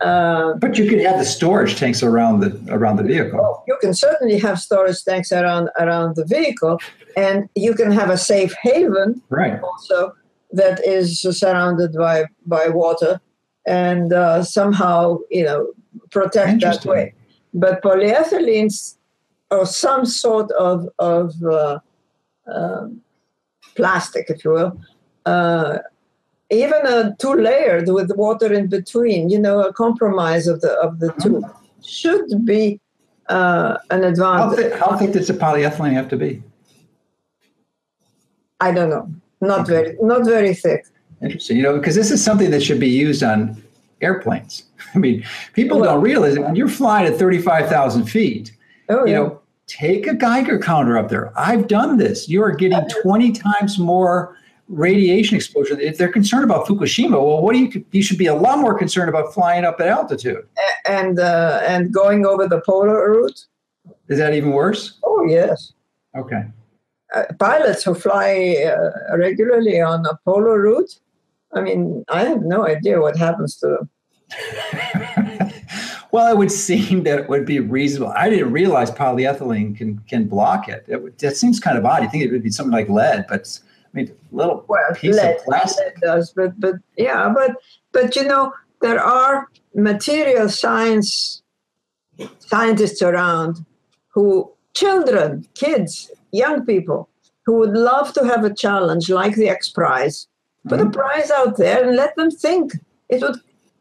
Uh, 0.02 0.54
But 0.60 0.78
you 0.78 0.90
could 0.90 1.00
have 1.02 1.18
the 1.20 1.26
storage 1.26 1.78
tanks 1.78 2.04
around 2.04 2.42
the 2.42 2.52
around 2.70 2.98
the 2.98 3.04
vehicle. 3.04 3.40
well, 3.40 3.64
you 3.68 3.78
can 3.82 3.94
certainly 3.94 4.38
have 4.40 4.60
storage 4.60 5.02
tanks 5.04 5.32
around 5.32 5.70
around 5.80 6.16
the 6.18 6.26
vehicle, 6.26 6.78
and 7.16 7.48
you 7.56 7.74
can 7.74 7.92
have 7.92 8.10
a 8.10 8.18
safe 8.18 8.54
haven 8.62 9.22
Right. 9.30 9.60
also 9.62 10.14
that 10.52 10.86
is 10.86 11.22
surrounded 11.22 11.94
by 11.94 12.26
by 12.46 12.68
water 12.70 13.20
and 13.66 14.12
uh, 14.14 14.44
somehow 14.44 15.20
you 15.32 15.44
know 15.48 15.68
protect 16.12 16.62
that 16.62 16.86
way 16.86 17.14
but 17.54 17.82
polyethylenes 17.82 18.98
or 19.52 19.66
some 19.66 20.06
sort 20.06 20.52
of 20.52 20.88
of 21.00 21.32
uh, 21.44 21.80
um, 22.54 23.02
plastic 23.76 24.30
if 24.30 24.44
you 24.46 24.52
will 24.52 24.72
uh, 25.26 25.78
even 26.52 26.82
a 26.86 27.16
two 27.20 27.34
layered 27.34 27.88
with 27.90 28.10
water 28.16 28.52
in 28.54 28.68
between 28.68 29.30
you 29.30 29.40
know 29.40 29.62
a 29.62 29.74
compromise 29.74 30.48
of 30.48 30.62
the 30.62 30.72
of 30.86 31.00
the 31.00 31.12
two 31.22 31.44
should 31.84 32.46
be 32.46 32.80
uh, 33.30 33.78
an 33.90 34.02
How 34.04 34.10
advantage 34.10 34.58
thick, 34.60 34.74
how 34.80 34.98
thick 34.98 35.12
does 35.14 35.28
the 35.28 35.34
polyethylene 35.34 35.94
have 35.94 36.10
to 36.10 36.18
be? 36.18 36.42
i 38.62 38.72
don't 38.72 38.90
know 38.90 39.10
not 39.42 39.62
Okay. 39.62 39.72
very 39.74 39.98
not 40.02 40.26
very 40.26 40.54
thick 40.54 40.86
Interesting. 41.22 41.56
You 41.58 41.64
know, 41.64 41.78
because 41.78 41.96
this 41.96 42.12
is 42.12 42.22
something 42.24 42.52
that 42.52 42.62
should 42.62 42.80
be 42.80 42.90
used 42.90 43.24
on 43.24 43.64
airplanes. 44.02 44.64
I 44.96 44.98
mean, 45.00 45.26
people 45.54 45.80
Well- 45.80 45.94
don't 45.96 46.04
realize 46.04 46.36
that 46.36 46.42
when 46.44 46.56
you're 46.58 46.68
flying 46.68 47.08
at 47.12 47.18
35,000 47.18 48.04
feet, 48.06 48.52
oh 48.90 49.06
you 49.06 49.12
yeah. 49.14 49.18
know, 49.20 49.42
take 49.68 50.07
a 50.07 50.13
Geiger 50.13 50.59
counter 50.59 50.97
up 50.97 51.09
there. 51.09 51.32
I've 51.38 51.68
done 51.68 51.97
this. 51.97 52.30
You 52.30 52.43
are 52.43 52.51
getting 52.51 52.80
20 53.01 53.32
times 53.32 53.78
more 53.80 54.38
radiation 54.68 55.36
exposure. 55.36 55.80
If 55.80 55.97
they're 55.97 56.11
concerned 56.11 56.43
about 56.43 56.66
Fukushima, 56.68 57.11
well, 57.11 57.41
what 57.41 57.53
do 57.53 57.59
you, 57.59 57.86
you 57.91 58.01
should 58.03 58.18
be 58.18 58.26
a 58.28 58.36
lot 58.36 58.59
more 58.59 58.78
concerned 58.78 59.09
about 59.09 59.34
flying 59.34 59.63
up 59.66 59.80
at 59.80 59.88
altitude. 59.88 60.47
and 60.88 61.20
uh, 61.20 61.61
and 61.68 61.93
going 61.93 62.26
over 62.26 62.47
the 62.47 62.61
polar 62.66 63.11
route. 63.11 63.45
Is 64.09 64.18
that 64.20 64.34
even 64.34 64.51
worse? 64.51 64.99
Oh 65.03 65.26
yes, 65.28 65.74
Okay. 66.18 66.43
uh, 67.16 67.24
pilots 67.39 67.84
who 67.84 67.93
fly 67.95 68.57
uh, 68.68 69.18
regularly 69.18 69.82
on 69.82 70.05
a 70.05 70.18
polar 70.26 70.59
route. 70.61 70.99
I 71.53 71.61
mean, 71.61 72.03
I 72.09 72.26
have 72.26 72.41
no 72.43 72.66
idea 72.68 72.99
what 72.99 73.16
happens 73.18 73.57
to 73.59 73.68
them. 73.68 73.89
well, 76.16 76.32
it 76.32 76.38
would 76.38 76.51
seem 76.51 77.03
that 77.07 77.20
it 77.20 77.30
would 77.30 77.45
be 77.45 77.59
reasonable. 77.59 78.13
I 78.16 78.30
didn't 78.30 78.53
realize 78.53 78.89
polyethylene 78.89 79.78
can 79.78 79.99
can 80.07 80.28
block 80.28 80.70
it. 80.70 80.86
it 80.88 81.20
that 81.20 81.36
seems 81.36 81.59
kind 81.59 81.78
of 81.78 81.86
odd. 81.86 82.03
You 82.03 82.09
think 82.09 82.24
it 82.24 82.32
would 82.32 82.43
be 82.43 82.51
something 82.51 82.72
like 82.72 82.89
lead, 82.89 83.26
but 83.28 83.59
I 83.86 83.89
mean, 83.97 84.11
little 84.32 84.63
Well, 84.68 84.82
piece 84.95 85.18
lead, 85.18 85.36
of 85.36 85.43
plastic. 85.43 85.99
does, 85.99 86.32
but 86.32 86.57
but 86.59 86.76
yeah, 86.97 87.32
but 87.36 87.51
but 87.91 88.16
you 88.16 88.24
know 88.24 88.53
there 88.82 89.01
are 89.03 89.49
material 89.74 90.47
science 90.47 91.43
scientists 92.39 93.01
around 93.01 93.66
who 94.07 94.49
children, 94.74 95.45
kids, 95.53 96.11
young 96.32 96.66
people 96.66 97.09
who 97.45 97.57
would 97.59 97.76
love 97.76 98.13
to 98.13 98.24
have 98.24 98.45
a 98.45 98.53
challenge 98.53 99.09
like 99.09 99.36
the 99.36 99.49
X 99.49 99.70
Prize. 99.70 100.28
Put 100.70 100.80
a 100.80 100.84
mm-hmm. 100.84 100.91
prize 100.91 101.30
out 101.30 101.57
there 101.57 101.84
and 101.86 101.95
let 101.95 102.16
them 102.16 102.32
think. 102.32 102.72
It 103.09 103.22
would 103.22 103.39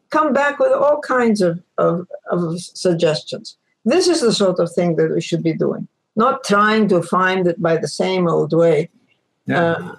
come 0.09 0.33
back 0.33 0.59
with 0.59 0.71
all 0.71 0.99
kinds 1.01 1.41
of, 1.41 1.61
of, 1.77 2.07
of 2.31 2.59
suggestions. 2.59 3.57
This 3.83 4.07
is 4.07 4.21
the 4.21 4.33
sort 4.33 4.59
of 4.59 4.71
thing 4.71 4.95
that 4.95 5.13
we 5.13 5.21
should 5.21 5.43
be 5.43 5.53
doing, 5.53 5.87
not 6.15 6.43
trying 6.43 6.87
to 6.89 7.01
find 7.01 7.47
it 7.47 7.61
by 7.61 7.77
the 7.77 7.87
same 7.87 8.27
old 8.27 8.53
way. 8.53 8.89
Yeah. 9.45 9.61
Uh, 9.61 9.95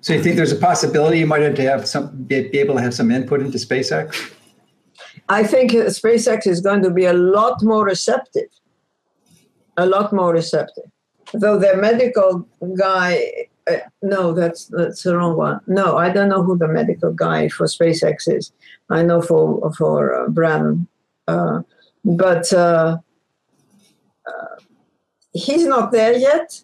so 0.00 0.14
you 0.14 0.22
think 0.22 0.36
there's 0.36 0.52
a 0.52 0.56
possibility 0.56 1.18
you 1.18 1.26
might 1.26 1.42
have 1.42 1.54
to 1.56 1.62
have 1.62 1.88
some 1.88 2.24
be, 2.24 2.36
able 2.58 2.76
to 2.76 2.82
have 2.82 2.94
some 2.94 3.10
input 3.10 3.40
into 3.40 3.58
SpaceX? 3.58 4.32
I 5.28 5.44
think 5.44 5.72
SpaceX 5.72 6.46
is 6.46 6.60
going 6.60 6.82
to 6.82 6.90
be 6.90 7.04
a 7.04 7.12
lot 7.12 7.62
more 7.62 7.84
receptive, 7.84 8.48
a 9.76 9.86
lot 9.86 10.12
more 10.12 10.32
receptive. 10.32 10.90
Though 11.34 11.58
their 11.58 11.76
medical 11.76 12.48
guy, 12.78 13.47
uh, 13.70 13.78
no, 14.02 14.32
that's 14.32 14.66
that's 14.66 15.02
the 15.02 15.16
wrong 15.16 15.36
one. 15.36 15.60
No, 15.66 15.96
I 15.96 16.10
don't 16.10 16.28
know 16.28 16.42
who 16.42 16.56
the 16.56 16.68
medical 16.68 17.12
guy 17.12 17.48
for 17.48 17.66
SpaceX 17.66 18.28
is. 18.28 18.52
I 18.90 19.02
know 19.02 19.20
for 19.22 19.72
for 19.74 20.14
uh, 20.14 20.28
Branson, 20.28 20.86
uh, 21.26 21.62
but 22.04 22.52
uh, 22.52 22.98
uh, 24.26 24.56
he's 25.32 25.66
not 25.66 25.92
there 25.92 26.16
yet. 26.16 26.62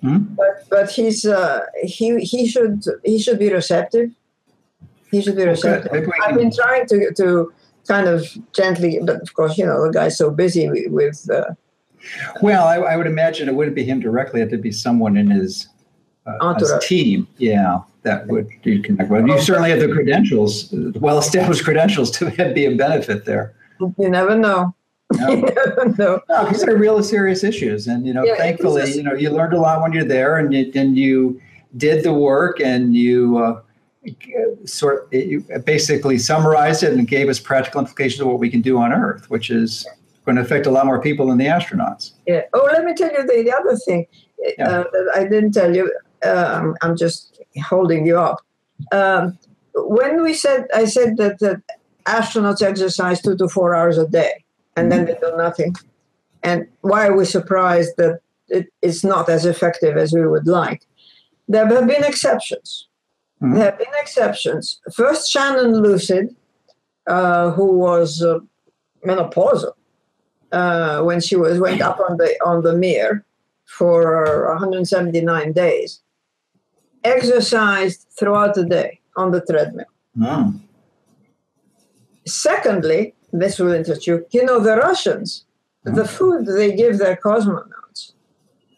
Hmm? 0.00 0.18
But 0.36 0.66
but 0.70 0.90
he's 0.90 1.24
uh, 1.24 1.60
he 1.82 2.18
he 2.20 2.46
should 2.46 2.84
he 3.04 3.18
should 3.18 3.38
be 3.38 3.52
receptive. 3.52 4.10
He 5.10 5.22
should 5.22 5.36
be 5.36 5.44
receptive. 5.44 5.92
we 5.92 6.12
I've 6.24 6.36
been 6.36 6.52
trying 6.54 6.86
to 6.86 7.12
to 7.14 7.52
kind 7.86 8.08
of 8.08 8.26
gently, 8.52 9.00
but 9.02 9.20
of 9.22 9.34
course, 9.34 9.58
you 9.58 9.66
know, 9.66 9.86
the 9.86 9.92
guy's 9.92 10.16
so 10.16 10.30
busy 10.30 10.88
with. 10.88 11.28
uh, 11.30 11.54
Well, 12.42 12.66
I, 12.66 12.76
I 12.76 12.96
would 12.96 13.06
imagine 13.06 13.48
it 13.48 13.54
wouldn't 13.54 13.76
be 13.76 13.84
him 13.84 14.00
directly. 14.00 14.40
It 14.40 14.50
would 14.50 14.62
be 14.62 14.72
someone 14.72 15.16
in 15.16 15.30
his, 15.30 15.68
uh, 16.26 16.54
his 16.54 16.70
Entourage. 16.70 16.88
team. 16.88 17.28
Yeah, 17.38 17.80
that 18.02 18.26
would 18.28 18.48
you 18.62 18.80
connect 18.82 19.10
with. 19.10 19.26
You 19.26 19.40
certainly 19.40 19.70
have 19.70 19.80
the 19.80 19.88
credentials, 19.92 20.72
well-established 21.00 21.64
credentials, 21.64 22.10
to 22.12 22.30
be 22.54 22.64
a 22.66 22.74
benefit 22.76 23.24
there. 23.24 23.54
you 23.98 24.08
never 24.08 24.36
know. 24.36 24.74
No. 25.12 25.28
you 25.30 25.42
never 25.42 25.94
know. 25.98 26.20
No, 26.28 26.48
these 26.48 26.64
are 26.64 26.76
real 26.76 27.02
serious 27.02 27.44
issues, 27.44 27.86
and 27.86 28.06
you 28.06 28.14
know, 28.14 28.24
Yeah, 28.24 28.36
thankfully, 28.36 28.82
is. 28.82 28.96
you 28.96 29.02
know, 29.02 29.14
you 29.14 29.30
learned 29.30 29.52
a 29.52 29.60
lot 29.60 29.82
when 29.82 29.92
you're 29.92 30.04
there, 30.04 30.38
and 30.38 30.52
you 30.52 30.70
and 30.74 30.96
you 30.96 31.40
did 31.76 32.04
the 32.04 32.12
work, 32.14 32.60
and 32.60 32.94
you 32.96 33.38
uh, 33.38 33.60
sort 34.64 35.08
you 35.12 35.44
basically 35.64 36.18
summarized 36.18 36.82
it 36.82 36.92
and 36.94 37.06
gave 37.06 37.28
us 37.28 37.38
practical 37.38 37.80
implications 37.80 38.20
of 38.20 38.26
what 38.28 38.38
we 38.38 38.50
can 38.50 38.60
do 38.60 38.78
on 38.78 38.92
Earth, 38.92 39.28
which 39.30 39.50
is 39.50 39.86
going 40.24 40.36
to 40.36 40.42
affect 40.42 40.66
a 40.66 40.70
lot 40.70 40.86
more 40.86 41.00
people 41.00 41.26
than 41.26 41.36
the 41.38 41.46
astronauts. 41.46 42.12
Yeah. 42.26 42.42
Oh, 42.54 42.68
let 42.72 42.84
me 42.84 42.94
tell 42.94 43.10
you 43.12 43.26
the, 43.26 43.42
the 43.42 43.52
other 43.52 43.76
thing 43.76 44.06
Yeah. 44.58 44.68
uh, 44.68 44.84
that 44.84 45.12
I 45.14 45.24
didn't 45.24 45.52
tell 45.52 45.74
you. 45.74 45.92
Um, 46.24 46.76
I'm 46.82 46.96
just 46.96 47.40
holding 47.62 48.06
you 48.06 48.18
up. 48.18 48.40
Um, 48.92 49.38
when 49.74 50.22
we 50.22 50.34
said, 50.34 50.66
I 50.74 50.84
said 50.84 51.16
that, 51.16 51.38
that 51.40 51.62
astronauts 52.06 52.62
exercise 52.62 53.20
two 53.20 53.36
to 53.36 53.48
four 53.48 53.74
hours 53.74 53.98
a 53.98 54.06
day, 54.06 54.44
and 54.76 54.90
then 54.90 55.04
they 55.06 55.14
do 55.14 55.36
nothing. 55.36 55.74
And 56.42 56.66
why 56.82 57.06
are 57.08 57.16
we 57.16 57.24
surprised 57.24 57.96
that 57.96 58.20
it 58.48 58.66
is 58.82 59.04
not 59.04 59.28
as 59.28 59.46
effective 59.46 59.96
as 59.96 60.12
we 60.12 60.26
would 60.26 60.46
like? 60.46 60.86
There 61.48 61.66
have 61.66 61.86
been 61.86 62.04
exceptions. 62.04 62.88
Mhm. 63.42 63.54
There 63.54 63.64
have 63.64 63.78
been 63.78 63.96
exceptions. 64.00 64.80
First, 64.94 65.30
Shannon 65.30 65.82
Lucid, 65.82 66.34
uh, 67.06 67.50
who 67.50 67.72
was 67.78 68.22
uh, 68.22 68.38
menopausal 69.04 69.72
uh, 70.52 71.02
when 71.02 71.20
she 71.20 71.36
was 71.36 71.58
went 71.58 71.82
up 71.82 71.98
on 72.00 72.16
the 72.16 72.36
on 72.44 72.62
the 72.62 72.74
Mir 72.74 73.24
for 73.64 74.48
179 74.50 75.52
days, 75.52 76.00
exercised 77.04 78.06
throughout 78.18 78.54
the 78.54 78.64
day 78.64 79.00
on 79.16 79.30
the 79.30 79.40
treadmill. 79.40 79.86
Mm. 80.18 80.60
Secondly, 82.26 83.14
this 83.32 83.58
will 83.58 83.72
interest 83.72 84.06
you. 84.06 84.26
You 84.30 84.44
know 84.44 84.60
the 84.60 84.76
Russians, 84.76 85.46
the 85.84 86.06
food 86.06 86.46
they 86.46 86.74
give 86.74 86.98
their 86.98 87.16
cosmonauts 87.16 88.12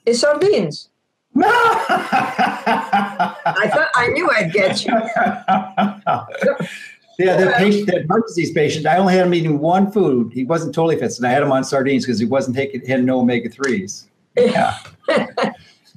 is 0.05 0.21
sardines. 0.21 0.91
I 1.39 1.45
thought 3.73 3.89
I 3.95 4.09
knew 4.09 4.29
I'd 4.31 4.53
get 4.53 4.85
you. 4.87 4.93
yeah, 7.19 7.37
the 7.37 7.53
patient, 7.59 7.87
that 7.89 8.07
heart 8.09 8.27
disease 8.27 8.53
patient, 8.53 8.87
I 8.87 8.97
only 8.97 9.13
had 9.15 9.27
him 9.27 9.35
eating 9.35 9.59
one 9.59 9.93
food. 9.93 10.33
He 10.33 10.45
wasn't 10.45 10.75
totally 10.75 10.99
fit, 10.99 11.15
and 11.19 11.27
I 11.27 11.31
had 11.31 11.43
him 11.43 11.53
on 11.53 11.63
sardines 11.63 12.07
because 12.07 12.19
he 12.19 12.25
wasn't 12.25 12.57
taking, 12.57 12.87
had 12.87 13.05
no 13.05 13.21
omega 13.21 13.51
threes. 13.51 14.09
Yeah, 14.39 14.77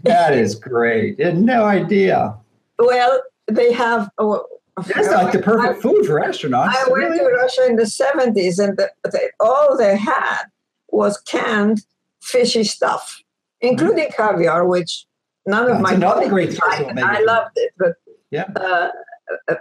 that 0.04 0.34
is 0.34 0.56
great. 0.56 1.20
I 1.22 1.26
had 1.26 1.42
no 1.42 1.66
idea. 1.66 2.36
Well, 2.78 3.22
they 3.48 3.72
have. 3.74 4.10
Oh, 4.18 4.46
That's 4.78 5.10
like 5.10 5.34
the 5.34 5.40
perfect 5.40 5.82
food 5.82 6.06
for 6.06 6.22
astronauts. 6.22 6.74
I 6.76 6.84
went 6.90 7.16
to 7.18 7.26
Russia 7.26 7.66
in 7.68 7.76
the 7.76 7.84
70s, 7.84 8.64
and 8.64 8.78
the, 8.78 9.30
all 9.40 9.78
they 9.78 9.98
had 9.98 10.44
was 10.90 11.20
canned 11.22 11.84
fishy 12.22 12.64
stuff, 12.64 13.22
including 13.62 14.10
caviar, 14.12 14.66
which 14.68 15.06
none 15.46 15.70
of 15.70 15.82
my 15.82 15.94
another 15.94 16.30
great 16.30 16.54
source 16.54 16.80
of 16.80 16.80
liked 16.80 16.82
it. 16.82 16.92
omega 16.92 17.08
I 17.08 17.22
loved 17.24 17.52
it, 17.56 17.74
but 17.78 17.94
Yeah. 18.32 18.46
uh, 18.56 18.90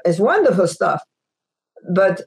it's 0.04 0.18
wonderful 0.18 0.66
stuff. 0.68 1.02
But 1.90 2.22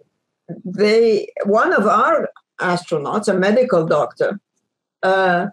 they, 0.65 1.27
one 1.45 1.73
of 1.73 1.85
our 1.87 2.29
astronauts, 2.59 3.27
a 3.27 3.33
medical 3.33 3.85
doctor, 3.85 4.39
uh, 5.03 5.47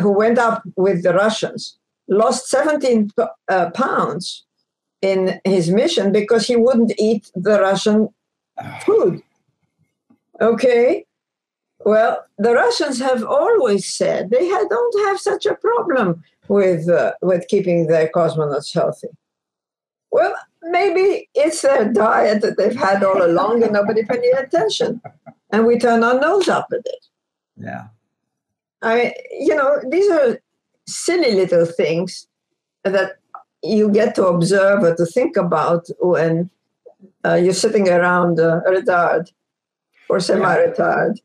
who 0.00 0.10
went 0.12 0.38
up 0.38 0.62
with 0.76 1.02
the 1.02 1.12
Russians, 1.14 1.77
lost 2.08 2.48
17 2.48 3.10
uh, 3.48 3.70
pounds 3.70 4.44
in 5.02 5.40
his 5.44 5.70
mission 5.70 6.10
because 6.12 6.46
he 6.46 6.56
wouldn't 6.56 6.92
eat 6.98 7.30
the 7.34 7.60
Russian 7.60 8.08
food. 8.84 9.22
Okay. 10.40 11.04
Well, 11.84 12.24
the 12.38 12.54
Russians 12.54 12.98
have 13.00 13.24
always 13.24 13.86
said 13.86 14.30
they 14.30 14.48
don't 14.48 15.06
have 15.06 15.20
such 15.20 15.46
a 15.46 15.54
problem 15.54 16.24
with 16.48 16.88
uh, 16.88 17.12
with 17.22 17.46
keeping 17.48 17.86
their 17.86 18.08
cosmonauts 18.08 18.74
healthy. 18.74 19.08
Well, 20.10 20.34
maybe 20.62 21.28
it's 21.34 21.62
their 21.62 21.92
diet 21.92 22.42
that 22.42 22.56
they've 22.56 22.74
had 22.74 23.04
all 23.04 23.22
along 23.24 23.62
and 23.62 23.72
nobody 23.72 24.04
paid 24.04 24.18
any 24.18 24.30
attention, 24.30 25.00
and 25.52 25.66
we 25.66 25.78
turn 25.78 26.02
our 26.02 26.18
nose 26.18 26.48
up 26.48 26.66
at 26.72 26.80
it. 26.84 27.06
Yeah. 27.56 27.88
I, 28.82 29.14
you 29.32 29.54
know, 29.54 29.80
these 29.88 30.10
are 30.10 30.38
silly 30.88 31.34
little 31.34 31.66
things 31.66 32.26
that 32.84 33.18
you 33.62 33.90
get 33.90 34.14
to 34.14 34.26
observe 34.26 34.82
or 34.82 34.94
to 34.94 35.04
think 35.04 35.36
about 35.36 35.88
when 36.00 36.50
uh, 37.24 37.34
you're 37.34 37.52
sitting 37.52 37.88
around 37.88 38.40
uh, 38.40 38.60
retired 38.68 39.30
or 40.08 40.20
semi-retired. 40.20 41.20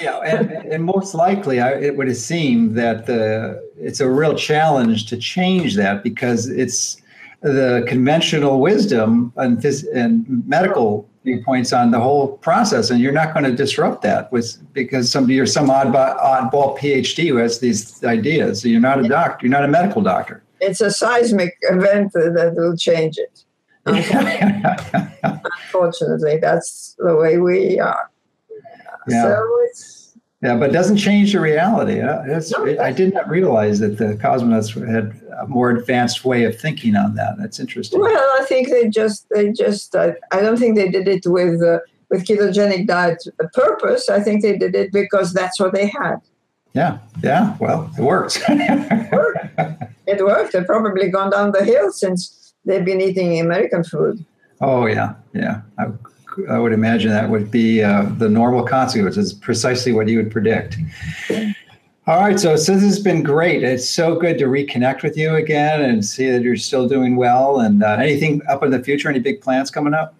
Yeah, 0.00 0.18
and, 0.18 0.50
and 0.50 0.84
most 0.84 1.14
likely, 1.14 1.60
I, 1.60 1.72
it 1.72 1.96
would 1.96 2.14
seem 2.16 2.74
that 2.74 3.06
the 3.06 3.62
it's 3.78 4.00
a 4.00 4.08
real 4.08 4.34
challenge 4.34 5.06
to 5.06 5.16
change 5.16 5.76
that 5.76 6.02
because 6.02 6.48
it's 6.48 7.00
the 7.40 7.84
conventional 7.88 8.60
wisdom 8.60 9.32
and, 9.36 9.58
phys- 9.58 9.86
and 9.94 10.46
medical 10.46 11.08
viewpoints 11.24 11.72
on 11.72 11.90
the 11.90 12.00
whole 12.00 12.36
process, 12.38 12.90
and 12.90 13.00
you're 13.00 13.12
not 13.12 13.32
going 13.32 13.44
to 13.44 13.54
disrupt 13.54 14.02
that 14.02 14.30
with 14.32 14.58
because 14.72 15.10
somebody 15.10 15.34
you're 15.34 15.46
some 15.46 15.68
oddball, 15.68 16.18
oddball 16.20 16.78
PhD 16.78 17.28
who 17.28 17.36
has 17.36 17.60
these 17.60 18.02
ideas. 18.04 18.62
So 18.62 18.68
you're 18.68 18.80
not 18.80 19.04
a 19.04 19.08
doctor. 19.08 19.46
You're 19.46 19.52
not 19.52 19.64
a 19.64 19.68
medical 19.68 20.02
doctor. 20.02 20.42
It's 20.60 20.80
a 20.80 20.90
seismic 20.90 21.56
event 21.62 22.12
that 22.12 22.54
will 22.56 22.76
change 22.76 23.18
it. 23.18 23.44
Unfortunately, 25.44 26.38
that's 26.38 26.94
the 26.98 27.16
way 27.16 27.38
we 27.38 27.80
are. 27.80 28.10
Yeah. 29.08 29.22
So 29.22 29.48
it's 29.64 30.01
Yeah, 30.42 30.56
but 30.56 30.70
it 30.70 30.72
doesn't 30.72 30.96
change 30.96 31.32
the 31.32 31.40
reality. 31.40 32.00
Uh, 32.00 32.40
I 32.80 32.90
did 32.90 33.14
not 33.14 33.28
realize 33.28 33.78
that 33.78 33.96
the 33.98 34.16
cosmonauts 34.16 34.74
had 34.92 35.22
a 35.40 35.46
more 35.46 35.70
advanced 35.70 36.24
way 36.24 36.42
of 36.42 36.58
thinking 36.58 36.96
on 36.96 37.14
that. 37.14 37.36
That's 37.38 37.60
interesting. 37.60 38.00
well, 38.00 38.30
I 38.40 38.44
think 38.44 38.68
they 38.68 38.88
just 38.88 39.28
they 39.30 39.52
just 39.52 39.94
I, 39.94 40.14
I 40.32 40.40
don't 40.40 40.58
think 40.58 40.74
they 40.74 40.88
did 40.88 41.06
it 41.06 41.24
with 41.26 41.62
uh, 41.62 41.78
with 42.10 42.26
ketogenic 42.26 42.88
diet 42.88 43.22
purpose. 43.54 44.08
I 44.08 44.18
think 44.18 44.42
they 44.42 44.58
did 44.58 44.74
it 44.74 44.90
because 44.92 45.32
that's 45.32 45.60
what 45.60 45.72
they 45.72 45.86
had. 45.86 46.16
Yeah, 46.74 46.98
yeah. 47.22 47.56
Well, 47.60 47.88
it 47.96 48.02
works. 48.02 48.40
It 50.04 50.20
worked. 50.20 50.52
They've 50.52 50.66
probably 50.66 51.08
gone 51.08 51.30
down 51.30 51.52
the 51.52 51.64
hill 51.64 51.92
since 51.92 52.52
they've 52.64 52.84
been 52.84 53.00
eating 53.00 53.38
American 53.40 53.84
food. 53.84 54.24
oh 54.60 54.86
yeah, 54.86 55.14
yeah. 55.32 55.62
I, 55.78 55.84
I 56.48 56.58
would 56.58 56.72
imagine 56.72 57.10
that 57.10 57.28
would 57.28 57.50
be 57.50 57.82
uh, 57.82 58.04
the 58.18 58.28
normal 58.28 58.64
consequences, 58.64 59.32
precisely 59.32 59.92
what 59.92 60.08
you 60.08 60.18
would 60.18 60.30
predict. 60.30 60.78
All 62.06 62.20
right, 62.20 62.38
so 62.38 62.50
this 62.50 62.66
has 62.66 62.98
been 62.98 63.22
great. 63.22 63.62
It's 63.62 63.88
so 63.88 64.16
good 64.16 64.36
to 64.38 64.46
reconnect 64.46 65.04
with 65.04 65.16
you 65.16 65.36
again 65.36 65.82
and 65.82 66.04
see 66.04 66.30
that 66.30 66.42
you're 66.42 66.56
still 66.56 66.88
doing 66.88 67.14
well. 67.14 67.60
And 67.60 67.82
uh, 67.82 67.96
anything 68.00 68.42
up 68.48 68.64
in 68.64 68.72
the 68.72 68.82
future? 68.82 69.08
Any 69.08 69.20
big 69.20 69.40
plans 69.40 69.70
coming 69.70 69.94
up? 69.94 70.14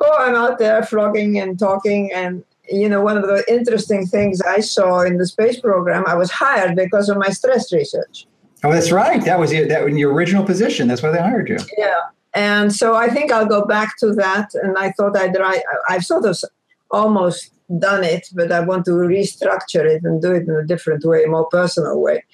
Oh, 0.00 0.16
I'm 0.18 0.34
out 0.34 0.58
there 0.58 0.82
flogging 0.82 1.38
and 1.38 1.56
talking. 1.56 2.10
And, 2.12 2.42
you 2.68 2.88
know, 2.88 3.02
one 3.02 3.16
of 3.16 3.22
the 3.22 3.44
interesting 3.48 4.04
things 4.04 4.42
I 4.42 4.58
saw 4.58 5.02
in 5.02 5.18
the 5.18 5.26
space 5.26 5.60
program, 5.60 6.04
I 6.08 6.16
was 6.16 6.30
hired 6.30 6.74
because 6.74 7.08
of 7.08 7.18
my 7.18 7.28
stress 7.28 7.72
research. 7.72 8.26
Oh, 8.64 8.72
that's 8.72 8.90
right. 8.90 9.24
That 9.24 9.38
was 9.38 9.52
your, 9.52 9.68
that 9.68 9.86
in 9.86 9.96
your 9.96 10.12
original 10.12 10.44
position. 10.44 10.88
That's 10.88 11.02
why 11.02 11.10
they 11.10 11.20
hired 11.20 11.48
you. 11.48 11.58
Yeah. 11.78 12.00
And 12.34 12.72
so 12.72 12.94
I 12.94 13.08
think 13.08 13.32
I'll 13.32 13.46
go 13.46 13.64
back 13.64 13.96
to 13.98 14.12
that. 14.14 14.50
And 14.54 14.76
I 14.78 14.92
thought 14.92 15.16
I'd 15.16 15.36
write, 15.36 15.62
I've 15.88 16.04
sort 16.04 16.24
of 16.24 16.38
almost 16.90 17.52
done 17.78 18.04
it, 18.04 18.28
but 18.34 18.50
I 18.52 18.60
want 18.60 18.84
to 18.86 18.92
restructure 18.92 19.84
it 19.84 20.02
and 20.04 20.20
do 20.20 20.32
it 20.32 20.48
in 20.48 20.54
a 20.54 20.64
different 20.64 21.04
way, 21.04 21.24
more 21.26 21.46
personal 21.46 22.00
way. 22.00 22.24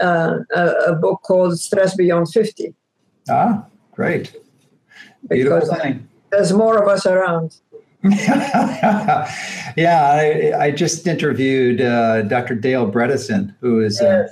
Uh, 0.00 0.38
a, 0.54 0.66
a 0.88 0.94
book 0.94 1.22
called 1.22 1.58
Stress 1.58 1.94
Beyond 1.96 2.28
50. 2.32 2.74
Ah, 3.28 3.64
great. 3.92 4.34
Beautiful 5.28 5.60
Because 5.60 5.82
thing. 5.82 6.08
there's 6.30 6.52
more 6.52 6.82
of 6.82 6.88
us 6.88 7.06
around. 7.06 7.56
yeah, 8.04 9.26
I, 9.78 10.52
I 10.58 10.70
just 10.70 11.06
interviewed 11.06 11.80
uh, 11.80 12.22
Dr. 12.22 12.54
Dale 12.54 12.90
Bredesen, 12.90 13.54
who 13.60 13.80
is. 13.80 14.00
Uh, 14.00 14.28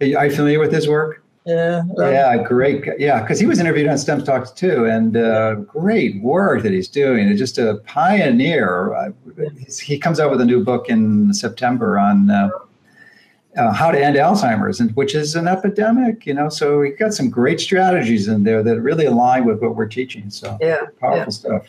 are 0.00 0.06
you 0.06 0.30
familiar 0.30 0.60
with 0.60 0.72
his 0.72 0.86
work? 0.86 1.24
Yeah. 1.46 1.82
Yeah, 1.96 2.42
great. 2.42 2.84
Yeah, 2.98 3.20
because 3.22 3.38
he 3.38 3.46
was 3.46 3.60
interviewed 3.60 3.86
on 3.88 3.96
STEM 3.98 4.24
Talks 4.24 4.50
too, 4.50 4.86
and 4.86 5.16
uh, 5.16 5.54
great 5.54 6.20
work 6.20 6.62
that 6.64 6.72
he's 6.72 6.88
doing. 6.88 7.28
It's 7.28 7.38
just 7.38 7.56
a 7.58 7.76
pioneer. 7.86 8.92
Uh, 8.94 9.10
he's- 9.56 9.78
he 9.78 9.96
comes 9.98 10.18
out 10.18 10.30
with 10.30 10.40
a 10.40 10.44
new 10.44 10.64
book 10.64 10.88
in 10.88 11.32
September 11.32 11.98
on 11.98 12.30
uh, 12.30 12.48
uh, 13.56 13.72
how 13.72 13.90
to 13.92 13.98
end 14.04 14.16
Alzheimer's, 14.16 14.80
and 14.80 14.90
which 14.96 15.14
is 15.14 15.36
an 15.36 15.46
epidemic. 15.46 16.26
You 16.26 16.34
know, 16.34 16.48
so 16.48 16.82
he's 16.82 16.96
got 16.98 17.14
some 17.14 17.30
great 17.30 17.60
strategies 17.60 18.26
in 18.26 18.42
there 18.42 18.62
that 18.64 18.80
really 18.80 19.06
align 19.06 19.44
with 19.44 19.62
what 19.62 19.76
we're 19.76 19.86
teaching. 19.86 20.28
So 20.30 20.58
Yeah. 20.60 20.80
powerful 21.00 21.18
yeah. 21.18 21.28
stuff. 21.28 21.66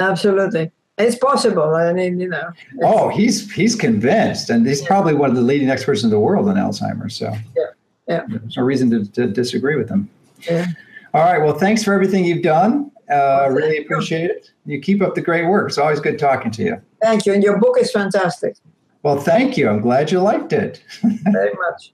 Absolutely. 0.00 0.70
It's 0.98 1.16
possible. 1.16 1.74
I 1.74 1.92
mean, 1.92 2.18
you 2.18 2.28
know. 2.28 2.50
Oh, 2.82 3.08
he's 3.10 3.50
he's 3.52 3.74
convinced, 3.74 4.48
and 4.50 4.66
he's 4.66 4.80
Yeah. 4.80 4.86
probably 4.86 5.14
one 5.14 5.28
of 5.30 5.36
the 5.36 5.42
leading 5.42 5.68
experts 5.70 6.02
in 6.02 6.10
the 6.10 6.18
world 6.20 6.48
on 6.48 6.56
Alzheimer's. 6.56 7.14
So 7.16 7.32
Yeah. 7.56 7.64
Yeah. 8.08 8.22
there's 8.28 8.56
no 8.56 8.62
reason 8.62 8.90
to, 8.90 9.10
to 9.12 9.26
disagree 9.28 9.76
with 9.76 9.88
them. 9.88 10.08
Yeah. 10.40 10.66
All 11.14 11.22
right. 11.22 11.38
Well, 11.38 11.58
thanks 11.58 11.84
for 11.84 11.94
everything 11.94 12.24
you've 12.24 12.42
done. 12.42 12.90
Uh, 13.10 13.48
really 13.50 13.78
appreciate 13.78 14.30
it. 14.30 14.50
You 14.64 14.80
keep 14.80 15.02
up 15.02 15.14
the 15.14 15.20
great 15.20 15.46
work. 15.46 15.68
It's 15.68 15.78
always 15.78 16.00
good 16.00 16.18
talking 16.18 16.50
to 16.52 16.62
you. 16.62 16.82
Thank 17.02 17.26
you. 17.26 17.32
And 17.34 17.42
your 17.42 17.58
book 17.58 17.76
is 17.78 17.90
fantastic. 17.90 18.56
Well, 19.02 19.18
thank 19.18 19.56
you. 19.56 19.68
I'm 19.68 19.80
glad 19.80 20.10
you 20.10 20.20
liked 20.20 20.52
it. 20.52 20.82
Very 21.02 21.52
much. 21.54 21.92